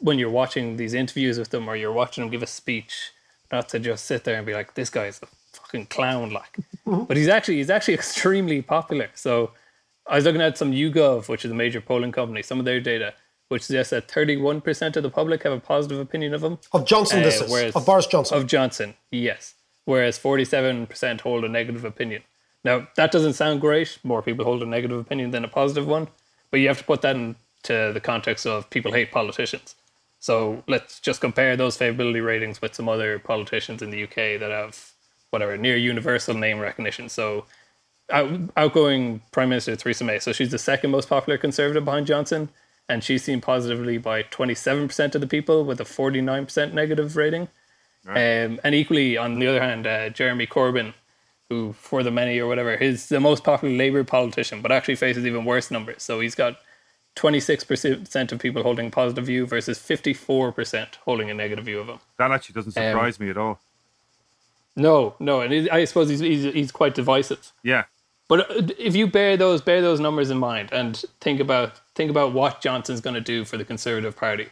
when 0.00 0.18
you're 0.18 0.28
watching 0.30 0.76
these 0.76 0.92
interviews 0.92 1.38
with 1.38 1.50
them 1.50 1.68
or 1.68 1.76
you're 1.76 1.92
watching 1.92 2.22
them 2.22 2.30
give 2.30 2.42
a 2.42 2.46
speech 2.46 3.12
not 3.52 3.68
to 3.70 3.78
just 3.78 4.04
sit 4.04 4.24
there 4.24 4.36
and 4.36 4.44
be 4.44 4.52
like, 4.52 4.74
this 4.74 4.90
guy's 4.90 5.20
a 5.22 5.26
fucking 5.56 5.86
clown, 5.86 6.30
like. 6.32 6.56
But 6.84 7.16
he's 7.16 7.28
actually 7.28 7.56
he's 7.58 7.70
actually 7.70 7.94
extremely 8.02 8.60
popular. 8.60 9.08
So, 9.14 9.52
I 10.06 10.16
was 10.16 10.24
looking 10.24 10.42
at 10.42 10.58
some 10.58 10.72
YouGov, 10.72 11.28
which 11.28 11.46
is 11.46 11.50
a 11.50 11.54
major 11.54 11.80
polling 11.80 12.12
company, 12.12 12.42
some 12.42 12.58
of 12.58 12.66
their 12.66 12.78
data, 12.80 13.14
which 13.48 13.62
suggests 13.62 13.88
that 13.90 14.06
31% 14.08 14.96
of 14.96 15.02
the 15.02 15.08
public 15.08 15.44
have 15.44 15.52
a 15.54 15.60
positive 15.60 15.98
opinion 15.98 16.34
of 16.34 16.42
him. 16.44 16.58
Of 16.72 16.84
Johnson, 16.84 17.22
this 17.22 17.40
Uh, 17.40 17.44
is 17.44 17.50
whereas- 17.50 17.76
of 17.76 17.86
Boris 17.86 18.06
Johnson. 18.06 18.36
Of 18.36 18.46
Johnson, 18.46 18.94
yes. 19.10 19.54
Whereas 19.86 20.18
47% 20.18 21.22
hold 21.22 21.44
a 21.44 21.48
negative 21.48 21.84
opinion. 21.86 22.22
Now, 22.64 22.88
that 22.96 23.12
doesn't 23.12 23.32
sound 23.34 23.60
great. 23.62 23.98
More 24.02 24.20
people 24.22 24.44
hold 24.44 24.62
a 24.62 24.66
negative 24.66 24.98
opinion 24.98 25.30
than 25.30 25.44
a 25.44 25.48
positive 25.48 25.86
one. 25.86 26.08
But 26.50 26.60
you 26.60 26.68
have 26.68 26.78
to 26.78 26.84
put 26.84 27.00
that 27.02 27.16
in 27.16 27.36
to 27.64 27.90
the 27.92 28.00
context 28.00 28.46
of 28.46 28.70
people 28.70 28.92
hate 28.92 29.12
politicians. 29.12 29.74
So 30.20 30.62
let's 30.66 31.00
just 31.00 31.20
compare 31.20 31.56
those 31.56 31.76
favorability 31.76 32.24
ratings 32.24 32.62
with 32.62 32.74
some 32.74 32.88
other 32.88 33.18
politicians 33.18 33.82
in 33.82 33.90
the 33.90 34.04
UK 34.04 34.40
that 34.40 34.50
have 34.50 34.92
whatever 35.30 35.56
near 35.56 35.76
universal 35.76 36.34
name 36.34 36.60
recognition. 36.60 37.08
So 37.08 37.44
out, 38.10 38.30
outgoing 38.56 39.20
Prime 39.32 39.48
Minister 39.50 39.76
Theresa 39.76 40.04
May. 40.04 40.18
So 40.18 40.32
she's 40.32 40.50
the 40.50 40.58
second 40.58 40.90
most 40.90 41.08
popular 41.08 41.36
Conservative 41.36 41.84
behind 41.84 42.06
Johnson, 42.06 42.48
and 42.88 43.02
she's 43.02 43.24
seen 43.24 43.40
positively 43.40 43.98
by 43.98 44.22
27% 44.22 45.14
of 45.14 45.20
the 45.20 45.26
people 45.26 45.64
with 45.64 45.80
a 45.80 45.84
49% 45.84 46.72
negative 46.72 47.16
rating. 47.16 47.48
Right. 48.04 48.44
Um, 48.44 48.60
and 48.62 48.74
equally, 48.74 49.16
on 49.16 49.38
the 49.38 49.46
other 49.46 49.60
hand, 49.60 49.86
uh, 49.86 50.10
Jeremy 50.10 50.46
Corbyn, 50.46 50.94
who 51.48 51.72
for 51.74 52.02
the 52.02 52.10
many 52.10 52.38
or 52.38 52.46
whatever, 52.46 52.72
is 52.72 53.08
the 53.08 53.20
most 53.20 53.44
popular 53.44 53.74
Labour 53.74 54.04
politician, 54.04 54.60
but 54.60 54.72
actually 54.72 54.96
faces 54.96 55.26
even 55.26 55.44
worse 55.44 55.70
numbers. 55.70 56.02
So 56.02 56.20
he's 56.20 56.34
got 56.34 56.56
26% 57.16 58.32
of 58.32 58.38
people 58.38 58.62
holding 58.62 58.88
a 58.88 58.90
positive 58.90 59.26
view 59.26 59.46
versus 59.46 59.78
54% 59.78 60.96
holding 61.04 61.30
a 61.30 61.34
negative 61.34 61.64
view 61.64 61.78
of 61.80 61.88
him. 61.88 62.00
That 62.18 62.32
actually 62.32 62.54
doesn't 62.54 62.72
surprise 62.72 63.20
um, 63.20 63.26
me 63.26 63.30
at 63.30 63.36
all. 63.36 63.60
No, 64.76 65.14
no, 65.20 65.40
and 65.40 65.68
I 65.70 65.84
suppose 65.84 66.08
he's, 66.08 66.18
he's 66.18 66.52
he's 66.52 66.72
quite 66.72 66.96
divisive. 66.96 67.52
Yeah, 67.62 67.84
but 68.28 68.50
uh, 68.50 68.66
if 68.78 68.96
you 68.96 69.06
bear 69.06 69.36
those 69.36 69.60
bear 69.60 69.80
those 69.80 70.00
numbers 70.00 70.30
in 70.30 70.38
mind 70.38 70.70
and 70.72 71.04
think 71.20 71.40
about 71.40 71.80
think 71.94 72.10
about 72.10 72.32
what 72.32 72.60
Johnson's 72.60 73.00
going 73.00 73.14
to 73.14 73.20
do 73.20 73.44
for 73.44 73.56
the 73.56 73.64
Conservative 73.64 74.16
Party. 74.16 74.48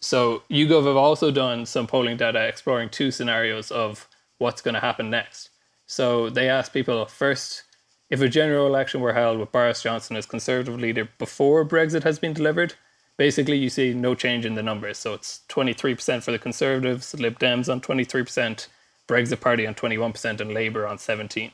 So 0.00 0.42
YouGov 0.50 0.86
have 0.86 0.96
also 0.96 1.30
done 1.30 1.66
some 1.66 1.86
polling 1.86 2.16
data 2.16 2.46
exploring 2.46 2.88
two 2.88 3.10
scenarios 3.10 3.70
of 3.70 4.08
what's 4.38 4.62
going 4.62 4.74
to 4.74 4.80
happen 4.80 5.10
next. 5.10 5.50
So 5.86 6.30
they 6.30 6.48
asked 6.48 6.72
people 6.72 7.04
first 7.04 7.64
if 8.10 8.20
a 8.20 8.28
general 8.28 8.66
election 8.66 9.00
were 9.00 9.14
held 9.14 9.38
with 9.38 9.52
Boris 9.52 9.82
Johnson 9.82 10.16
as 10.16 10.26
Conservative 10.26 10.78
leader 10.78 11.08
before 11.18 11.64
Brexit 11.64 12.02
has 12.02 12.18
been 12.18 12.32
delivered. 12.32 12.74
Basically, 13.16 13.56
you 13.56 13.70
see 13.70 13.94
no 13.94 14.14
change 14.14 14.44
in 14.44 14.54
the 14.54 14.62
numbers. 14.62 14.98
So 14.98 15.14
it's 15.14 15.40
23% 15.48 16.22
for 16.22 16.32
the 16.32 16.38
Conservatives, 16.38 17.14
Lib 17.18 17.38
Dems 17.38 17.70
on 17.70 17.80
23%, 17.80 18.66
Brexit 19.06 19.40
Party 19.40 19.66
on 19.66 19.74
21%, 19.74 20.40
and 20.40 20.52
Labour 20.52 20.86
on 20.86 20.98
17 20.98 21.52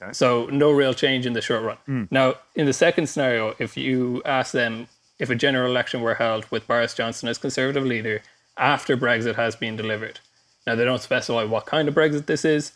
Okay. 0.00 0.12
So 0.12 0.46
no 0.46 0.70
real 0.70 0.94
change 0.94 1.26
in 1.26 1.32
the 1.32 1.40
short 1.40 1.62
run. 1.62 1.76
Mm. 1.88 2.08
Now, 2.10 2.34
in 2.54 2.66
the 2.66 2.72
second 2.72 3.08
scenario, 3.08 3.54
if 3.58 3.76
you 3.76 4.22
ask 4.24 4.52
them 4.52 4.88
if 5.18 5.30
a 5.30 5.34
general 5.34 5.70
election 5.70 6.02
were 6.02 6.14
held 6.14 6.48
with 6.50 6.66
Boris 6.66 6.94
Johnson 6.94 7.28
as 7.28 7.38
Conservative 7.38 7.84
leader 7.84 8.22
after 8.56 8.96
Brexit 8.96 9.34
has 9.34 9.56
been 9.56 9.76
delivered, 9.76 10.20
now 10.66 10.74
they 10.74 10.84
don't 10.84 11.02
specify 11.02 11.44
what 11.44 11.66
kind 11.66 11.88
of 11.88 11.94
Brexit 11.94 12.26
this 12.26 12.44
is, 12.44 12.72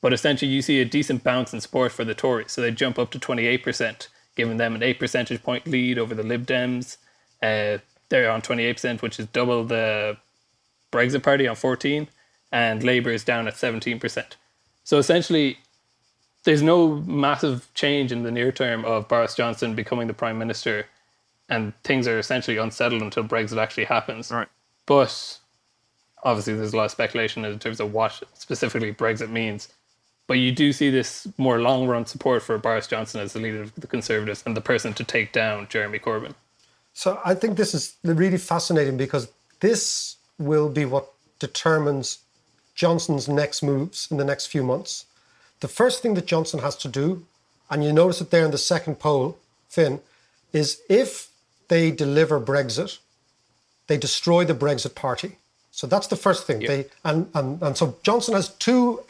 but 0.00 0.12
essentially 0.12 0.50
you 0.50 0.62
see 0.62 0.80
a 0.80 0.84
decent 0.84 1.24
bounce 1.24 1.52
in 1.52 1.60
support 1.60 1.92
for 1.92 2.04
the 2.04 2.14
Tories. 2.14 2.52
So 2.52 2.60
they 2.60 2.70
jump 2.70 2.98
up 2.98 3.10
to 3.10 3.18
28%, 3.18 4.08
giving 4.36 4.56
them 4.56 4.74
an 4.74 4.82
8 4.82 4.98
percentage 4.98 5.42
point 5.42 5.66
lead 5.66 5.98
over 5.98 6.14
the 6.14 6.22
Lib 6.22 6.46
Dems. 6.46 6.98
Uh, 7.42 7.78
they're 8.08 8.30
on 8.30 8.42
28%, 8.42 9.02
which 9.02 9.18
is 9.18 9.26
double 9.26 9.64
the 9.64 10.16
Brexit 10.92 11.22
Party 11.22 11.46
on 11.46 11.56
14, 11.56 12.08
and 12.50 12.82
Labour 12.82 13.10
is 13.10 13.24
down 13.24 13.46
at 13.46 13.54
17%. 13.54 14.24
So 14.84 14.98
essentially, 14.98 15.58
there's 16.44 16.62
no 16.62 16.96
massive 17.06 17.68
change 17.74 18.10
in 18.10 18.22
the 18.22 18.30
near 18.30 18.50
term 18.50 18.84
of 18.84 19.08
Boris 19.08 19.34
Johnson 19.34 19.74
becoming 19.74 20.06
the 20.06 20.14
prime 20.14 20.38
minister, 20.38 20.86
and 21.48 21.74
things 21.84 22.08
are 22.08 22.18
essentially 22.18 22.56
unsettled 22.56 23.02
until 23.02 23.24
Brexit 23.24 23.58
actually 23.58 23.84
happens. 23.84 24.30
Right. 24.30 24.48
But 24.86 25.38
obviously, 26.22 26.54
there's 26.54 26.72
a 26.72 26.76
lot 26.76 26.86
of 26.86 26.90
speculation 26.90 27.44
in 27.44 27.58
terms 27.58 27.80
of 27.80 27.92
what 27.92 28.22
specifically 28.34 28.94
Brexit 28.94 29.28
means. 29.28 29.68
But 30.28 30.34
you 30.34 30.52
do 30.52 30.72
see 30.72 30.90
this 30.90 31.26
more 31.38 31.58
long 31.58 31.88
run 31.88 32.06
support 32.06 32.42
for 32.42 32.56
Boris 32.58 32.86
Johnson 32.86 33.20
as 33.20 33.32
the 33.32 33.40
leader 33.40 33.62
of 33.62 33.74
the 33.74 33.86
Conservatives 33.86 34.44
and 34.46 34.56
the 34.56 34.60
person 34.60 34.92
to 34.92 35.02
take 35.02 35.32
down 35.32 35.66
Jeremy 35.68 35.98
Corbyn. 35.98 36.34
So 36.92 37.18
I 37.24 37.34
think 37.34 37.56
this 37.56 37.74
is 37.74 37.96
really 38.04 38.36
fascinating 38.36 38.96
because 38.98 39.32
this 39.60 40.16
will 40.38 40.68
be 40.68 40.84
what 40.84 41.08
determines 41.38 42.18
Johnson's 42.74 43.26
next 43.26 43.62
moves 43.62 44.06
in 44.10 44.18
the 44.18 44.24
next 44.24 44.46
few 44.46 44.62
months. 44.62 45.06
The 45.60 45.68
first 45.68 46.02
thing 46.02 46.14
that 46.14 46.26
Johnson 46.26 46.60
has 46.60 46.76
to 46.76 46.88
do, 46.88 47.24
and 47.70 47.82
you 47.82 47.92
notice 47.92 48.20
it 48.20 48.30
there 48.30 48.44
in 48.44 48.50
the 48.50 48.58
second 48.58 48.96
poll, 48.98 49.38
Finn, 49.68 50.00
is 50.52 50.82
if 50.90 51.28
they 51.68 51.90
deliver 51.90 52.38
Brexit, 52.38 52.98
they 53.86 53.96
destroy 53.96 54.44
the 54.44 54.54
Brexit 54.54 54.94
party. 54.94 55.38
So 55.70 55.86
that's 55.86 56.06
the 56.08 56.16
first 56.16 56.46
thing. 56.46 56.60
Yep. 56.60 56.68
They 56.68 56.86
and, 57.04 57.30
and 57.34 57.62
and 57.62 57.76
so 57.76 57.96
Johnson 58.02 58.34
has 58.34 58.50
two 58.50 59.02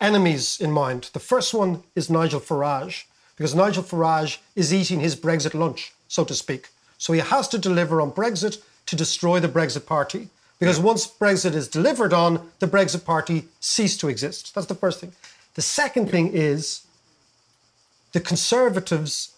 enemies 0.00 0.60
in 0.60 0.70
mind. 0.72 1.10
The 1.12 1.20
first 1.20 1.54
one 1.54 1.82
is 1.94 2.10
Nigel 2.10 2.40
Farage, 2.40 3.04
because 3.36 3.54
Nigel 3.54 3.82
Farage 3.82 4.38
is 4.54 4.72
eating 4.72 5.00
his 5.00 5.16
Brexit 5.16 5.54
lunch, 5.54 5.92
so 6.08 6.24
to 6.24 6.34
speak. 6.34 6.68
So 6.98 7.12
he 7.12 7.20
has 7.20 7.48
to 7.48 7.58
deliver 7.58 8.00
on 8.00 8.12
Brexit 8.12 8.62
to 8.86 8.96
destroy 8.96 9.40
the 9.40 9.48
Brexit 9.48 9.86
party. 9.86 10.28
Because 10.58 10.80
once 10.80 11.06
Brexit 11.06 11.54
is 11.54 11.68
delivered 11.68 12.12
on, 12.12 12.50
the 12.58 12.66
Brexit 12.66 13.04
party 13.04 13.44
cease 13.60 13.96
to 13.98 14.08
exist. 14.08 14.54
That's 14.54 14.66
the 14.66 14.74
first 14.74 15.00
thing. 15.00 15.12
The 15.54 15.62
second 15.62 16.10
thing 16.10 16.32
is 16.32 16.84
the 18.12 18.20
Conservatives 18.20 19.36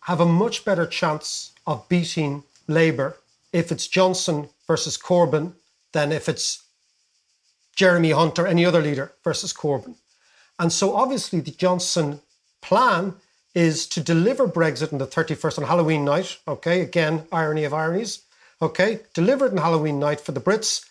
have 0.00 0.20
a 0.20 0.26
much 0.26 0.64
better 0.64 0.86
chance 0.86 1.52
of 1.66 1.88
beating 1.88 2.42
Labour 2.66 3.16
if 3.52 3.70
it's 3.70 3.86
Johnson 3.86 4.48
versus 4.66 4.98
Corbyn 4.98 5.52
than 5.92 6.10
if 6.10 6.28
it's 6.28 6.63
Jeremy 7.74 8.10
Hunt 8.10 8.38
or 8.38 8.46
any 8.46 8.64
other 8.64 8.80
leader 8.80 9.12
versus 9.22 9.52
Corbyn. 9.52 9.96
And 10.58 10.72
so 10.72 10.94
obviously 10.94 11.40
the 11.40 11.50
Johnson 11.50 12.20
plan 12.62 13.14
is 13.54 13.86
to 13.88 14.00
deliver 14.00 14.48
Brexit 14.48 14.92
on 14.92 14.98
the 14.98 15.06
31st 15.06 15.58
on 15.58 15.64
Halloween 15.64 16.04
night. 16.04 16.38
Okay, 16.46 16.80
again, 16.80 17.26
irony 17.30 17.64
of 17.64 17.74
ironies. 17.74 18.22
Okay, 18.62 19.00
deliver 19.12 19.46
it 19.46 19.52
on 19.52 19.58
Halloween 19.58 19.98
night 19.98 20.20
for 20.20 20.32
the 20.32 20.40
Brits, 20.40 20.88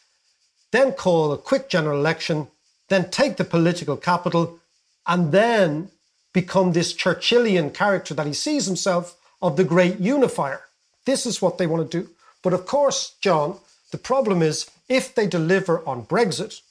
then 0.72 0.92
call 0.92 1.32
a 1.32 1.38
quick 1.38 1.70
general 1.70 2.00
election 2.00 2.48
then 2.90 3.10
take 3.10 3.38
the 3.38 3.44
political 3.44 3.98
capital, 3.98 4.60
and 5.08 5.32
then 5.32 5.90
become 6.32 6.72
this 6.72 6.94
Churchillian 6.94 7.74
character 7.74 8.14
that 8.14 8.28
he 8.28 8.34
sees 8.34 8.66
himself 8.66 9.16
of 9.42 9.58
the 9.58 9.64
great 9.64 10.00
unifier. 10.00 10.62
This 11.06 11.26
is 11.26 11.42
what 11.42 11.58
they 11.58 11.68
want 11.68 11.90
to 11.90 12.02
do. 12.02 12.10
But 12.42 12.54
of 12.54 12.66
course, 12.66 13.16
John, 13.20 13.58
the 13.92 13.98
problem 13.98 14.42
is 14.42 14.70
if 14.90 15.14
they 15.14 15.28
deliver 15.28 15.86
on 15.88 16.06
Brexit, 16.06 16.62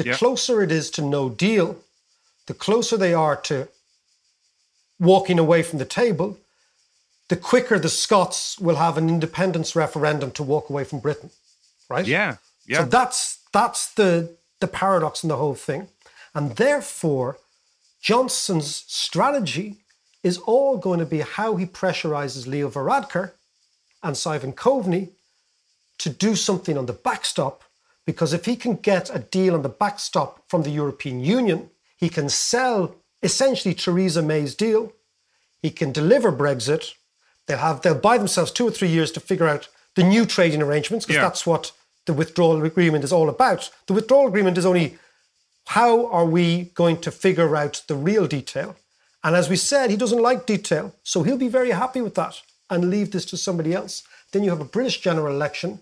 the 0.00 0.08
yeah. 0.08 0.16
closer 0.16 0.62
it 0.62 0.72
is 0.72 0.90
to 0.92 1.02
no 1.02 1.28
deal, 1.28 1.76
the 2.46 2.54
closer 2.54 2.96
they 2.96 3.12
are 3.12 3.36
to 3.36 3.68
walking 4.98 5.38
away 5.38 5.62
from 5.62 5.78
the 5.78 5.84
table, 5.84 6.38
the 7.28 7.36
quicker 7.36 7.78
the 7.78 7.90
Scots 7.90 8.58
will 8.58 8.76
have 8.76 8.96
an 8.96 9.10
independence 9.10 9.76
referendum 9.76 10.30
to 10.32 10.42
walk 10.42 10.70
away 10.70 10.84
from 10.84 11.00
Britain. 11.00 11.30
Right? 11.90 12.06
Yeah. 12.06 12.36
Yeah. 12.66 12.78
So 12.78 12.84
that's 12.86 13.40
that's 13.52 13.92
the 13.92 14.36
the 14.60 14.68
paradox 14.68 15.22
in 15.22 15.28
the 15.28 15.36
whole 15.36 15.54
thing. 15.54 15.88
And 16.34 16.56
therefore, 16.56 17.38
Johnson's 18.00 18.84
strategy 18.88 19.76
is 20.22 20.38
all 20.38 20.78
going 20.78 21.00
to 21.00 21.06
be 21.06 21.20
how 21.20 21.56
he 21.56 21.66
pressurizes 21.66 22.46
Leo 22.46 22.70
Varadkar 22.70 23.32
and 24.02 24.16
Simon 24.16 24.52
Coveney 24.52 25.10
to 25.98 26.08
do 26.08 26.34
something 26.34 26.78
on 26.78 26.86
the 26.86 26.94
backstop. 26.94 27.64
Because 28.10 28.32
if 28.32 28.44
he 28.44 28.56
can 28.56 28.74
get 28.74 29.08
a 29.14 29.20
deal 29.20 29.54
on 29.54 29.62
the 29.62 29.68
backstop 29.68 30.42
from 30.48 30.64
the 30.64 30.70
European 30.70 31.20
Union, 31.20 31.70
he 31.96 32.08
can 32.08 32.28
sell 32.28 32.96
essentially 33.22 33.72
Theresa 33.72 34.20
May's 34.20 34.56
deal. 34.56 34.92
He 35.62 35.70
can 35.70 35.92
deliver 35.92 36.32
Brexit. 36.32 36.94
They'll 37.46 37.58
have 37.58 37.82
they'll 37.82 37.94
buy 37.94 38.18
themselves 38.18 38.50
two 38.50 38.66
or 38.66 38.72
three 38.72 38.88
years 38.88 39.12
to 39.12 39.20
figure 39.20 39.46
out 39.46 39.68
the 39.94 40.02
new 40.02 40.26
trading 40.26 40.60
arrangements 40.60 41.06
because 41.06 41.18
yeah. 41.18 41.28
that's 41.28 41.46
what 41.46 41.70
the 42.06 42.12
withdrawal 42.12 42.64
agreement 42.64 43.04
is 43.04 43.12
all 43.12 43.28
about. 43.28 43.70
The 43.86 43.92
withdrawal 43.92 44.26
agreement 44.26 44.58
is 44.58 44.66
only 44.66 44.98
how 45.66 46.06
are 46.06 46.26
we 46.26 46.64
going 46.74 47.00
to 47.02 47.12
figure 47.12 47.54
out 47.54 47.84
the 47.86 47.94
real 47.94 48.26
detail? 48.26 48.74
And 49.22 49.36
as 49.36 49.48
we 49.48 49.54
said, 49.54 49.88
he 49.88 49.96
doesn't 49.96 50.26
like 50.28 50.46
detail. 50.46 50.96
So 51.04 51.22
he'll 51.22 51.46
be 51.46 51.46
very 51.60 51.70
happy 51.70 52.00
with 52.00 52.16
that 52.16 52.42
and 52.68 52.90
leave 52.90 53.12
this 53.12 53.26
to 53.26 53.36
somebody 53.36 53.72
else. 53.72 54.02
Then 54.32 54.42
you 54.42 54.50
have 54.50 54.60
a 54.60 54.64
British 54.64 55.00
general 55.00 55.32
election 55.32 55.78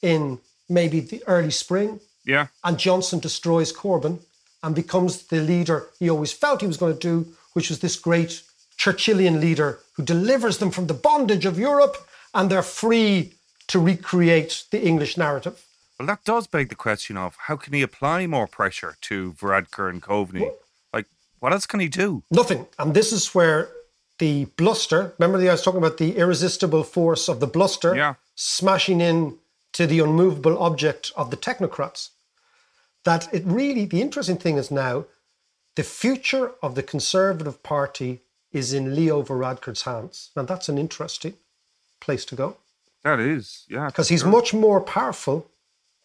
in 0.00 0.38
maybe 0.68 1.00
the 1.00 1.22
early 1.26 1.50
spring. 1.50 2.00
Yeah. 2.24 2.48
And 2.64 2.78
Johnson 2.78 3.18
destroys 3.20 3.72
Corbyn 3.72 4.18
and 4.62 4.74
becomes 4.74 5.22
the 5.24 5.40
leader 5.40 5.86
he 5.98 6.10
always 6.10 6.32
felt 6.32 6.60
he 6.60 6.66
was 6.66 6.76
going 6.76 6.94
to 6.94 6.98
do, 6.98 7.32
which 7.52 7.70
was 7.70 7.78
this 7.80 7.96
great 7.96 8.42
Churchillian 8.78 9.40
leader 9.40 9.80
who 9.94 10.02
delivers 10.02 10.58
them 10.58 10.70
from 10.70 10.86
the 10.86 10.94
bondage 10.94 11.46
of 11.46 11.58
Europe 11.58 11.96
and 12.34 12.50
they're 12.50 12.62
free 12.62 13.32
to 13.68 13.78
recreate 13.78 14.64
the 14.70 14.84
English 14.84 15.16
narrative. 15.16 15.64
Well, 15.98 16.06
that 16.06 16.24
does 16.24 16.46
beg 16.46 16.68
the 16.68 16.74
question 16.74 17.16
of 17.16 17.36
how 17.46 17.56
can 17.56 17.72
he 17.72 17.82
apply 17.82 18.26
more 18.26 18.46
pressure 18.46 18.96
to 19.02 19.32
Varadkar 19.32 19.88
and 19.88 20.02
Coveney? 20.02 20.40
Well, 20.40 20.56
like, 20.92 21.06
what 21.40 21.52
else 21.52 21.66
can 21.66 21.80
he 21.80 21.88
do? 21.88 22.22
Nothing. 22.30 22.66
And 22.78 22.92
this 22.92 23.12
is 23.12 23.34
where 23.34 23.70
the 24.18 24.44
bluster, 24.56 25.14
remember 25.18 25.38
the, 25.38 25.48
I 25.48 25.52
was 25.52 25.62
talking 25.62 25.78
about 25.78 25.98
the 25.98 26.16
irresistible 26.16 26.84
force 26.84 27.28
of 27.28 27.40
the 27.40 27.46
bluster 27.46 27.96
yeah. 27.96 28.14
smashing 28.34 29.00
in 29.00 29.38
to 29.76 29.86
the 29.86 30.00
unmovable 30.00 30.58
object 30.58 31.12
of 31.16 31.30
the 31.30 31.36
technocrats. 31.36 32.08
That 33.04 33.28
it 33.32 33.44
really, 33.44 33.84
the 33.84 34.00
interesting 34.00 34.38
thing 34.38 34.56
is 34.56 34.70
now, 34.70 35.04
the 35.74 35.82
future 35.82 36.52
of 36.62 36.74
the 36.74 36.82
Conservative 36.82 37.62
Party 37.62 38.22
is 38.52 38.72
in 38.72 38.96
Leo 38.96 39.22
Varadkar's 39.22 39.82
hands. 39.82 40.30
Now, 40.34 40.44
that's 40.44 40.70
an 40.70 40.78
interesting 40.78 41.34
place 42.00 42.24
to 42.24 42.34
go. 42.34 42.56
That 43.04 43.20
is, 43.20 43.66
yeah. 43.68 43.88
Because 43.88 44.08
he's 44.08 44.22
sure. 44.22 44.30
much 44.30 44.54
more 44.54 44.80
powerful 44.80 45.50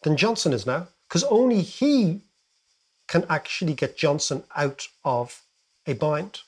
than 0.02 0.18
Johnson 0.18 0.52
is 0.52 0.66
now. 0.66 0.88
Because 1.08 1.24
only 1.24 1.62
he 1.62 2.20
can 3.08 3.24
actually 3.30 3.72
get 3.72 3.96
Johnson 3.96 4.44
out 4.54 4.86
of 5.02 5.40
a 5.86 5.94
bind. 5.94 6.40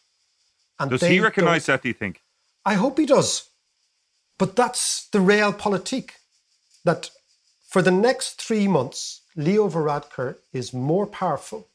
And 0.79 0.91
does 0.91 1.01
he 1.01 1.21
recognise 1.21 1.65
that? 1.67 1.81
Do 1.81 1.89
you 1.89 1.95
think? 1.95 2.21
I 2.67 2.75
hope 2.75 2.99
he 2.99 3.07
does. 3.07 3.49
But 4.37 4.57
that's 4.57 5.09
the 5.09 5.21
realpolitik. 5.21 6.11
That 6.85 7.11
for 7.69 7.83
the 7.83 7.91
next 7.91 8.41
three 8.41 8.69
months, 8.69 9.23
Leo 9.37 9.69
Varadkar 9.69 10.37
is 10.53 10.73
more 10.73 11.07
powerful 11.07 11.69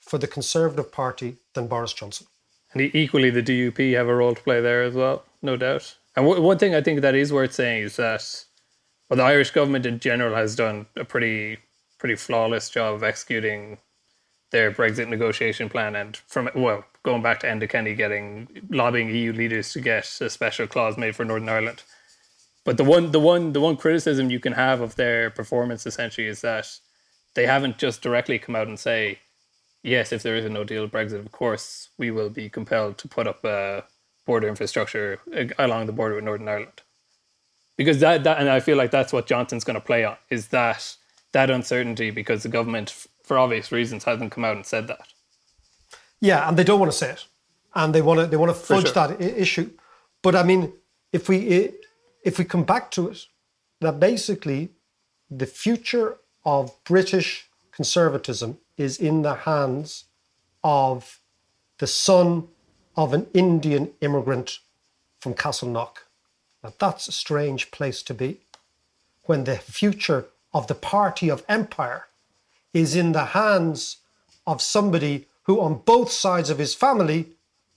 for 0.00 0.18
the 0.18 0.26
Conservative 0.26 0.90
Party 0.92 1.36
than 1.54 1.68
Boris 1.68 1.92
Johnson. 1.92 2.26
And 2.72 2.82
equally, 2.94 3.30
the 3.30 3.42
DUP 3.42 3.94
have 3.94 4.08
a 4.08 4.14
role 4.14 4.34
to 4.34 4.42
play 4.42 4.60
there 4.60 4.82
as 4.82 4.94
well, 4.94 5.24
no 5.40 5.56
doubt. 5.56 5.96
And 6.16 6.26
w- 6.26 6.42
one 6.42 6.58
thing 6.58 6.74
I 6.74 6.82
think 6.82 7.00
that 7.00 7.14
is 7.14 7.32
worth 7.32 7.54
saying 7.54 7.84
is 7.84 7.96
that 7.96 8.44
well, 9.08 9.16
the 9.16 9.22
Irish 9.22 9.50
government 9.52 9.86
in 9.86 10.00
general 10.00 10.34
has 10.34 10.54
done 10.54 10.86
a 10.96 11.04
pretty 11.04 11.58
pretty 11.98 12.16
flawless 12.16 12.70
job 12.70 12.94
of 12.94 13.02
executing 13.02 13.78
their 14.50 14.70
Brexit 14.70 15.08
negotiation 15.08 15.68
plan. 15.68 15.96
And 15.96 16.16
from 16.16 16.50
well, 16.54 16.84
going 17.02 17.22
back 17.22 17.40
to 17.40 17.46
Enda 17.46 17.68
Kenny 17.68 17.94
getting 17.94 18.48
lobbying 18.70 19.08
EU 19.10 19.32
leaders 19.32 19.72
to 19.72 19.80
get 19.80 20.20
a 20.20 20.30
special 20.30 20.66
clause 20.66 20.96
made 20.96 21.16
for 21.16 21.24
Northern 21.24 21.48
Ireland. 21.48 21.82
But 22.68 22.76
the 22.76 22.84
one 22.84 23.12
the 23.12 23.18
one 23.18 23.54
the 23.54 23.62
one 23.62 23.78
criticism 23.78 24.28
you 24.28 24.40
can 24.40 24.52
have 24.52 24.82
of 24.82 24.94
their 24.96 25.30
performance 25.30 25.86
essentially 25.86 26.26
is 26.26 26.42
that 26.42 26.68
they 27.34 27.46
haven't 27.46 27.78
just 27.78 28.02
directly 28.02 28.38
come 28.38 28.54
out 28.54 28.68
and 28.68 28.78
say, 28.78 29.20
yes, 29.82 30.12
if 30.12 30.22
there 30.22 30.36
is 30.36 30.44
a 30.44 30.50
no 30.50 30.64
deal 30.64 30.86
Brexit, 30.86 31.18
of 31.18 31.32
course 31.32 31.88
we 31.96 32.10
will 32.10 32.28
be 32.28 32.50
compelled 32.50 32.98
to 32.98 33.08
put 33.08 33.26
up 33.26 33.42
a 33.42 33.84
border 34.26 34.48
infrastructure 34.48 35.18
along 35.58 35.86
the 35.86 35.92
border 35.92 36.16
with 36.16 36.24
Northern 36.24 36.46
Ireland. 36.46 36.82
Because 37.78 38.00
that, 38.00 38.22
that 38.24 38.38
and 38.38 38.50
I 38.50 38.60
feel 38.60 38.76
like 38.76 38.90
that's 38.90 39.14
what 39.14 39.26
Johnson's 39.26 39.64
going 39.64 39.80
to 39.80 39.80
play 39.80 40.04
on 40.04 40.18
is 40.28 40.48
that 40.48 40.94
that 41.32 41.48
uncertainty 41.48 42.10
because 42.10 42.42
the 42.42 42.50
government 42.50 42.90
for 43.22 43.38
obvious 43.38 43.72
reasons 43.72 44.04
hasn't 44.04 44.32
come 44.32 44.44
out 44.44 44.56
and 44.56 44.66
said 44.66 44.88
that. 44.88 45.08
Yeah, 46.20 46.46
and 46.46 46.58
they 46.58 46.64
don't 46.64 46.80
want 46.80 46.92
to 46.92 46.98
say 46.98 47.12
it, 47.12 47.24
and 47.74 47.94
they 47.94 48.02
want 48.02 48.20
to 48.20 48.26
they 48.26 48.36
want 48.36 48.50
to 48.50 48.62
fudge 48.62 48.92
sure. 48.92 48.92
that 48.92 49.10
I- 49.12 49.24
issue. 49.24 49.70
But 50.20 50.36
I 50.36 50.42
mean, 50.42 50.74
if 51.14 51.30
we 51.30 51.72
if 52.22 52.38
we 52.38 52.44
come 52.44 52.64
back 52.64 52.90
to 52.92 53.08
it, 53.08 53.26
that 53.80 54.00
basically 54.00 54.70
the 55.30 55.46
future 55.46 56.16
of 56.44 56.72
British 56.84 57.48
conservatism 57.72 58.58
is 58.76 58.98
in 58.98 59.22
the 59.22 59.34
hands 59.34 60.04
of 60.64 61.20
the 61.78 61.86
son 61.86 62.48
of 62.96 63.12
an 63.14 63.26
Indian 63.34 63.92
immigrant 64.00 64.58
from 65.20 65.34
Castleknock. 65.34 65.98
Now 66.62 66.72
that's 66.78 67.08
a 67.08 67.12
strange 67.12 67.70
place 67.70 68.02
to 68.02 68.14
be 68.14 68.40
when 69.24 69.44
the 69.44 69.58
future 69.58 70.26
of 70.52 70.66
the 70.66 70.74
party 70.74 71.28
of 71.28 71.44
empire 71.48 72.06
is 72.72 72.96
in 72.96 73.12
the 73.12 73.26
hands 73.26 73.98
of 74.46 74.62
somebody 74.62 75.26
who, 75.42 75.60
on 75.60 75.82
both 75.84 76.10
sides 76.10 76.50
of 76.50 76.58
his 76.58 76.74
family, 76.74 77.26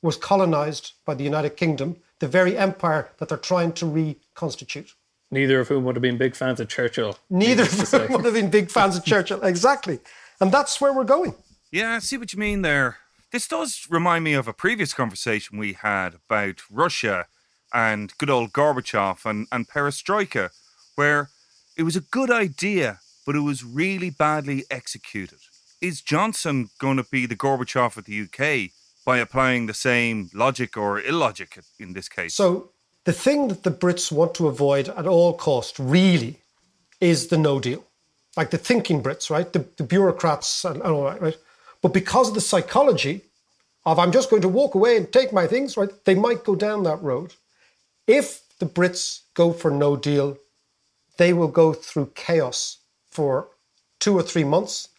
was 0.01 0.15
colonized 0.15 0.93
by 1.05 1.13
the 1.13 1.23
United 1.23 1.57
Kingdom, 1.57 1.97
the 2.19 2.27
very 2.27 2.57
empire 2.57 3.09
that 3.17 3.29
they're 3.29 3.37
trying 3.37 3.73
to 3.73 3.85
reconstitute. 4.41 4.95
Neither 5.29 5.61
of 5.61 5.69
whom 5.69 5.85
would 5.85 5.95
have 5.95 6.01
been 6.01 6.17
big 6.17 6.35
fans 6.35 6.59
of 6.59 6.67
Churchill. 6.67 7.17
Neither 7.29 7.63
of 7.63 7.89
them 7.89 8.11
would 8.11 8.25
have 8.25 8.33
been 8.33 8.49
big 8.49 8.69
fans 8.69 8.97
of 8.97 9.05
Churchill, 9.05 9.41
exactly. 9.43 9.99
And 10.41 10.51
that's 10.51 10.81
where 10.81 10.91
we're 10.91 11.05
going. 11.05 11.35
Yeah, 11.71 11.93
I 11.93 11.99
see 11.99 12.17
what 12.17 12.33
you 12.33 12.39
mean 12.39 12.63
there. 12.63 12.97
This 13.31 13.47
does 13.47 13.87
remind 13.89 14.25
me 14.25 14.33
of 14.33 14.49
a 14.49 14.53
previous 14.53 14.93
conversation 14.93 15.57
we 15.57 15.73
had 15.73 16.15
about 16.15 16.61
Russia 16.69 17.27
and 17.73 18.11
good 18.17 18.29
old 18.29 18.51
Gorbachev 18.51 19.25
and, 19.25 19.47
and 19.53 19.69
perestroika, 19.69 20.49
where 20.95 21.29
it 21.77 21.83
was 21.83 21.95
a 21.95 22.01
good 22.01 22.29
idea, 22.29 22.99
but 23.25 23.37
it 23.37 23.39
was 23.39 23.63
really 23.63 24.09
badly 24.09 24.65
executed. 24.69 25.39
Is 25.79 26.01
Johnson 26.01 26.69
going 26.77 26.97
to 26.97 27.05
be 27.09 27.25
the 27.25 27.37
Gorbachev 27.37 27.95
of 27.95 28.03
the 28.03 28.21
UK 28.23 28.71
by 29.05 29.19
applying 29.19 29.67
the 29.67 29.73
same 29.73 30.29
logic 30.33 30.75
or 30.75 30.99
illogic 30.99 31.57
in 31.79 31.93
this 31.93 32.09
case? 32.09 32.35
So, 32.35 32.71
the 33.05 33.13
thing 33.13 33.47
that 33.47 33.63
the 33.63 33.71
Brits 33.71 34.11
want 34.11 34.35
to 34.35 34.47
avoid 34.47 34.89
at 34.89 35.07
all 35.07 35.33
cost 35.33 35.79
really 35.79 36.37
is 36.99 37.27
the 37.27 37.37
no 37.37 37.59
deal. 37.59 37.83
Like 38.37 38.51
the 38.51 38.57
thinking 38.57 39.01
Brits, 39.01 39.29
right? 39.29 39.51
The, 39.51 39.65
the 39.77 39.83
bureaucrats 39.83 40.63
and, 40.63 40.77
and 40.77 40.91
all 40.91 41.05
that, 41.05 41.21
right? 41.21 41.37
But 41.81 41.93
because 41.93 42.29
of 42.29 42.35
the 42.35 42.41
psychology 42.41 43.21
of 43.85 43.97
I'm 43.97 44.11
just 44.11 44.29
going 44.29 44.43
to 44.43 44.47
walk 44.47 44.75
away 44.75 44.95
and 44.97 45.11
take 45.11 45.33
my 45.33 45.47
things, 45.47 45.75
right? 45.75 45.89
They 46.05 46.15
might 46.15 46.43
go 46.43 46.55
down 46.55 46.83
that 46.83 47.01
road. 47.01 47.33
If 48.07 48.41
the 48.59 48.67
Brits 48.67 49.21
go 49.33 49.51
for 49.51 49.71
no 49.71 49.95
deal, 49.95 50.37
they 51.17 51.33
will 51.33 51.47
go 51.47 51.73
through 51.73 52.11
chaos 52.15 52.77
for 53.09 53.49
two 53.99 54.17
or 54.17 54.23
three 54.23 54.43
months. 54.43 54.89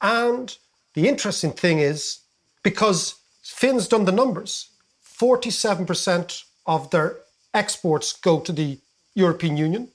And 0.00 0.56
the 0.94 1.08
interesting 1.08 1.52
thing 1.52 1.80
is 1.80 2.20
because 2.62 3.16
Finn's 3.42 3.88
done 3.88 4.04
the 4.04 4.12
numbers, 4.12 4.68
47% 5.04 6.44
of 6.66 6.90
their 6.90 7.16
exports 7.54 8.12
go 8.12 8.40
to 8.40 8.52
the 8.52 8.78
European 9.14 9.56
Union. 9.56 9.88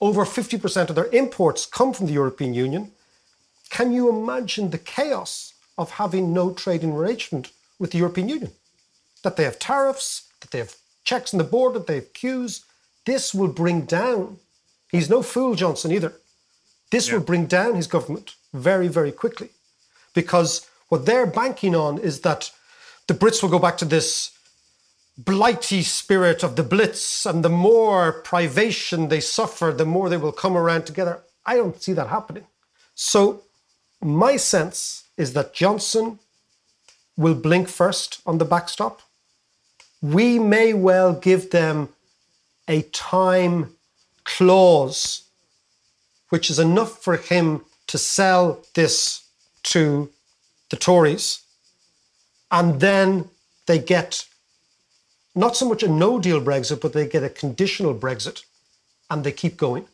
Over 0.00 0.24
50% 0.24 0.88
of 0.88 0.94
their 0.94 1.12
imports 1.12 1.66
come 1.66 1.92
from 1.92 2.06
the 2.06 2.12
European 2.12 2.54
Union. 2.54 2.92
Can 3.70 3.92
you 3.92 4.08
imagine 4.08 4.70
the 4.70 4.78
chaos 4.78 5.54
of 5.76 5.92
having 5.92 6.32
no 6.32 6.52
trading 6.52 6.92
arrangement 6.92 7.50
with 7.78 7.90
the 7.90 7.98
European 7.98 8.28
Union? 8.28 8.52
That 9.22 9.36
they 9.36 9.44
have 9.44 9.58
tariffs, 9.58 10.28
that 10.40 10.50
they 10.50 10.58
have 10.58 10.76
checks 11.04 11.34
on 11.34 11.38
the 11.38 11.44
border, 11.44 11.78
that 11.78 11.88
they 11.88 11.96
have 11.96 12.12
queues. 12.12 12.64
This 13.04 13.34
will 13.34 13.48
bring 13.48 13.82
down, 13.82 14.38
he's 14.90 15.10
no 15.10 15.22
fool, 15.22 15.54
Johnson, 15.54 15.92
either. 15.92 16.12
This 16.90 17.08
yeah. 17.08 17.14
will 17.14 17.24
bring 17.24 17.46
down 17.46 17.74
his 17.74 17.86
government 17.86 18.34
very, 18.54 18.88
very 18.88 19.12
quickly. 19.12 19.50
Because 20.14 20.66
what 20.88 21.06
they're 21.06 21.26
banking 21.26 21.74
on 21.74 21.98
is 21.98 22.20
that 22.20 22.50
the 23.08 23.14
Brits 23.14 23.42
will 23.42 23.50
go 23.50 23.58
back 23.58 23.78
to 23.78 23.84
this 23.84 24.30
blighty 25.18 25.82
spirit 25.82 26.44
of 26.44 26.54
the 26.54 26.62
Blitz, 26.62 27.26
and 27.26 27.44
the 27.44 27.48
more 27.48 28.12
privation 28.22 29.08
they 29.08 29.20
suffer, 29.20 29.74
the 29.76 29.84
more 29.84 30.08
they 30.08 30.16
will 30.16 30.32
come 30.32 30.56
around 30.56 30.86
together. 30.86 31.20
I 31.44 31.56
don't 31.56 31.82
see 31.82 31.92
that 31.94 32.06
happening. 32.06 32.46
So 32.94 33.42
my 34.00 34.36
sense 34.36 35.04
is 35.16 35.32
that 35.32 35.54
Johnson 35.54 36.20
will 37.16 37.34
blink 37.34 37.68
first 37.68 38.20
on 38.24 38.38
the 38.38 38.44
backstop. 38.44 39.02
We 40.00 40.38
may 40.38 40.72
well 40.72 41.12
give 41.12 41.50
them 41.50 41.88
a 42.68 42.82
time 42.82 43.74
clause, 44.22 45.24
which 46.28 46.48
is 46.48 46.60
enough 46.60 47.02
for 47.02 47.16
him 47.16 47.62
to 47.88 47.98
sell 47.98 48.64
this 48.74 49.26
to 49.64 50.10
the 50.70 50.76
Tories. 50.76 51.40
And 52.52 52.78
then 52.78 53.28
they 53.66 53.80
get 53.80 54.27
not 55.38 55.56
so 55.56 55.68
much 55.68 55.82
a 55.82 55.88
no 55.88 56.18
deal 56.18 56.40
Brexit, 56.40 56.80
but 56.80 56.92
they 56.92 57.06
get 57.06 57.22
a 57.22 57.28
conditional 57.28 57.94
Brexit 57.94 58.44
and 59.10 59.22
they 59.22 59.32
keep 59.32 59.56
going. 59.56 59.86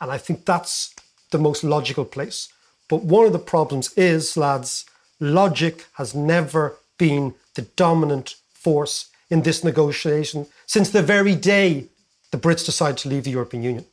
And 0.00 0.10
I 0.10 0.18
think 0.18 0.44
that's 0.44 0.94
the 1.30 1.38
most 1.38 1.64
logical 1.64 2.04
place. 2.04 2.48
But 2.88 3.02
one 3.02 3.26
of 3.26 3.32
the 3.32 3.38
problems 3.38 3.92
is, 3.96 4.36
lads, 4.36 4.84
logic 5.20 5.86
has 5.94 6.14
never 6.14 6.76
been 6.98 7.34
the 7.54 7.62
dominant 7.62 8.36
force 8.52 9.08
in 9.30 9.42
this 9.42 9.64
negotiation 9.64 10.46
since 10.66 10.90
the 10.90 11.02
very 11.02 11.34
day 11.34 11.88
the 12.30 12.38
Brits 12.38 12.64
decided 12.64 12.98
to 12.98 13.08
leave 13.08 13.24
the 13.24 13.30
European 13.30 13.62
Union. 13.62 13.84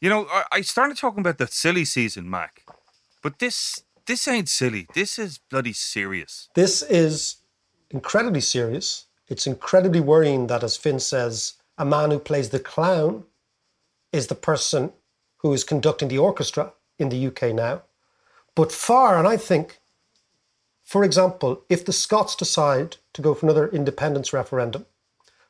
You 0.00 0.08
know, 0.10 0.28
I 0.52 0.60
started 0.60 0.96
talking 0.96 1.20
about 1.20 1.38
the 1.38 1.48
silly 1.48 1.84
season, 1.84 2.30
Mac, 2.30 2.62
but 3.22 3.38
this 3.38 3.82
this 4.06 4.28
ain't 4.28 4.48
silly. 4.48 4.86
This 4.94 5.18
is 5.18 5.38
bloody 5.50 5.74
serious. 5.74 6.48
This 6.54 6.82
is 6.82 7.36
incredibly 7.90 8.40
serious. 8.40 9.07
It's 9.28 9.46
incredibly 9.46 10.00
worrying 10.00 10.46
that, 10.46 10.64
as 10.64 10.76
Finn 10.76 11.00
says, 11.00 11.54
a 11.76 11.84
man 11.84 12.10
who 12.10 12.18
plays 12.18 12.48
the 12.48 12.58
clown 12.58 13.24
is 14.12 14.28
the 14.28 14.34
person 14.34 14.92
who 15.38 15.52
is 15.52 15.64
conducting 15.64 16.08
the 16.08 16.18
orchestra 16.18 16.72
in 16.98 17.10
the 17.10 17.26
UK 17.26 17.54
now. 17.54 17.82
But 18.54 18.72
far, 18.72 19.18
and 19.18 19.28
I 19.28 19.36
think, 19.36 19.78
for 20.82 21.04
example, 21.04 21.62
if 21.68 21.84
the 21.84 21.92
Scots 21.92 22.34
decide 22.34 22.96
to 23.12 23.22
go 23.22 23.34
for 23.34 23.46
another 23.46 23.68
independence 23.68 24.32
referendum, 24.32 24.86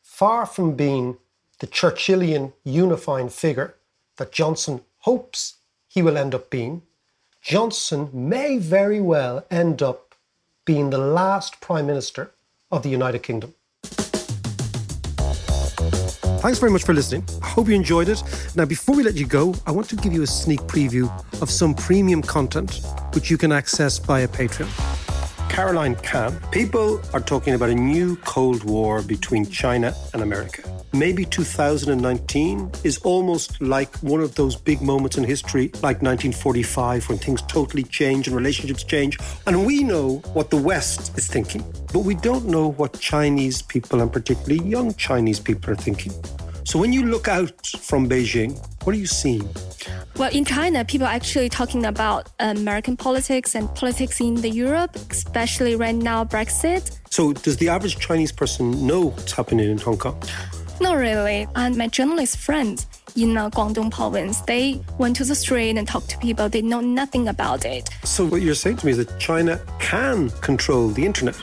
far 0.03 0.45
from 0.45 0.75
being 0.75 1.17
the 1.61 1.67
Churchillian 1.67 2.53
unifying 2.65 3.29
figure 3.29 3.75
that 4.17 4.33
Johnson 4.33 4.83
hopes 4.99 5.55
he 5.87 6.03
will 6.03 6.19
end 6.19 6.35
up 6.35 6.51
being, 6.51 6.83
Johnson 7.41 8.11
may 8.13 8.59
very 8.59 9.01
well 9.01 9.47
end 9.51 9.81
up 9.83 10.15
being 10.65 10.91
the 10.91 10.99
last 10.99 11.61
Prime 11.61 11.87
Minister 11.87 12.33
of 12.71 12.83
the 12.83 12.91
United 12.91 13.23
Kingdom. 13.23 13.55
Thanks 16.41 16.61
very 16.61 16.71
much 16.71 16.85
for 16.85 16.95
listening. 16.95 17.25
I 17.43 17.49
hope 17.49 17.67
you 17.67 17.75
enjoyed 17.75 18.09
it. 18.09 18.23
Now, 18.55 18.65
before 18.65 18.95
we 18.95 19.03
let 19.03 19.17
you 19.17 19.27
go, 19.27 19.57
I 19.67 19.73
want 19.73 19.89
to 19.89 19.97
give 19.97 20.13
you 20.13 20.23
a 20.23 20.27
sneak 20.27 20.61
preview 20.61 21.11
of 21.43 21.51
some 21.51 21.75
premium 21.75 22.23
content 22.23 22.81
which 23.13 23.29
you 23.29 23.37
can 23.37 23.51
access 23.51 23.99
via 23.99 24.29
Patreon. 24.29 24.98
Caroline 25.49 25.97
Camp, 25.97 26.35
People 26.53 27.01
are 27.13 27.21
talking 27.21 27.55
about 27.55 27.69
a 27.69 27.75
new 27.75 28.17
Cold 28.17 28.65
War 28.65 29.03
between 29.03 29.45
China 29.47 29.95
and 30.13 30.23
America. 30.23 30.63
Maybe 30.93 31.25
2019 31.25 32.71
is 32.85 32.99
almost 32.99 33.61
like 33.61 33.95
one 33.99 34.21
of 34.21 34.35
those 34.35 34.57
big 34.57 34.81
moments 34.81 35.19
in 35.19 35.25
history, 35.25 35.69
like 35.83 36.01
1945, 36.03 37.09
when 37.09 37.19
things 37.19 37.43
totally 37.43 37.83
change 37.83 38.27
and 38.27 38.37
relationships 38.37 38.85
change. 38.85 39.19
And 39.47 39.67
we 39.67 39.85
know 39.85 40.17
what 40.33 40.51
the 40.51 40.57
West 40.57 41.17
is 41.19 41.27
thinking, 41.27 41.65
but 41.93 42.01
we 42.01 42.15
don't 42.15 42.47
know 42.47 42.69
what 42.73 42.99
Chinese 42.99 43.61
people, 43.61 44.01
and 44.01 44.13
particularly 44.13 44.67
young 44.67 44.95
Chinese 44.95 45.39
people, 45.39 45.73
are 45.73 45.77
thinking. 45.77 46.13
So 46.69 46.79
when 46.79 46.93
you 46.93 47.07
look 47.07 47.29
out 47.29 47.67
from 47.67 48.11
Beijing, 48.11 48.55
what 48.85 48.95
are 48.95 48.99
you 48.99 49.07
seeing? 49.07 49.49
Well, 50.19 50.31
in 50.31 50.45
China, 50.45 50.85
people 50.85 51.07
are 51.07 51.15
actually 51.15 51.49
talking 51.49 51.87
about 51.87 52.29
American 52.41 52.95
politics 52.95 53.55
and 53.55 53.75
politics 53.75 54.21
in 54.21 54.35
the 54.35 54.51
Europe, 54.51 54.95
especially 55.11 55.77
right 55.77 55.95
now 55.95 56.27
Brexit. 56.27 56.99
So 57.09 57.33
does 57.33 57.57
the 57.57 57.71
average 57.71 57.99
Chinese 57.99 58.33
person 58.33 58.87
know 58.87 59.07
what's 59.07 59.33
happening 59.33 59.71
in 59.71 59.79
Hong 59.79 59.97
Kong? 59.97 60.23
Not 60.79 60.99
really. 60.99 61.49
And 61.57 61.75
my 61.79 61.87
journalist 61.87 62.37
friends 62.37 62.87
in 63.17 63.35
uh, 63.35 63.49
Guangdong 63.49 63.91
province, 63.91 64.43
they 64.43 64.85
went 64.99 65.17
to 65.17 65.25
the 65.25 65.35
street 65.35 65.79
and 65.79 65.89
talked 65.89 66.11
to 66.11 66.19
people. 66.19 66.51
They 66.51 66.61
know 66.61 66.83
nothing 66.83 67.29
about 67.29 67.65
it. 67.65 67.89
So 68.05 68.27
what 68.27 68.43
you're 68.43 68.55
saying 68.55 68.77
to 68.77 68.85
me 68.87 68.93
is 68.93 68.99
that 68.99 69.19
China 69.19 69.59
can 69.79 70.29
control 70.43 70.89
the 70.89 71.07
internet. 71.07 71.35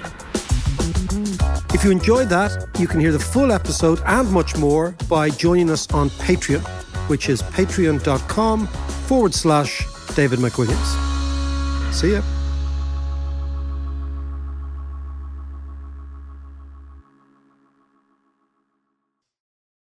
If 1.75 1.83
you 1.83 1.91
enjoyed 1.91 2.29
that, 2.29 2.69
you 2.79 2.87
can 2.87 3.01
hear 3.01 3.11
the 3.11 3.19
full 3.19 3.51
episode 3.51 3.99
and 4.05 4.31
much 4.31 4.55
more 4.55 4.95
by 5.09 5.29
joining 5.29 5.69
us 5.69 5.91
on 5.91 6.09
Patreon, 6.09 6.61
which 7.09 7.27
is 7.27 7.41
patreon.com 7.41 8.67
forward 9.09 9.33
slash 9.33 9.85
David 10.15 10.39
McWilliams. 10.39 11.93
See 11.93 12.13
ya. 12.13 12.34